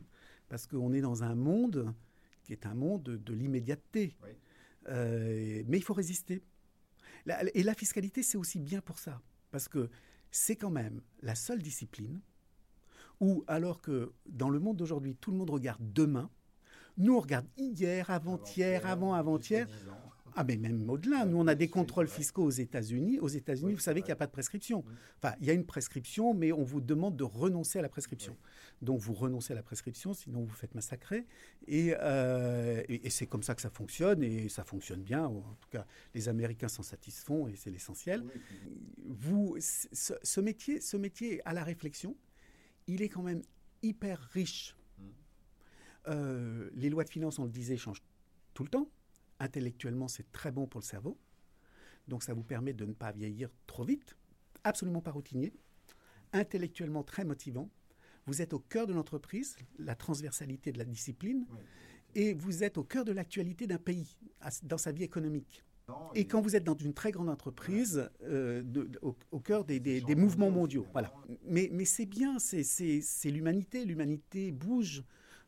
parce 0.50 0.68
qu'on 0.68 0.92
est 0.92 1.02
dans 1.02 1.24
un 1.24 1.36
monde 1.36 1.94
qui 2.44 2.52
est 2.52 2.66
un 2.66 2.74
monde 2.74 3.04
de, 3.04 3.34
l'immédiateté. 3.34 4.18
Euh, 4.90 5.64
mais 5.68 5.78
il 5.78 5.84
faut 5.84 5.94
résister 5.94 6.42
et 7.54 7.64
la 7.64 7.74
fiscalité, 7.74 8.24
c'est 8.24 8.38
aussi 8.38 8.60
bien 8.60 8.82
pour 8.82 9.00
ça, 9.00 9.22
parce 9.52 9.68
que 9.68 9.90
c'est 10.32 10.56
quand 10.56 10.70
même 10.70 11.02
la 11.22 11.36
seule 11.36 11.62
discipline 11.62 12.22
où, 13.20 13.44
alors 13.48 13.82
que 13.82 14.14
dans 14.26 14.50
le 14.50 14.60
monde 14.60 14.78
d'aujourd'hui, 14.78 15.16
tout 15.16 15.32
le 15.32 15.38
monde 15.38 15.50
regarde 15.50 15.82
demain, 15.94 16.30
nous, 16.98 17.16
on 17.16 17.20
regarde 17.20 17.48
hier, 17.58 18.10
avant-hier, 18.10 18.86
avant-avant-hier. 18.86 19.68
Ah, 20.36 20.44
mais 20.44 20.58
même 20.58 20.90
au-delà. 20.90 21.26
Nous, 21.26 21.38
on 21.38 21.48
a 21.48 21.56
des 21.56 21.68
contrôles 21.68 22.08
fiscaux 22.08 22.44
aux 22.44 22.52
États-Unis. 22.52 23.20
Aux 23.20 23.28
États-Unis, 23.28 23.74
vous 23.74 23.80
savez 23.80 24.02
qu'il 24.02 24.08
n'y 24.08 24.14
a 24.14 24.18
pas 24.18 24.28
de 24.28 24.32
prescription. 24.32 24.84
Enfin, 25.18 25.36
il 25.42 25.48
y 25.48 25.50
a 25.50 25.54
une 25.54 25.66
prescription, 25.66 26.34
mais 26.34 26.52
on 26.52 26.64
vous 26.64 26.82
demande 26.82 27.16
de 27.18 27.24
renoncer 27.24 27.80
à 27.80 27.82
la 27.82 27.90
prescription. 27.90 28.38
Donc, 28.82 29.00
vous 29.00 29.14
renoncez 29.14 29.54
à 29.54 29.56
la 29.56 29.64
prescription, 29.64 30.14
sinon 30.14 30.44
vous 30.44 30.54
faites 30.54 30.76
massacrer. 30.76 31.26
Euh, 31.70 32.84
et, 32.88 33.08
et, 33.08 33.10
c'est 33.10 33.28
comme 33.28 33.44
ça 33.44 33.56
que 33.56 33.62
ça 33.62 33.70
fonctionne, 33.70 34.24
et 34.24 34.50
ça 34.50 34.64
fonctionne 34.64 35.02
bien. 35.02 35.26
En 35.26 35.58
tout 35.60 35.70
cas, 35.70 35.86
les 36.14 36.30
Américains 36.30 36.68
s'en 36.68 36.84
satisfont, 36.84 37.48
et 37.48 37.56
c'est 37.56 37.72
l'essentiel. 37.72 38.24
Vous, 39.06 39.58
ce, 39.60 40.14
ce, 40.22 40.42
métier, 40.42 40.80
ce 40.80 40.98
métier 40.98 41.42
à 41.46 41.54
la 41.54 41.64
réflexion, 41.64 42.16
il 42.88 43.02
est 43.02 43.10
quand 43.10 43.24
même 43.24 43.42
hyper 43.84 44.20
riche. 44.32 44.76
Mmh. 44.98 45.04
Euh, 46.08 46.70
les 46.74 46.90
lois 46.90 47.04
de 47.04 47.10
finances, 47.10 47.40
on 47.40 47.46
le 47.46 47.52
disait, 47.52 47.78
changent 47.78 48.04
tout 48.54 48.64
le 48.64 48.70
temps. 48.70 48.90
Intellectuellement, 49.42 50.08
c'est 50.08 50.32
très 50.32 50.52
bon 50.52 50.68
pour 50.68 50.82
le 50.82 50.86
cerveau. 50.86 51.18
Donc 52.08 52.22
ça 52.22 52.36
vous 52.36 52.44
permet 52.44 52.74
de 52.74 52.86
ne 52.86 52.94
pas 52.94 53.12
vieillir 53.12 53.50
trop 53.66 53.84
vite. 53.84 54.16
Absolument 54.64 55.02
pas 55.02 55.10
routinier. 55.10 55.52
Intellectuellement 56.32 57.04
très 57.04 57.26
motivant. 57.26 57.68
Vous 58.28 58.44
êtes 58.44 58.54
au 58.54 58.60
cœur 58.60 58.86
de 58.86 58.94
l'entreprise, 58.94 59.58
la 59.80 59.96
transversalité 59.96 60.72
de 60.72 60.78
la 60.78 60.86
discipline, 60.86 61.48
et 62.14 62.36
vous 62.36 62.64
êtes 62.64 62.78
au 62.78 62.84
cœur 62.84 63.04
de 63.04 63.12
l'actualité 63.12 63.66
d'un 63.66 63.80
pays, 63.80 64.16
dans 64.62 64.78
sa 64.78 64.92
vie 64.92 65.04
économique. 65.04 65.64
Et 66.14 66.28
quand 66.28 66.40
vous 66.40 66.56
êtes 66.56 66.64
dans 66.64 66.78
une 66.78 66.94
très 66.94 67.12
grande 67.12 67.30
entreprise, 67.30 68.10
euh, 68.24 68.64
au, 69.02 69.40
cœur 69.40 69.66
des, 69.66 70.16
mouvements 70.16 70.52
mondiaux. 70.52 70.86
Voilà. 70.94 71.12
Mais, 71.46 71.68
mais 71.74 71.86
c'est 71.86 72.06
bien, 72.06 72.38
c'est 72.38 73.32
l'humanité. 73.32 73.86
L'humanité 73.86 74.52
bouge. 74.52 75.04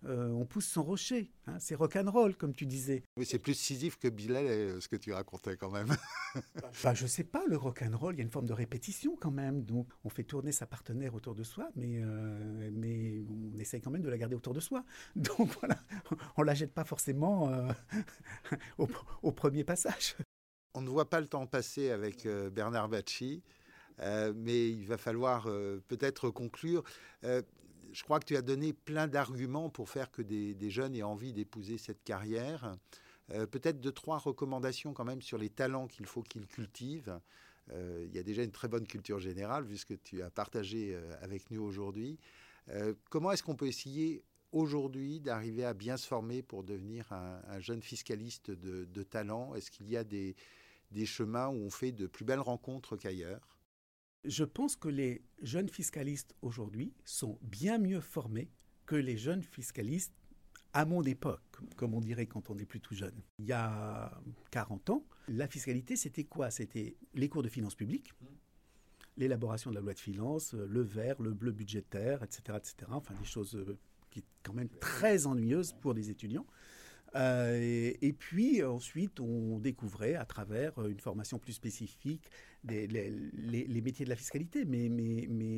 Euh, 0.06 0.30
on 0.32 0.46
pousse 0.46 0.66
son 0.66 0.84
rocher. 0.84 1.32
Hein. 1.48 1.58
c'est 1.60 1.76
rock'n'roll, 1.76 2.36
comme 2.36 2.54
tu 2.54 2.66
disais. 2.66 3.04
Oui, 3.18 3.26
c'est 3.26 3.40
plus 3.40 3.54
Sisyphe 3.54 3.98
que 3.98 4.08
Bilal, 4.08 4.46
euh, 4.46 4.80
ce 4.82 4.88
que 4.88 4.96
tu 4.96 5.14
racontais 5.14 5.56
quand 5.56 5.72
même. 5.72 5.88
bah, 6.84 6.94
je 6.94 7.08
sais 7.08 7.24
pas, 7.24 7.44
le 7.48 7.56
rock'n'roll, 7.56 8.16
il 8.16 8.18
y 8.18 8.22
a 8.22 8.24
une 8.24 8.32
forme 8.32 8.46
de 8.46 8.54
répétition 8.54 9.16
quand 9.20 9.32
même. 9.32 9.64
Donc, 9.64 9.88
on 10.04 10.10
fait 10.10 10.24
tourner 10.24 10.52
sa 10.52 10.66
partenaire 10.66 11.16
autour 11.16 11.36
de 11.36 11.44
soi, 11.44 11.70
mais, 11.76 12.02
euh, 12.02 12.70
mais 12.74 13.24
on 13.56 13.58
essaye 13.60 13.82
quand 13.82 13.92
même 13.92 14.02
de 14.02 14.10
la 14.10 14.18
garder 14.18 14.36
autour 14.36 14.54
de 14.54 14.60
soi. 14.60 14.84
Donc 15.16 15.50
voilà, 15.60 15.78
on 16.38 16.44
la 16.44 16.54
jette 16.54 16.74
pas 16.74 16.84
forcément 16.84 17.52
au, 18.78 19.32
premier 19.32 19.64
passage. 19.64 20.16
On 20.74 20.82
ne 20.82 20.90
voit 20.90 21.10
pas 21.10 21.22
le 21.22 21.28
temps 21.28 21.46
passer 21.48 21.92
avec 21.92 22.28
Bernard 22.52 22.90
Bacci. 22.90 23.44
mais 24.00 24.70
il 24.70 24.86
va 24.86 24.98
falloir 24.98 25.44
peut-être 25.88 26.30
conclure 26.30 26.84
je 27.94 28.04
crois 28.04 28.20
que 28.20 28.26
tu 28.26 28.36
as 28.36 28.42
donné 28.42 28.74
plein 28.74 29.08
d'arguments 29.08 29.70
pour 29.70 29.90
faire 29.90 30.12
que 30.12 30.22
des, 30.22 30.70
jeunes 30.70 30.96
aient 30.96 31.04
envie 31.04 31.32
d'épouser 31.32 31.78
cette 31.78 32.04
carrière. 32.04 32.76
Euh, 33.32 33.46
peut-être 33.46 33.80
deux, 33.80 33.92
trois 33.92 34.18
recommandations 34.18 34.94
quand 34.94 35.06
même 35.06 35.22
sur 35.22 35.38
les 35.38 35.50
talents 35.50 35.88
qu'il 35.88 36.08
faut 36.08 36.24
qu'ils 36.24 36.48
cultivent. 36.48 37.20
Euh, 37.72 38.06
il 38.08 38.16
y 38.16 38.20
a 38.20 38.24
déjà 38.24 38.44
une 38.44 38.52
très 38.52 38.68
bonne 38.68 38.86
culture 38.86 39.20
générale, 39.20 39.64
vu 39.64 39.78
ce 39.78 39.86
que 39.86 39.94
tu 39.94 40.22
as 40.22 40.30
partagé 40.30 40.96
euh, 40.96 41.16
avec 41.22 41.50
nous 41.52 41.62
aujourd'hui. 41.62 42.20
comment 43.10 43.32
est-ce 43.32 43.44
qu'on 43.44 43.56
peut 43.56 43.68
essayer 43.68 44.24
aujourd'hui 44.52 45.20
d'arriver 45.20 45.66
à 45.66 45.74
bien 45.74 45.98
se 45.98 46.08
former 46.08 46.42
pour 46.42 46.64
devenir 46.64 47.12
un, 47.12 47.60
jeune 47.60 47.82
fiscaliste 47.82 48.52
de, 48.52 49.04
talent? 49.04 49.54
Est-ce 49.56 49.70
qu'il 49.70 49.90
y 49.90 49.98
a 49.98 50.04
des 50.04 50.36
chemins 51.06 51.48
où 51.50 51.56
on 51.56 51.70
fait 51.70 51.92
de 51.92 52.08
plus 52.08 52.26
belles 52.26 52.40
rencontres 52.40 52.98
qu'ailleurs? 52.98 53.54
Je 54.26 54.44
pense 54.44 54.76
que 54.76 54.88
les 54.88 55.22
jeunes 55.42 55.70
fiscalistes 55.70 56.36
aujourd'hui 56.42 56.94
sont 57.06 57.38
bien 57.42 57.78
mieux 57.78 58.02
formés 58.02 58.50
que 58.86 58.96
les 58.96 59.18
jeunes 59.18 59.44
fiscalistes 59.44 60.14
à 60.74 60.86
mon 60.86 61.04
époque, 61.04 61.42
comme 61.76 61.94
on 61.94 62.02
dirait 62.02 62.26
quand 62.26 62.50
on 62.50 62.58
est 62.58 62.66
plus 62.66 62.82
jeune. 62.92 63.22
Il 63.38 63.46
y 63.46 63.54
a 63.54 64.20
40 64.52 64.90
ans, 64.90 65.06
la 65.28 65.48
fiscalité, 65.48 65.96
c'était 65.96 66.24
quoi? 66.24 66.50
C'était 66.50 66.98
les 67.14 67.30
cours 67.30 67.44
de 67.44 67.50
finances 67.50 67.76
publiques, 67.76 68.12
l'élaboration 69.18 69.70
de 69.70 69.76
la 69.76 69.82
loi 69.82 69.94
de 69.94 70.00
finances, 70.00 70.54
le 70.54 70.82
vert, 70.82 71.22
le 71.22 71.34
bleu 71.34 71.52
budgétaire, 71.52 72.24
etc., 72.24 72.58
etc. 72.58 72.76
Enfin, 72.90 73.14
des 73.14 73.26
choses 73.26 73.56
euh, 73.56 73.78
qui 74.10 74.20
sont 74.22 74.26
quand 74.42 74.54
même 74.54 74.70
très 74.80 75.28
ennuyeuses 75.28 75.74
pour 75.74 75.94
des 75.94 76.10
étudiants. 76.10 76.46
Euh, 77.16 77.92
et, 78.02 78.14
puis 78.14 78.64
ensuite, 78.64 79.20
on 79.20 79.60
découvrait 79.60 80.16
à 80.16 80.26
travers 80.26 80.74
une 80.86 81.00
formation 81.00 81.38
plus 81.38 81.54
spécifique 81.54 82.30
les, 82.64 83.82
métiers 83.82 84.06
de 84.06 84.10
la 84.10 84.16
fiscalité. 84.16 84.66
Mais, 84.66 84.90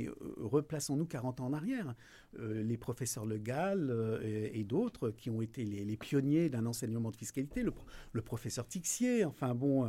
euh, 0.08 0.14
replaçons-nous 0.38 1.06
40 1.06 1.42
ans 1.42 1.46
en 1.48 1.54
arrière. 1.54 1.96
Euh, 2.40 2.64
les 2.64 2.78
professeurs 2.78 3.26
Le 3.26 3.38
Gall 3.38 4.20
et, 4.24 4.64
d'autres 4.64 5.12
qui 5.12 5.30
ont 5.30 5.42
été 5.42 5.64
les, 5.64 5.98
pionniers 5.98 6.50
d'un 6.50 6.66
enseignement 6.66 7.12
de 7.12 7.16
fiscalité, 7.16 7.64
le, 7.64 8.22
professeur 8.22 8.68
Tixier, 8.68 9.24
enfin 9.24 9.56
bon, 9.56 9.88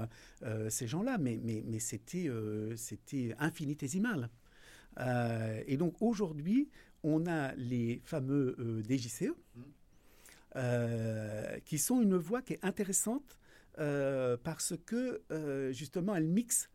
ces 0.68 0.86
gens-là, 0.86 1.18
mais, 1.18 1.40
c'était, 1.78 2.30
infinitésimal. 3.38 4.30
et 5.66 5.76
donc 5.76 6.00
aujourd'hui, 6.00 6.68
on 7.02 7.26
a 7.26 7.54
les 7.54 8.00
fameux 8.04 8.82
DJCE. 8.88 9.32
Euh, 10.54 11.58
qui 11.66 11.78
sont 11.78 12.00
une 12.00 12.16
voie 12.16 12.40
qui 12.40 12.54
est 12.54 12.64
intéressante 12.64 13.36
euh, 13.78 14.38
parce 14.42 14.74
que 14.86 15.22
euh, 15.30 15.72
justement 15.72 16.14
elle 16.14 16.28
mixe 16.28 16.70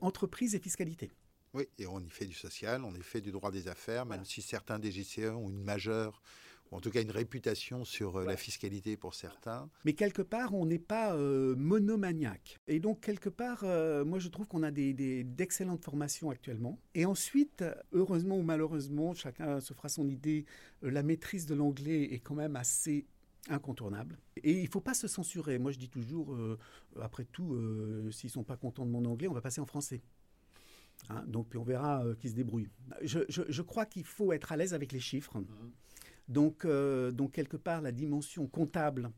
entreprise 0.00 0.54
et 0.54 0.58
fiscalité. 0.58 1.10
Oui, 1.52 1.68
et 1.78 1.86
on 1.86 2.00
y 2.00 2.08
fait 2.08 2.24
du 2.24 2.32
social, 2.32 2.84
on 2.84 2.94
y 2.94 3.02
fait 3.02 3.20
du 3.20 3.32
droit 3.32 3.50
des 3.50 3.68
affaires, 3.68 4.06
même 4.06 4.24
si 4.24 4.40
certains 4.40 4.78
des 4.78 4.90
GCE 4.90 5.30
ont 5.34 5.50
une 5.50 5.62
majeure 5.62 6.22
en 6.72 6.80
tout 6.80 6.90
cas 6.90 7.02
une 7.02 7.10
réputation 7.10 7.84
sur 7.84 8.16
euh, 8.16 8.24
la 8.24 8.36
fiscalité 8.36 8.96
pour 8.96 9.14
certains. 9.14 9.68
Mais 9.84 9.92
quelque 9.92 10.22
part, 10.22 10.54
on 10.54 10.66
n'est 10.66 10.78
pas 10.78 11.14
euh, 11.14 11.54
monomaniaque. 11.56 12.58
Et 12.66 12.80
donc, 12.80 13.00
quelque 13.00 13.28
part, 13.28 13.62
euh, 13.64 14.04
moi, 14.04 14.18
je 14.18 14.28
trouve 14.28 14.46
qu'on 14.46 14.62
a 14.62 14.70
d'excellentes 14.70 15.80
des, 15.80 15.84
formations 15.84 16.30
actuellement. 16.30 16.80
Et 16.94 17.04
ensuite, 17.04 17.62
heureusement 17.92 18.38
ou 18.38 18.42
malheureusement, 18.42 19.14
chacun 19.14 19.60
se 19.60 19.74
fera 19.74 19.88
son 19.88 20.08
idée, 20.08 20.46
la 20.80 21.02
maîtrise 21.02 21.46
de 21.46 21.54
l'anglais 21.54 22.04
est 22.04 22.20
quand 22.20 22.34
même 22.34 22.56
assez 22.56 23.06
incontournable. 23.48 24.18
Et 24.42 24.52
il 24.52 24.64
ne 24.64 24.70
faut 24.70 24.80
pas 24.80 24.94
se 24.94 25.08
censurer. 25.08 25.58
Moi, 25.58 25.72
je 25.72 25.78
dis 25.78 25.90
toujours, 25.90 26.36
après 27.00 27.24
tout, 27.24 27.56
s'ils 28.10 28.28
ne 28.28 28.32
sont 28.32 28.44
pas 28.44 28.56
contents 28.56 28.86
de 28.86 28.90
mon 28.90 29.04
anglais, 29.04 29.28
on 29.28 29.34
va 29.34 29.40
passer 29.40 29.60
en 29.60 29.66
français. 29.66 30.00
Hein, 31.08 31.24
donc, 31.26 31.48
puis 31.48 31.58
on 31.58 31.64
verra 31.64 32.04
qui 32.20 32.28
se 32.28 32.34
débrouille. 32.34 32.68
Je, 33.02 33.20
je, 33.28 33.62
crois 33.62 33.84
qu'il 33.84 34.04
faut 34.04 34.32
être 34.32 34.52
à 34.52 34.56
l'aise 34.56 34.74
avec 34.74 34.92
les 34.92 35.00
chiffres. 35.00 35.40
Mmh. 35.40 35.72
Donc, 36.28 36.64
euh, 36.64 37.10
donc 37.10 37.32
quelque 37.32 37.56
part, 37.56 37.82
la 37.82 37.92
dimension 37.92 38.46
comptable, 38.46 39.10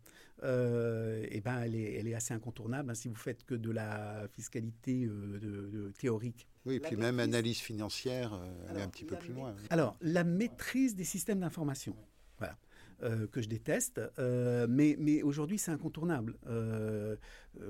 euh, 0.42 1.24
eh 1.30 1.40
ben, 1.40 1.60
elle, 1.62 1.74
est, 1.74 1.94
elle 1.94 2.08
est 2.08 2.14
assez 2.14 2.34
incontournable 2.34 2.90
hein, 2.90 2.94
si 2.94 3.08
vous 3.08 3.14
faites 3.14 3.44
que 3.44 3.54
de 3.54 3.70
la 3.70 4.26
fiscalité 4.32 5.04
euh, 5.04 5.92
théorique. 5.98 6.48
Oui, 6.66 6.76
et 6.76 6.80
puis 6.80 6.96
même 6.96 7.20
analyse 7.20 7.58
financière, 7.58 8.40
elle 8.70 8.78
est 8.78 8.82
un 8.82 8.88
petit 8.88 9.04
peu 9.04 9.16
plus 9.16 9.34
loin. 9.34 9.54
Alors, 9.70 9.96
la 10.00 10.24
maîtrise 10.24 10.96
des 10.96 11.04
systèmes 11.04 11.40
d'information. 11.40 11.94
Voilà. 12.38 12.56
Euh, 13.02 13.26
que 13.26 13.42
je 13.42 13.48
déteste, 13.48 14.00
euh, 14.18 14.66
mais, 14.68 14.96
mais 14.98 15.22
aujourd'hui 15.22 15.58
c'est 15.58 15.72
incontournable. 15.72 16.36
Euh, 16.46 17.16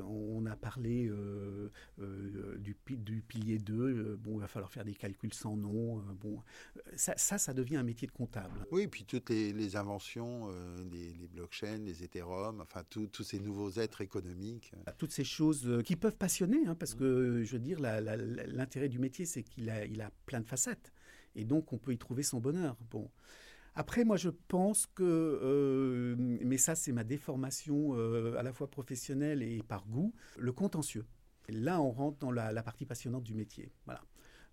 on 0.07 0.45
a 0.47 0.55
parlé 0.57 1.11
du, 2.59 2.77
du, 2.89 3.21
pilier 3.23 3.59
2, 3.59 4.17
bon, 4.17 4.37
il 4.37 4.41
va 4.41 4.49
falloir 4.49 4.71
faire 4.71 4.85
des 4.85 4.95
calculs 4.95 5.35
sans 5.35 5.57
nom, 5.57 5.97
bon, 6.21 6.43
ça, 6.97 7.17
ça, 7.17 7.53
devient 7.53 7.77
un 7.77 7.83
métier 7.83 8.07
de 8.07 8.13
comptable. 8.13 8.67
Oui, 8.71 8.87
puis 8.87 9.05
toutes 9.05 9.29
les, 9.31 9.77
inventions, 9.77 10.49
les, 10.91 11.29
blockchains, 11.29 11.79
les 11.79 12.03
Ethereum, 12.03 12.61
enfin 12.61 12.83
tous 12.89 13.23
ces 13.23 13.41
nouveaux 13.41 13.73
êtres 13.73 14.01
économiques. 14.01 14.73
Toutes 14.97 15.13
ces 15.13 15.25
choses 15.25 15.83
qui 15.85 15.97
peuvent 15.97 16.17
passionner, 16.17 16.67
hein, 16.67 16.75
parce 16.75 16.95
que 16.95 17.43
je 17.45 17.53
veux 17.53 17.63
dire, 17.63 17.79
l'intérêt 17.81 18.89
du 18.89 18.99
métier 18.99 19.27
c'est 19.27 19.43
qu'il 19.43 19.69
a, 19.69 19.85
il 19.85 20.01
a 20.01 20.11
plein 20.27 20.41
de 20.41 20.47
facettes, 20.47 20.93
et 21.35 21.45
donc 21.45 21.73
on 21.73 21.79
peut 21.79 21.93
y 21.93 21.99
trouver 21.99 22.23
son 22.23 22.41
bonheur. 22.41 22.77
Bon. 22.91 23.11
Après, 23.77 24.05
moi, 24.05 24.17
je 24.17 24.29
pense 24.29 24.87
que, 24.87 25.03
euh, 25.03 26.15
mais 26.19 26.59
ça, 26.59 26.77
c'est 26.77 26.93
ma 26.93 27.03
déformation 27.03 27.97
euh, 27.97 28.37
à 28.39 28.43
la 28.43 28.53
fois 28.53 28.71
professionnelle 28.71 29.43
et 29.43 29.63
par 29.63 29.87
goût, 29.87 30.15
le 30.39 30.53
contentieux. 30.53 31.05
là, 31.49 31.81
on 31.81 31.91
rentre 31.91 32.19
dans 32.19 32.31
la, 32.31 32.63
partie 32.63 32.87
passionnante 32.87 33.25
du 33.25 33.35
métier. 33.35 33.73
Voilà. 33.87 34.03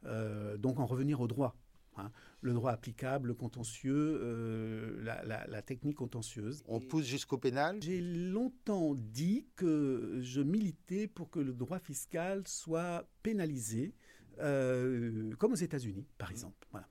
Euh, 0.05 0.57
donc, 0.57 0.79
en 0.79 0.87
revenir 0.87 1.21
au 1.21 1.27
droit. 1.27 1.55
Hein. 1.97 2.09
Le 2.41 2.53
droit 2.53 2.71
applicable, 2.71 3.27
le 3.27 3.33
contentieux, 3.35 4.99
la, 5.03 5.61
technique 5.61 5.97
contentieuse. 5.97 6.63
On 6.67 6.79
pousse 6.79 7.05
jusqu'au 7.05 7.37
pénal? 7.37 7.77
J'ai 7.83 8.01
longtemps 8.01 8.95
dit 8.95 9.45
que 9.55 10.19
je 10.21 10.41
militais 10.41 11.07
pour 11.07 11.29
que 11.29 11.39
le 11.39 11.53
droit 11.53 11.77
fiscal 11.77 12.47
soit 12.47 13.07
pénalisé, 13.21 13.93
comme 14.39 15.51
aux 15.51 15.55
États-Unis, 15.55 16.07
par 16.17 16.31
exemple. 16.31 16.67
Voilà. 16.71 16.87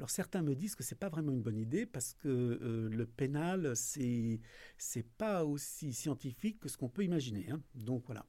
Alors 0.00 0.08
certains 0.08 0.40
me 0.40 0.54
disent 0.54 0.76
que 0.76 0.82
c'est 0.82 0.98
pas 0.98 1.10
vraiment 1.10 1.30
une 1.30 1.42
bonne 1.42 1.58
idée 1.58 1.84
parce 1.84 2.14
que 2.14 2.26
euh, 2.28 2.88
le 2.88 3.04
pénal 3.04 3.76
c'est 3.76 4.40
c'est 4.78 5.06
pas 5.06 5.44
aussi 5.44 5.92
scientifique 5.92 6.58
que 6.58 6.70
ce 6.70 6.78
qu'on 6.78 6.88
peut 6.88 7.04
imaginer. 7.04 7.50
Hein. 7.50 7.60
Donc 7.74 8.04
voilà. 8.06 8.24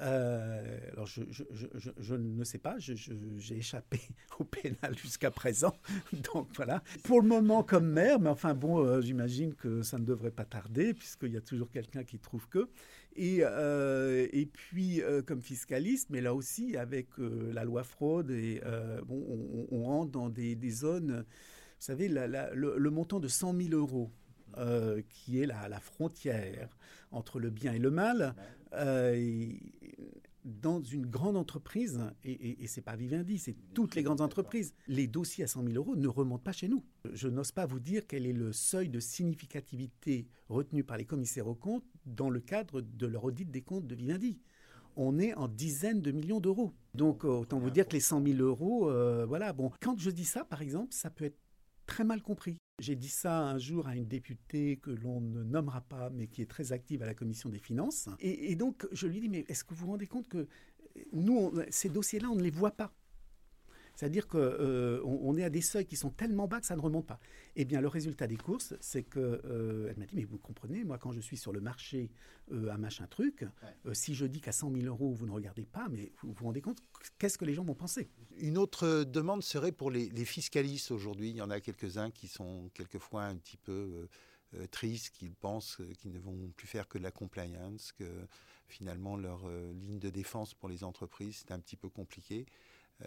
Euh, 0.00 0.78
alors, 0.92 1.06
je, 1.06 2.14
ne 2.14 2.44
sais 2.44 2.58
pas, 2.58 2.76
j'ai 2.78 3.56
échappé 3.56 4.00
au 4.38 4.44
pénal 4.44 4.96
jusqu'à 4.96 5.30
présent. 5.30 5.74
Donc, 6.34 6.48
voilà. 6.56 6.82
Pour 7.04 7.20
le 7.20 7.28
moment, 7.28 7.62
comme 7.62 7.86
maire, 7.86 8.18
mais 8.18 8.30
enfin, 8.30 8.54
bon, 8.54 8.84
euh, 8.84 9.00
j'imagine 9.00 9.54
que 9.54 9.82
ça 9.82 9.98
ne 9.98 10.04
devrait 10.04 10.30
pas 10.30 10.44
tarder, 10.44 10.94
puisqu'il 10.94 11.32
y 11.32 11.36
a 11.36 11.40
toujours 11.40 11.70
quelqu'un 11.70 12.04
qui 12.04 12.18
trouve 12.18 12.48
que. 12.48 12.68
Et, 13.14 13.40
euh, 13.42 14.26
puis, 14.52 15.02
comme 15.26 15.42
fiscaliste, 15.42 16.08
mais 16.10 16.20
là 16.20 16.34
aussi, 16.34 16.76
avec 16.76 17.08
la 17.18 17.64
loi 17.64 17.84
fraude, 17.84 18.32
bon, 19.06 19.66
on, 19.70 19.84
rentre 19.84 20.10
dans 20.10 20.28
des, 20.28 20.70
zones. 20.70 21.24
Vous 21.26 21.86
savez, 21.86 22.08
le, 22.08 22.90
montant 22.90 23.20
de 23.20 23.28
100 23.28 23.54
000 23.54 23.74
euros 23.74 24.10
qui 25.08 25.40
est 25.40 25.46
la, 25.46 25.68
la, 25.68 25.80
frontière 25.80 26.68
entre 27.10 27.38
le 27.38 27.50
bien 27.50 27.74
et 27.74 27.78
le 27.78 27.90
mal, 27.90 28.34
dans 30.44 30.82
une 30.82 31.06
grande 31.06 31.36
entreprise, 31.36 32.00
et, 32.24 32.32
et, 32.32 32.64
et 32.64 32.66
c'est 32.66 32.82
pas 32.82 32.96
Vivendi, 32.96 33.38
c'est 33.38 33.56
toutes 33.74 33.94
les 33.94 34.02
grandes 34.02 34.20
entreprises, 34.20 34.74
les 34.88 35.06
dossiers 35.06 35.44
à 35.44 35.46
100 35.46 35.64
000 35.64 35.74
euros 35.76 35.94
ne 35.94 36.08
remontent 36.08 36.42
pas 36.42 36.52
chez 36.52 36.68
nous. 36.68 36.82
Je 37.12 37.28
n'ose 37.28 37.52
pas 37.52 37.66
vous 37.66 37.80
dire 37.80 38.06
quel 38.06 38.26
est 38.26 38.32
le 38.32 38.52
seuil 38.52 38.88
de 38.88 38.98
significativité 38.98 40.26
retenu 40.48 40.82
par 40.82 40.96
les 40.96 41.04
commissaires 41.04 41.46
aux 41.46 41.54
comptes 41.54 41.84
dans 42.06 42.30
le 42.30 42.40
cadre 42.40 42.80
de 42.80 43.06
leur 43.06 43.24
audit 43.24 43.50
des 43.50 43.62
comptes 43.62 43.86
de 43.86 43.94
Vivendi 43.94 44.38
on 44.96 45.18
est 45.18 45.34
en 45.34 45.48
dizaines 45.48 46.02
de 46.02 46.10
millions 46.10 46.40
d'euros. 46.40 46.72
Donc, 46.94 47.24
autant 47.24 47.58
vous 47.58 47.70
dire 47.70 47.86
que 47.86 47.94
les 47.94 48.00
100 48.00 48.22
000 48.24 48.38
euros, 48.40 48.90
euh, 48.90 49.24
voilà. 49.26 49.52
Bon, 49.52 49.70
quand 49.80 49.98
je 49.98 50.10
dis 50.10 50.24
ça, 50.24 50.44
par 50.44 50.62
exemple, 50.62 50.92
ça 50.92 51.10
peut 51.10 51.24
être 51.24 51.38
très 51.86 52.04
mal 52.04 52.22
compris. 52.22 52.56
J'ai 52.82 52.96
dit 52.96 53.08
ça 53.08 53.38
un 53.38 53.58
jour 53.58 53.86
à 53.86 53.94
une 53.94 54.08
députée 54.08 54.76
que 54.82 54.90
l'on 54.90 55.20
ne 55.20 55.44
nommera 55.44 55.82
pas, 55.82 56.10
mais 56.10 56.26
qui 56.26 56.42
est 56.42 56.50
très 56.50 56.72
active 56.72 57.00
à 57.00 57.06
la 57.06 57.14
commission 57.14 57.48
des 57.48 57.60
finances. 57.60 58.08
Et, 58.18 58.56
donc, 58.56 58.88
je 58.90 59.06
lui 59.06 59.20
dis, 59.20 59.28
mais 59.28 59.44
est-ce 59.46 59.62
que 59.62 59.72
vous 59.72 59.86
vous 59.86 59.92
rendez 59.92 60.08
compte 60.08 60.26
que 60.26 60.48
nous, 61.12 61.52
ces 61.70 61.88
dossiers-là, 61.88 62.28
on 62.28 62.34
ne 62.34 62.42
les 62.42 62.50
voit 62.50 62.72
pas? 62.72 62.92
C'est-à-dire 63.96 64.26
qu'on 64.26 64.38
euh, 64.38 65.00
on 65.04 65.36
est 65.36 65.44
à 65.44 65.50
des 65.50 65.60
seuils 65.60 65.86
qui 65.86 65.96
sont 65.96 66.10
tellement 66.10 66.48
bas 66.48 66.60
que 66.60 66.66
ça 66.66 66.76
ne 66.76 66.80
remonte 66.80 67.06
pas. 67.06 67.20
Eh 67.56 67.64
bien, 67.64 67.80
le 67.80 67.88
résultat 67.88 68.26
des 68.26 68.36
courses, 68.36 68.74
c'est 68.80 69.02
que 69.02 69.40
euh, 69.44 69.88
elle 69.90 69.98
m'a 69.98 70.06
dit, 70.06 70.16
mais 70.16 70.24
vous 70.24 70.38
comprenez, 70.38 70.84
moi, 70.84 70.98
quand 70.98 71.12
je 71.12 71.20
suis 71.20 71.36
sur 71.36 71.52
le 71.52 71.60
marché 71.60 72.10
euh, 72.52 72.70
à 72.70 72.78
machin 72.78 73.06
truc, 73.06 73.44
si 73.92 74.14
je 74.14 74.26
dis 74.26 74.40
qu'à 74.40 74.52
100 74.52 74.72
000 74.72 74.86
euros, 74.86 75.12
vous 75.12 75.26
ne 75.26 75.30
regardez 75.30 75.64
pas, 75.64 75.88
mais 75.90 76.12
vous 76.22 76.32
vous 76.32 76.44
rendez 76.44 76.60
compte, 76.60 76.78
qu'est-ce 77.18 77.38
que 77.38 77.44
les 77.44 77.54
gens 77.54 77.64
vont 77.64 77.74
penser? 77.74 78.08
Une 78.38 78.58
autre 78.58 79.04
demande 79.04 79.42
serait 79.42 79.72
pour 79.72 79.90
les, 79.90 80.10
fiscalistes 80.24 80.90
aujourd'hui. 80.90 81.30
Il 81.30 81.36
y 81.36 81.42
en 81.42 81.50
a 81.50 81.60
quelques-uns 81.60 82.10
qui 82.10 82.28
sont 82.28 82.70
quelquefois 82.74 83.24
un 83.24 83.36
petit 83.36 83.56
peu 83.56 84.08
tristes, 84.70 85.10
qui 85.10 85.28
pensent 85.30 85.78
qu'ils 85.98 86.12
ne 86.12 86.18
vont 86.18 86.50
plus 86.56 86.66
faire 86.66 86.88
que 86.88 86.98
de 86.98 87.02
la 87.02 87.10
compliance, 87.10 87.92
que 87.92 88.04
finalement 88.68 89.16
leur 89.16 89.48
ligne 89.74 89.98
de 89.98 90.10
défense 90.10 90.54
pour 90.54 90.68
les 90.68 90.84
entreprises, 90.84 91.44
c'est 91.44 91.52
un 91.52 91.58
petit 91.58 91.76
peu 91.76 91.88
compliqué. 91.88 92.46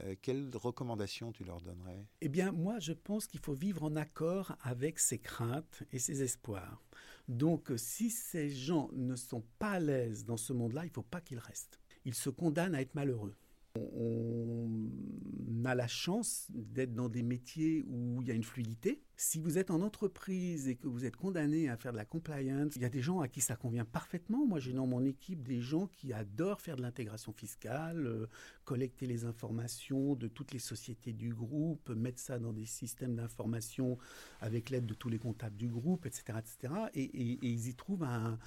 Euh, 0.04 0.16
quelles 0.22 0.50
recommandations 0.56 1.32
tu 1.32 1.44
leur 1.44 1.62
donnerais? 1.62 2.06
Eh 2.22 2.30
bien, 2.30 2.52
moi, 2.52 2.80
je 2.80 2.94
pense 2.94 3.28
qu'il 3.28 3.40
faut 3.40 3.54
vivre 3.54 3.84
en 3.84 3.96
accord 3.96 4.56
avec 4.62 5.00
ses 5.00 5.20
craintes 5.20 5.84
et 5.92 6.00
ses 6.00 6.22
espoirs. 6.22 6.82
Donc, 7.28 7.72
si 7.78 8.10
ces 8.10 8.50
gens 8.50 8.90
ne 8.94 9.16
sont 9.16 9.44
pas 9.58 9.72
à 9.72 9.80
l'aise 9.80 10.26
dans 10.26 10.38
ce 10.38 10.54
monde-là, 10.54 10.84
il 10.84 10.90
ne 10.90 10.94
faut 10.94 11.02
pas 11.02 11.22
qu'ils 11.22 11.40
restent. 11.40 11.80
Ils 12.04 12.14
se 12.14 12.30
condamnent 12.30 12.76
à 12.76 12.82
être 12.82 12.94
malheureux. 12.94 13.36
On 13.76 15.66
a 15.66 15.76
la 15.76 15.88
chance 15.88 16.48
d'être 16.50 16.94
dans 16.94 17.10
des 17.10 17.24
métiers 17.24 17.84
où 17.88 18.22
il 18.22 18.28
y 18.28 18.32
a 18.32 18.34
une 18.34 18.44
fluidité. 18.44 19.02
Si 19.18 19.40
vous 19.40 19.58
êtes 19.58 19.72
en 19.72 19.82
entreprise 19.82 20.68
et 20.68 20.76
que 20.76 20.88
vous 20.88 21.06
êtes 21.06 21.16
condamné 21.16 21.70
à 21.70 21.78
faire 21.78 21.92
de 21.92 21.98
la 21.98 22.06
compliance, 22.06 22.76
il 22.76 22.82
y 22.82 22.86
a 22.86 22.90
des 22.90 23.02
gens 23.02 23.22
à 23.22 23.28
qui 23.28 23.42
ça 23.42 23.56
convient 23.56 23.86
parfaitement. 23.86 24.46
Moi, 24.46 24.60
j'ai 24.60 24.74
dans 24.74 24.88
mon 24.88 25.04
équipe 25.06 25.42
des 25.42 25.62
gens 25.62 25.88
qui 25.88 26.14
adorent 26.14 26.62
faire 26.62 26.76
de 26.76 26.82
l'intégration 26.82 27.32
fiscale, 27.32 28.06
euh, 28.06 28.28
collecter 28.66 29.08
les 29.08 29.26
informations 29.26 30.16
de 30.16 30.28
toutes 30.28 30.52
les 30.52 30.60
sociétés 30.60 31.14
du 31.14 31.34
groupe, 31.34 31.90
mettre 31.90 32.20
ça 32.20 32.40
dans 32.40 32.54
des 32.54 32.66
systèmes 32.66 33.16
d'information 33.16 33.98
avec 34.42 34.70
l'aide 34.70 34.86
de 34.86 34.94
tous 34.94 35.10
les 35.10 35.20
comptables 35.20 35.56
du 35.56 35.70
groupe, 35.70 36.06
etc. 36.06 36.40
etc. 36.40 36.74
et 36.94 37.10
ils 37.14 37.70
y 37.70 37.76
trouvent 37.76 38.04
un, 38.04 38.38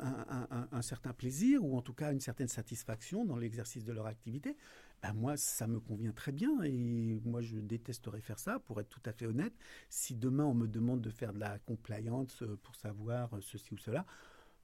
un, 0.00 0.82
certain 0.82 1.12
plaisir 1.12 1.64
ou 1.64 1.76
en 1.76 1.82
tout 1.82 1.94
cas 1.94 2.12
une 2.12 2.20
certaine 2.20 2.48
satisfaction 2.48 3.24
dans 3.24 3.36
l'exercice 3.36 3.84
de 3.84 3.92
leur 3.92 4.06
activité, 4.06 4.56
ben 5.02 5.12
moi, 5.12 5.36
ça 5.36 5.66
me 5.66 5.78
convient 5.78 6.12
très 6.12 6.32
bien 6.32 6.62
et 6.62 7.20
moi, 7.24 7.42
je 7.42 7.56
détesterais 7.58 8.20
faire 8.20 8.38
ça, 8.38 8.58
pour 8.58 8.80
être 8.80 8.88
tout 8.88 9.02
à 9.04 9.12
fait 9.12 9.26
honnête. 9.26 9.54
Si 9.88 10.14
demain, 10.14 10.44
on 10.44 10.54
me 10.54 10.66
demande 10.66 11.00
de 11.00 11.10
faire 11.10 11.32
de 11.32 11.38
la 11.38 11.58
compliance 11.60 12.42
euh, 12.42 12.58
pour 12.62 12.74
savoir 12.74 13.34
euh, 13.34 13.40
ceci 13.40 13.74
ou 13.74 13.78
cela, 13.78 14.06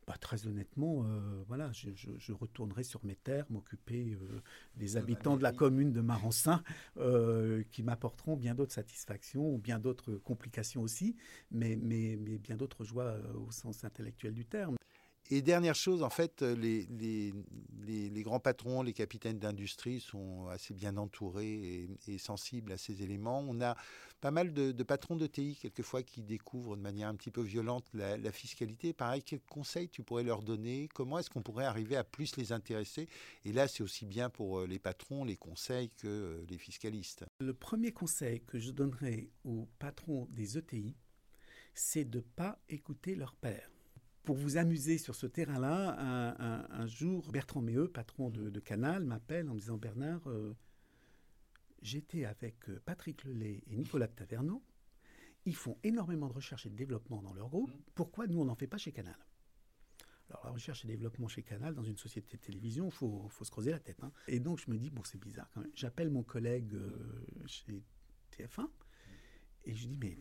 bah, 0.07 0.15
très 0.21 0.47
honnêtement, 0.47 1.05
euh, 1.05 1.45
voilà, 1.47 1.71
je, 1.73 2.33
retournerai 2.33 2.83
sur 2.83 3.05
mes 3.05 3.15
terres, 3.15 3.47
m'occuper 3.51 4.19
des 4.75 4.97
habitants 4.97 5.37
de 5.37 5.45
la 5.45 5.53
commune 5.53 5.93
de 5.93 6.01
Marensin, 6.01 6.61
qui 7.71 7.85
m'apporteront 7.85 8.37
bien 8.37 8.57
d'autres 8.57 8.73
satisfactions 8.73 9.55
ou 9.55 9.59
bien 9.59 9.79
d'autres 9.79 10.15
complications 10.15 10.83
aussi, 10.83 11.15
mais, 11.53 11.77
mais, 11.81 12.19
mais 12.21 12.39
bien 12.39 12.57
d'autres 12.57 12.83
joies 12.83 13.17
au 13.47 13.53
sens 13.53 13.85
intellectuel 13.85 14.35
du 14.35 14.45
terme. 14.45 14.75
Et 15.31 15.41
dernière 15.41 15.75
chose, 15.75 16.03
en 16.03 16.11
fait, 16.11 16.43
les, 16.43 16.87
les, 16.91 18.23
grands 18.23 18.41
patrons, 18.41 18.83
les 18.83 18.93
capitaines 18.93 19.39
d'industrie 19.39 20.01
sont 20.01 20.49
assez 20.49 20.75
bien 20.75 20.97
entourés 20.97 21.89
et, 22.07 22.19
sensibles 22.19 22.73
à 22.73 22.77
ces 22.77 23.03
éléments. 23.03 23.45
On 23.49 23.61
a 23.61 23.77
pas 24.21 24.31
mal 24.31 24.53
de, 24.53 24.83
patrons 24.83 25.17
de 25.17 25.27
TI, 25.27 25.57
quelquefois, 25.61 26.03
qui 26.03 26.23
découvrent 26.23 26.77
de 26.77 26.83
manière 26.83 27.09
un 27.09 27.15
petit 27.15 27.31
peu 27.31 27.41
violente 27.41 27.87
la, 27.95 28.33
fiscalité. 28.33 28.93
Pareil, 28.93 29.23
quels 29.23 29.41
conseils 29.41 29.89
tu 29.89 30.03
pourrais 30.03 30.23
leur 30.23 30.43
donner? 30.43 30.89
Comment 30.95 31.19
est-ce 31.19 31.31
qu'on 31.31 31.43
pourrait 31.43 31.65
arriver 31.65 31.97
à 31.97 32.05
plus 32.05 32.37
les 32.37 32.53
intéresser? 32.53 33.09
Et 33.45 33.53
là, 33.53 33.69
c'est 33.69 33.83
aussi 33.83 34.07
bien 34.07 34.31
pour 34.31 34.61
euh, 34.61 34.67
les 34.67 34.79
patrons, 34.79 35.25
les 35.25 35.37
conseils 35.37 35.91
que 35.91 36.07
euh, 36.07 36.45
les 36.49 36.59
fiscalistes. 36.59 37.25
Le 37.41 37.55
premier 37.55 37.93
conseil 37.93 38.43
que 38.43 38.59
je 38.59 38.71
donnerais 38.71 39.31
aux 39.45 39.69
patrons 39.79 40.27
des 40.31 40.59
ETI, 40.59 40.95
c'est 41.75 42.05
de 42.05 42.19
ne 42.19 42.23
pas 42.23 42.59
écouter 42.69 43.15
leur 43.15 43.35
père 43.35 43.72
pour 44.25 44.37
vous 44.37 44.57
amuser 44.57 44.99
sur 44.99 45.15
ce 45.15 45.27
terrain-là, 45.27 46.37
un, 46.71 46.87
jour, 46.87 47.31
Bertrand 47.33 47.61
Méheux, 47.61 47.89
patron 47.89 48.31
de, 48.31 48.61
Canal, 48.61 49.05
m'appelle 49.05 49.49
en 49.49 49.55
me 49.55 49.61
disant 49.61 49.77
Bernard, 49.77 50.29
euh, 50.29 50.57
j'étais 51.83 52.25
avec 52.25 52.69
euh, 52.69 52.81
Patrick 52.85 53.25
Lelay 53.25 53.63
et 53.67 53.77
Nicolas 53.77 54.09
Taverneau. 54.09 54.63
Ils 55.45 55.57
font 55.57 55.77
énormément 55.83 56.29
de 56.29 56.35
recherche 56.35 56.67
et 56.67 56.71
de 56.71 56.77
développement 56.77 57.21
dans 57.21 57.35
leur 57.35 57.49
groupe. 57.49 57.73
Pourquoi 57.95 58.29
nous, 58.29 58.41
on 58.41 58.45
n'en 58.45 58.55
fait 58.55 58.69
pas 58.69 58.79
chez 58.79 58.93
Canal? 58.93 59.17
Alors, 60.31 60.45
la 60.45 60.51
recherche 60.53 60.85
et 60.85 60.89
développement 60.89 61.27
chez 61.27 61.43
Canal, 61.43 61.75
dans 61.75 61.83
une 61.83 61.97
société 61.97 62.37
de 62.37 62.43
télévision, 62.43 62.87
il 62.87 62.93
faut, 62.93 63.29
se 63.43 63.51
creuser 63.51 63.73
la 63.73 63.81
tête. 63.81 64.03
Hein. 64.05 64.13
Et 64.29 64.39
donc, 64.39 64.61
je 64.61 64.71
me 64.71 64.79
dis, 64.79 64.91
bon, 64.91 65.03
c'est 65.03 65.19
bizarre 65.19 65.51
quand 65.53 65.61
même. 65.61 65.73
J'appelle 65.75 66.11
mon 66.11 66.23
collègue 66.23 66.73
euh, 66.75 67.25
chez 67.47 67.83
TF1 68.31 68.69
et 69.65 69.75
je 69.75 69.89
lui 69.89 69.97
dis, 69.97 69.99
mais 69.99 70.17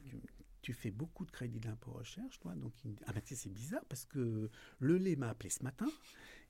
tu 0.61 0.73
fais 0.73 0.91
beaucoup 0.91 1.25
de 1.25 1.31
crédit 1.31 1.59
d'impôt 1.59 1.91
recherche, 1.91 2.39
toi. 2.39 2.53
Donc, 2.55 2.73
il 2.83 2.91
me 2.91 2.95
dit, 2.95 3.03
ah 3.07 3.13
ben, 3.13 3.21
c'est 3.25 3.51
bizarre 3.51 3.83
parce 3.85 4.05
que 4.05 4.49
le 4.79 4.97
lait 4.97 5.15
m'a 5.15 5.29
appelé 5.29 5.49
ce 5.49 5.63
matin 5.63 5.87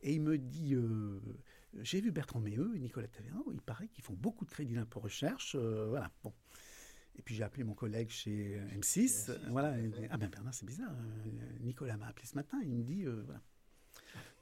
et 0.03 0.13
il 0.13 0.21
me 0.21 0.37
dit, 0.37 0.75
euh, 0.75 1.19
j'ai 1.81 2.01
vu 2.01 2.11
Bertrand 2.11 2.39
Méheux 2.39 2.71
et 2.75 2.79
Nicolas 2.79 3.07
Taverneau, 3.07 3.51
il 3.53 3.61
paraît 3.61 3.87
qu'ils 3.87 4.03
font 4.03 4.13
beaucoup 4.13 4.45
de 4.45 4.51
crédit 4.51 4.73
d'impôt 4.73 4.99
recherche. 4.99 5.55
Euh, 5.55 5.87
voilà, 5.89 6.11
bon. 6.23 6.33
Et 7.15 7.21
puis 7.21 7.35
j'ai 7.35 7.43
appelé 7.43 7.63
mon 7.63 7.73
collègue 7.73 8.09
chez 8.09 8.59
M6. 8.73 9.31
voilà. 9.49 9.75
ah 10.09 10.17
ben 10.17 10.29
Bernard, 10.29 10.53
c'est 10.53 10.65
bizarre. 10.65 10.91
Euh, 10.91 11.59
Nicolas 11.59 11.97
m'a 11.97 12.07
appelé 12.07 12.25
ce 12.25 12.35
matin. 12.35 12.57
Il 12.63 12.75
me 12.75 12.83
dit, 12.83 13.03
voilà. 13.03 13.41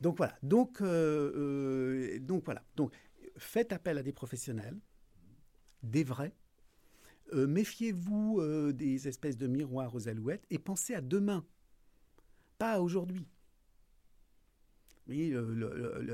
Donc 0.01 0.17
voilà. 0.17 0.37
Donc, 0.43 0.81
donc 0.81 2.45
voilà. 2.45 2.63
Donc 2.75 2.93
faites 3.37 3.73
appel 3.73 3.97
à 3.97 4.03
des 4.03 4.13
professionnels, 4.13 4.77
des 5.83 6.03
vrais, 6.03 6.33
euh, 7.33 7.47
méfiez-vous 7.47 8.39
euh, 8.39 8.71
des 8.71 9.07
espèces 9.07 9.37
de 9.37 9.47
miroirs 9.47 9.93
aux 9.95 10.07
alouettes 10.07 10.45
et 10.49 10.59
pensez 10.59 10.93
à 10.93 11.01
demain, 11.01 11.45
pas 12.57 12.73
à 12.73 12.79
aujourd'hui. 12.79 13.27
Oui, 15.09 15.33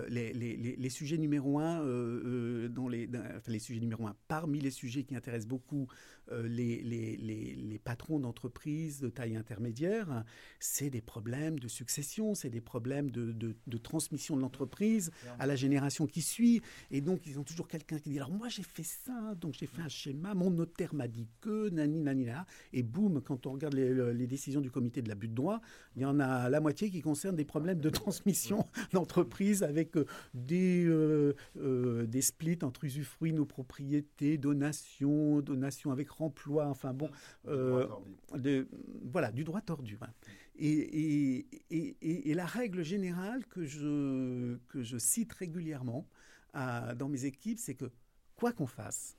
les, 0.08 0.89
sujets 0.89 1.18
numéro 1.18 1.60
un, 1.60 1.82
euh, 1.82 2.70
dans 2.70 2.88
les, 2.88 3.10
les 3.46 3.60
sujets 3.60 3.82
numéro 3.82 4.08
un, 4.08 4.16
parmi 4.30 4.62
les 4.62 4.72
sujets 4.72 5.04
qui 5.04 5.18
intéressent 5.18 5.50
beaucoup 5.50 5.89
euh, 6.32 6.48
les, 6.48 7.80
patrons 7.84 8.20
d'entreprises 8.20 9.00
de 9.00 9.10
taille 9.10 9.36
intermédiaire, 9.36 10.24
c'est 10.60 10.89
des 10.89 11.02
problèmes 11.02 11.60
de 11.60 11.68
succession, 11.68 12.34
c'est 12.34 12.50
des 12.50 12.62
problèmes 12.62 13.12
de, 13.12 13.32
de, 13.32 13.78
transmission 13.78 14.36
de 14.36 14.41
l'entreprise 14.41 15.12
à 15.38 15.46
la 15.46 15.56
génération 15.56 16.08
qui 16.08 16.22
suit. 16.22 16.62
Et 16.89 17.02
donc, 17.02 17.28
ils 17.28 17.38
ont 17.38 17.43
toujours 17.43 17.68
quelqu'un 17.68 18.00
qui 18.00 18.10
dit, 18.10 18.18
alors 18.18 18.32
moi 18.32 18.50
j'ai 18.50 18.64
fait 18.64 18.84
ça, 18.84 19.36
donc 19.36 19.54
j'ai 19.60 19.68
fait 19.68 19.82
un 19.82 19.89
schéma, 19.89 20.34
mon 20.34 20.50
notaire 20.50 20.96
m'a 20.96 21.08
dit 21.08 21.28
que, 21.41 21.70
nani, 21.70 22.00
nani, 22.00 22.26
là. 22.26 22.48
Et 22.74 22.82
boum, 22.82 23.22
quand 23.22 23.46
on 23.46 23.52
regarde 23.52 23.76
les, 23.76 24.26
décisions 24.26 24.62
du 24.62 24.72
comité 24.72 25.04
de 25.04 25.10
l'abus 25.10 25.28
de 25.28 25.36
droit, 25.36 25.62
il 25.96 26.02
y 26.02 26.06
en 26.06 26.20
a 26.20 26.50
la 26.50 26.60
moitié 26.60 26.89
qui 26.89 27.02
concernent 27.02 27.36
des 27.36 27.46
problèmes 27.46 27.80
de 27.80 27.89
transmission 27.91 28.66
d'entreprise 28.94 29.64
avec 29.64 29.96
euh, 29.98 30.06
des, 30.34 30.86
euh, 30.86 32.06
des 32.06 32.22
splits 32.22 32.60
entre 32.64 32.84
usufruit, 32.84 33.34
nos 33.34 33.46
propriétés, 33.46 34.38
donations, 34.38 35.42
donations 35.42 35.92
avec 35.92 36.22
emploi, 36.22 36.68
enfin 36.68 36.94
bon, 36.94 37.10
euh, 37.48 37.88
de, 38.36 38.68
voilà, 39.04 39.32
du 39.32 39.44
droit 39.44 39.62
tordu. 39.62 39.98
Hein. 40.02 40.10
Et, 40.58 41.46
et, 41.70 42.30
et, 42.30 42.34
la 42.34 42.46
règle 42.46 42.82
générale 42.82 43.46
que 43.48 43.66
je, 43.66 44.58
que 44.70 44.84
je 44.84 44.98
cite 44.98 45.34
régulièrement 45.34 46.08
dans 46.54 47.10
mes 47.10 47.26
équipes, 47.26 47.60
c'est 47.60 47.76
que 47.76 47.92
quoi 48.38 48.54
qu'on 48.54 48.66
fasse, 48.66 49.18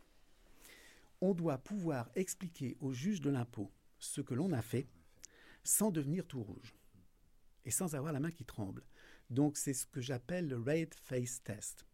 on 1.21 1.35
doit 1.35 1.59
pouvoir 1.59 2.09
expliquer 2.15 2.79
au 2.81 2.95
juge 2.95 3.21
de 3.21 3.29
l'impôt 3.29 3.71
ce 3.99 4.23
que 4.23 4.33
l'on 4.33 4.53
a 4.53 4.63
fait 4.63 4.87
sans 5.63 5.91
devenir 5.91 6.27
tout 6.27 6.43
rouge 6.43 6.75
et 7.67 7.71
sans 7.71 7.95
avoir 7.95 8.13
la 8.13 8.21
main 8.21 8.31
qui 8.31 8.45
tremble. 8.45 8.83
Donc 9.31 9.57
c'est 9.57 9.75
ce 9.75 9.87
que 9.87 10.01
j'appelle 10.01 10.49
le 10.49 10.57
Red 10.59 10.95
Face 10.95 11.43
Test. 11.43 11.87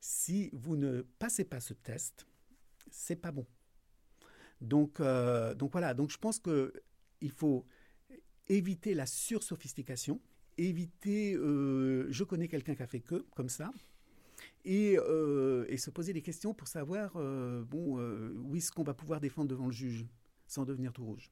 Si 0.00 0.50
vous 0.52 0.76
ne 0.76 1.02
passez 1.18 1.44
pas 1.44 1.60
ce 1.60 1.74
test, 1.74 2.26
c'est 2.90 3.16
pas 3.16 3.30
bon. 3.30 3.46
Donc, 4.60 5.00
euh, 5.00 5.54
donc 5.54 5.72
voilà, 5.72 5.94
donc 5.94 6.10
je 6.10 6.18
pense 6.18 6.40
qu'il 6.40 7.30
faut 7.30 7.64
éviter 8.48 8.94
la 8.94 9.06
sursophistication, 9.06 10.20
éviter 10.58 11.34
euh, 11.34 12.06
je 12.10 12.24
connais 12.24 12.48
quelqu'un 12.48 12.74
qui 12.74 12.82
a 12.82 12.86
fait 12.86 13.00
que, 13.00 13.26
comme 13.34 13.48
ça, 13.48 13.72
et, 14.64 14.96
euh, 14.98 15.66
et 15.68 15.76
se 15.76 15.90
poser 15.90 16.12
des 16.12 16.22
questions 16.22 16.54
pour 16.54 16.68
savoir 16.68 17.12
bon, 17.14 18.00
où 18.36 18.56
est-ce 18.56 18.72
qu'on 18.72 18.84
va 18.84 18.94
pouvoir 18.94 19.20
défendre 19.20 19.48
devant 19.48 19.66
le 19.66 19.72
juge 19.72 20.06
sans 20.46 20.64
devenir 20.64 20.92
tout 20.92 21.04
rouge 21.04 21.30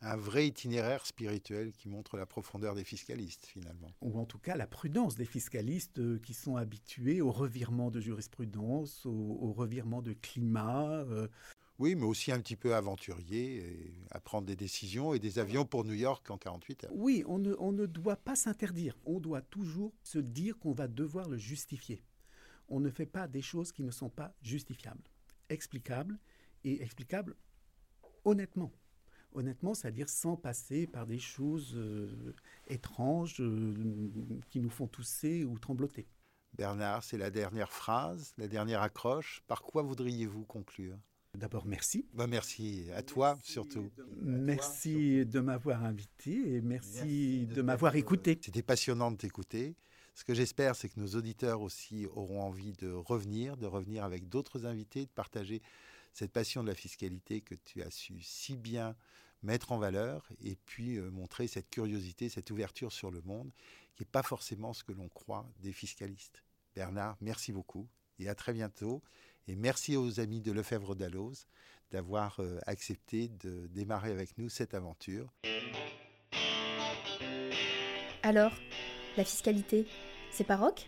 un 0.00 0.16
vrai 0.16 0.48
itinéraire 0.48 1.06
spirituel 1.06 1.72
qui 1.72 1.88
montre 1.88 2.16
la 2.16 2.26
profondeur 2.26 2.74
des 2.74 2.84
fiscalistes, 2.84 3.46
finalement. 3.46 3.92
Ou 4.00 4.18
en 4.18 4.24
tout 4.24 4.38
cas 4.38 4.56
la 4.56 4.66
prudence 4.66 5.14
des 5.14 5.24
fiscalistes 5.24 6.20
qui 6.22 6.34
sont 6.34 6.56
habitués 6.56 7.20
au 7.20 7.30
revirement 7.30 7.90
de 7.90 8.00
jurisprudence, 8.00 9.06
au, 9.06 9.52
revirement 9.52 10.02
de 10.02 10.12
climat. 10.12 11.04
Oui, 11.78 11.94
mais 11.94 12.04
aussi 12.04 12.32
un 12.32 12.40
petit 12.40 12.56
peu 12.56 12.74
aventurier, 12.74 14.04
à 14.10 14.20
prendre 14.20 14.46
des 14.46 14.56
décisions 14.56 15.14
et 15.14 15.18
des 15.18 15.38
avions 15.38 15.64
pour 15.64 15.84
New 15.84 15.94
York 15.94 16.30
en 16.30 16.38
48 16.38 16.84
heures. 16.84 16.90
Oui, 16.94 17.24
on 17.26 17.38
ne, 17.38 17.54
on 17.58 17.72
ne 17.72 17.86
doit 17.86 18.16
pas 18.16 18.36
s'interdire. 18.36 18.96
On 19.04 19.20
doit 19.20 19.42
toujours 19.42 19.92
se 20.02 20.18
dire 20.18 20.58
qu'on 20.58 20.72
va 20.72 20.88
devoir 20.88 21.28
le 21.28 21.38
justifier. 21.38 22.02
On 22.68 22.80
ne 22.80 22.90
fait 22.90 23.06
pas 23.06 23.26
des 23.26 23.42
choses 23.42 23.72
qui 23.72 23.82
ne 23.82 23.90
sont 23.90 24.10
pas 24.10 24.34
justifiables. 24.42 25.02
explicable 25.48 26.18
et 26.64 26.82
explicable 26.82 27.36
honnêtement. 28.24 28.72
Honnêtement, 29.34 29.74
c'est-à-dire 29.74 30.08
sans 30.08 30.36
passer 30.36 30.86
par 30.86 31.06
des 31.06 31.18
choses 31.18 31.74
euh, 31.76 32.34
étranges 32.68 33.40
euh, 33.40 33.74
qui 34.48 34.60
nous 34.60 34.70
font 34.70 34.86
tousser 34.86 35.44
ou 35.44 35.58
trembloter. 35.58 36.06
Bernard, 36.54 37.02
c'est 37.02 37.16
la 37.16 37.30
dernière 37.30 37.72
phrase, 37.72 38.34
la 38.36 38.46
dernière 38.46 38.82
accroche. 38.82 39.42
Par 39.46 39.62
quoi 39.62 39.82
voudriez-vous 39.82 40.44
conclure? 40.44 40.98
D'abord, 41.34 41.64
merci. 41.64 42.06
Bah, 42.12 42.26
merci 42.26 42.88
à 42.94 43.02
toi 43.02 43.38
surtout. 43.42 43.90
merci 44.20 45.24
de 45.24 45.40
m'avoir 45.40 45.82
invité 45.82 46.56
et 46.56 46.60
merci, 46.60 47.46
de, 47.46 47.62
m'avoir 47.62 47.96
écouté. 47.96 48.38
C'était 48.42 48.62
passionnant 48.62 49.10
de 49.10 49.16
t'écouter. 49.16 49.74
Ce 50.14 50.24
que 50.24 50.34
j'espère, 50.34 50.76
c'est 50.76 50.90
que 50.90 51.00
nos 51.00 51.08
auditeurs 51.16 51.62
aussi 51.62 52.06
auront 52.14 52.42
envie 52.42 52.74
de 52.74 52.90
revenir, 52.92 53.56
de 53.56 53.64
revenir 53.64 54.04
avec 54.04 54.28
d'autres 54.28 54.66
invités, 54.66 55.06
de 55.06 55.10
partager 55.10 55.62
cette 56.12 56.32
passion 56.32 56.62
de 56.62 56.68
la 56.68 56.74
fiscalité 56.74 57.40
que 57.40 57.54
tu 57.54 57.82
as 57.82 57.90
su 57.90 58.20
si 58.22 58.56
bien 58.56 58.96
mettre 59.42 59.72
en 59.72 59.78
valeur 59.78 60.28
et 60.44 60.56
puis 60.66 60.96
euh, 60.96 61.10
montrer 61.10 61.46
cette 61.48 61.70
curiosité, 61.70 62.28
cette 62.28 62.50
ouverture 62.50 62.92
sur 62.92 63.10
le 63.10 63.20
monde, 63.22 63.50
qui 63.94 64.02
n'est 64.02 64.10
pas 64.10 64.22
forcément 64.22 64.72
ce 64.72 64.84
que 64.84 64.92
l'on 64.92 65.08
croit 65.08 65.48
des 65.60 65.72
fiscalistes. 65.72 66.42
Bernard, 66.74 67.16
merci 67.20 67.52
beaucoup 67.52 67.88
et 68.18 68.28
à 68.28 68.34
très 68.34 68.52
bientôt. 68.52 69.02
Et 69.48 69.56
merci 69.56 69.96
aux 69.96 70.20
amis 70.20 70.40
de 70.40 70.52
Lefebvre 70.52 70.94
d'Alloz 70.94 71.46
d'avoir 71.90 72.40
euh, 72.40 72.58
accepté 72.66 73.28
de 73.28 73.66
démarrer 73.66 74.10
avec 74.10 74.38
nous 74.38 74.48
cette 74.48 74.74
aventure. 74.74 75.32
Alors, 78.22 78.52
la 79.16 79.24
fiscalité, 79.24 79.86
c'est 80.30 80.44
pas 80.44 80.56
rock? 80.56 80.86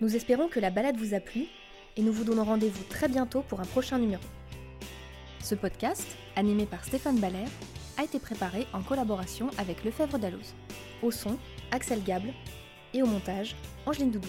Nous 0.00 0.16
espérons 0.16 0.48
que 0.48 0.60
la 0.60 0.70
balade 0.70 0.96
vous 0.96 1.14
a 1.14 1.20
plu 1.20 1.46
et 1.96 2.02
nous 2.02 2.12
vous 2.12 2.24
donnons 2.24 2.44
rendez-vous 2.44 2.84
très 2.84 3.08
bientôt 3.08 3.42
pour 3.42 3.60
un 3.60 3.64
prochain 3.64 3.98
numéro. 3.98 4.22
Ce 5.40 5.54
podcast, 5.54 6.06
animé 6.36 6.66
par 6.66 6.84
Stéphane 6.84 7.18
Baller, 7.18 7.46
a 7.98 8.04
été 8.04 8.18
préparé 8.18 8.66
en 8.72 8.82
collaboration 8.82 9.50
avec 9.58 9.84
Lefebvre 9.84 10.18
d'Alloz. 10.18 10.54
Au 11.02 11.10
son, 11.10 11.36
Axel 11.70 12.02
Gable 12.02 12.32
et 12.94 13.02
au 13.02 13.06
montage, 13.06 13.56
Angeline 13.86 14.10
Doudou. 14.10 14.28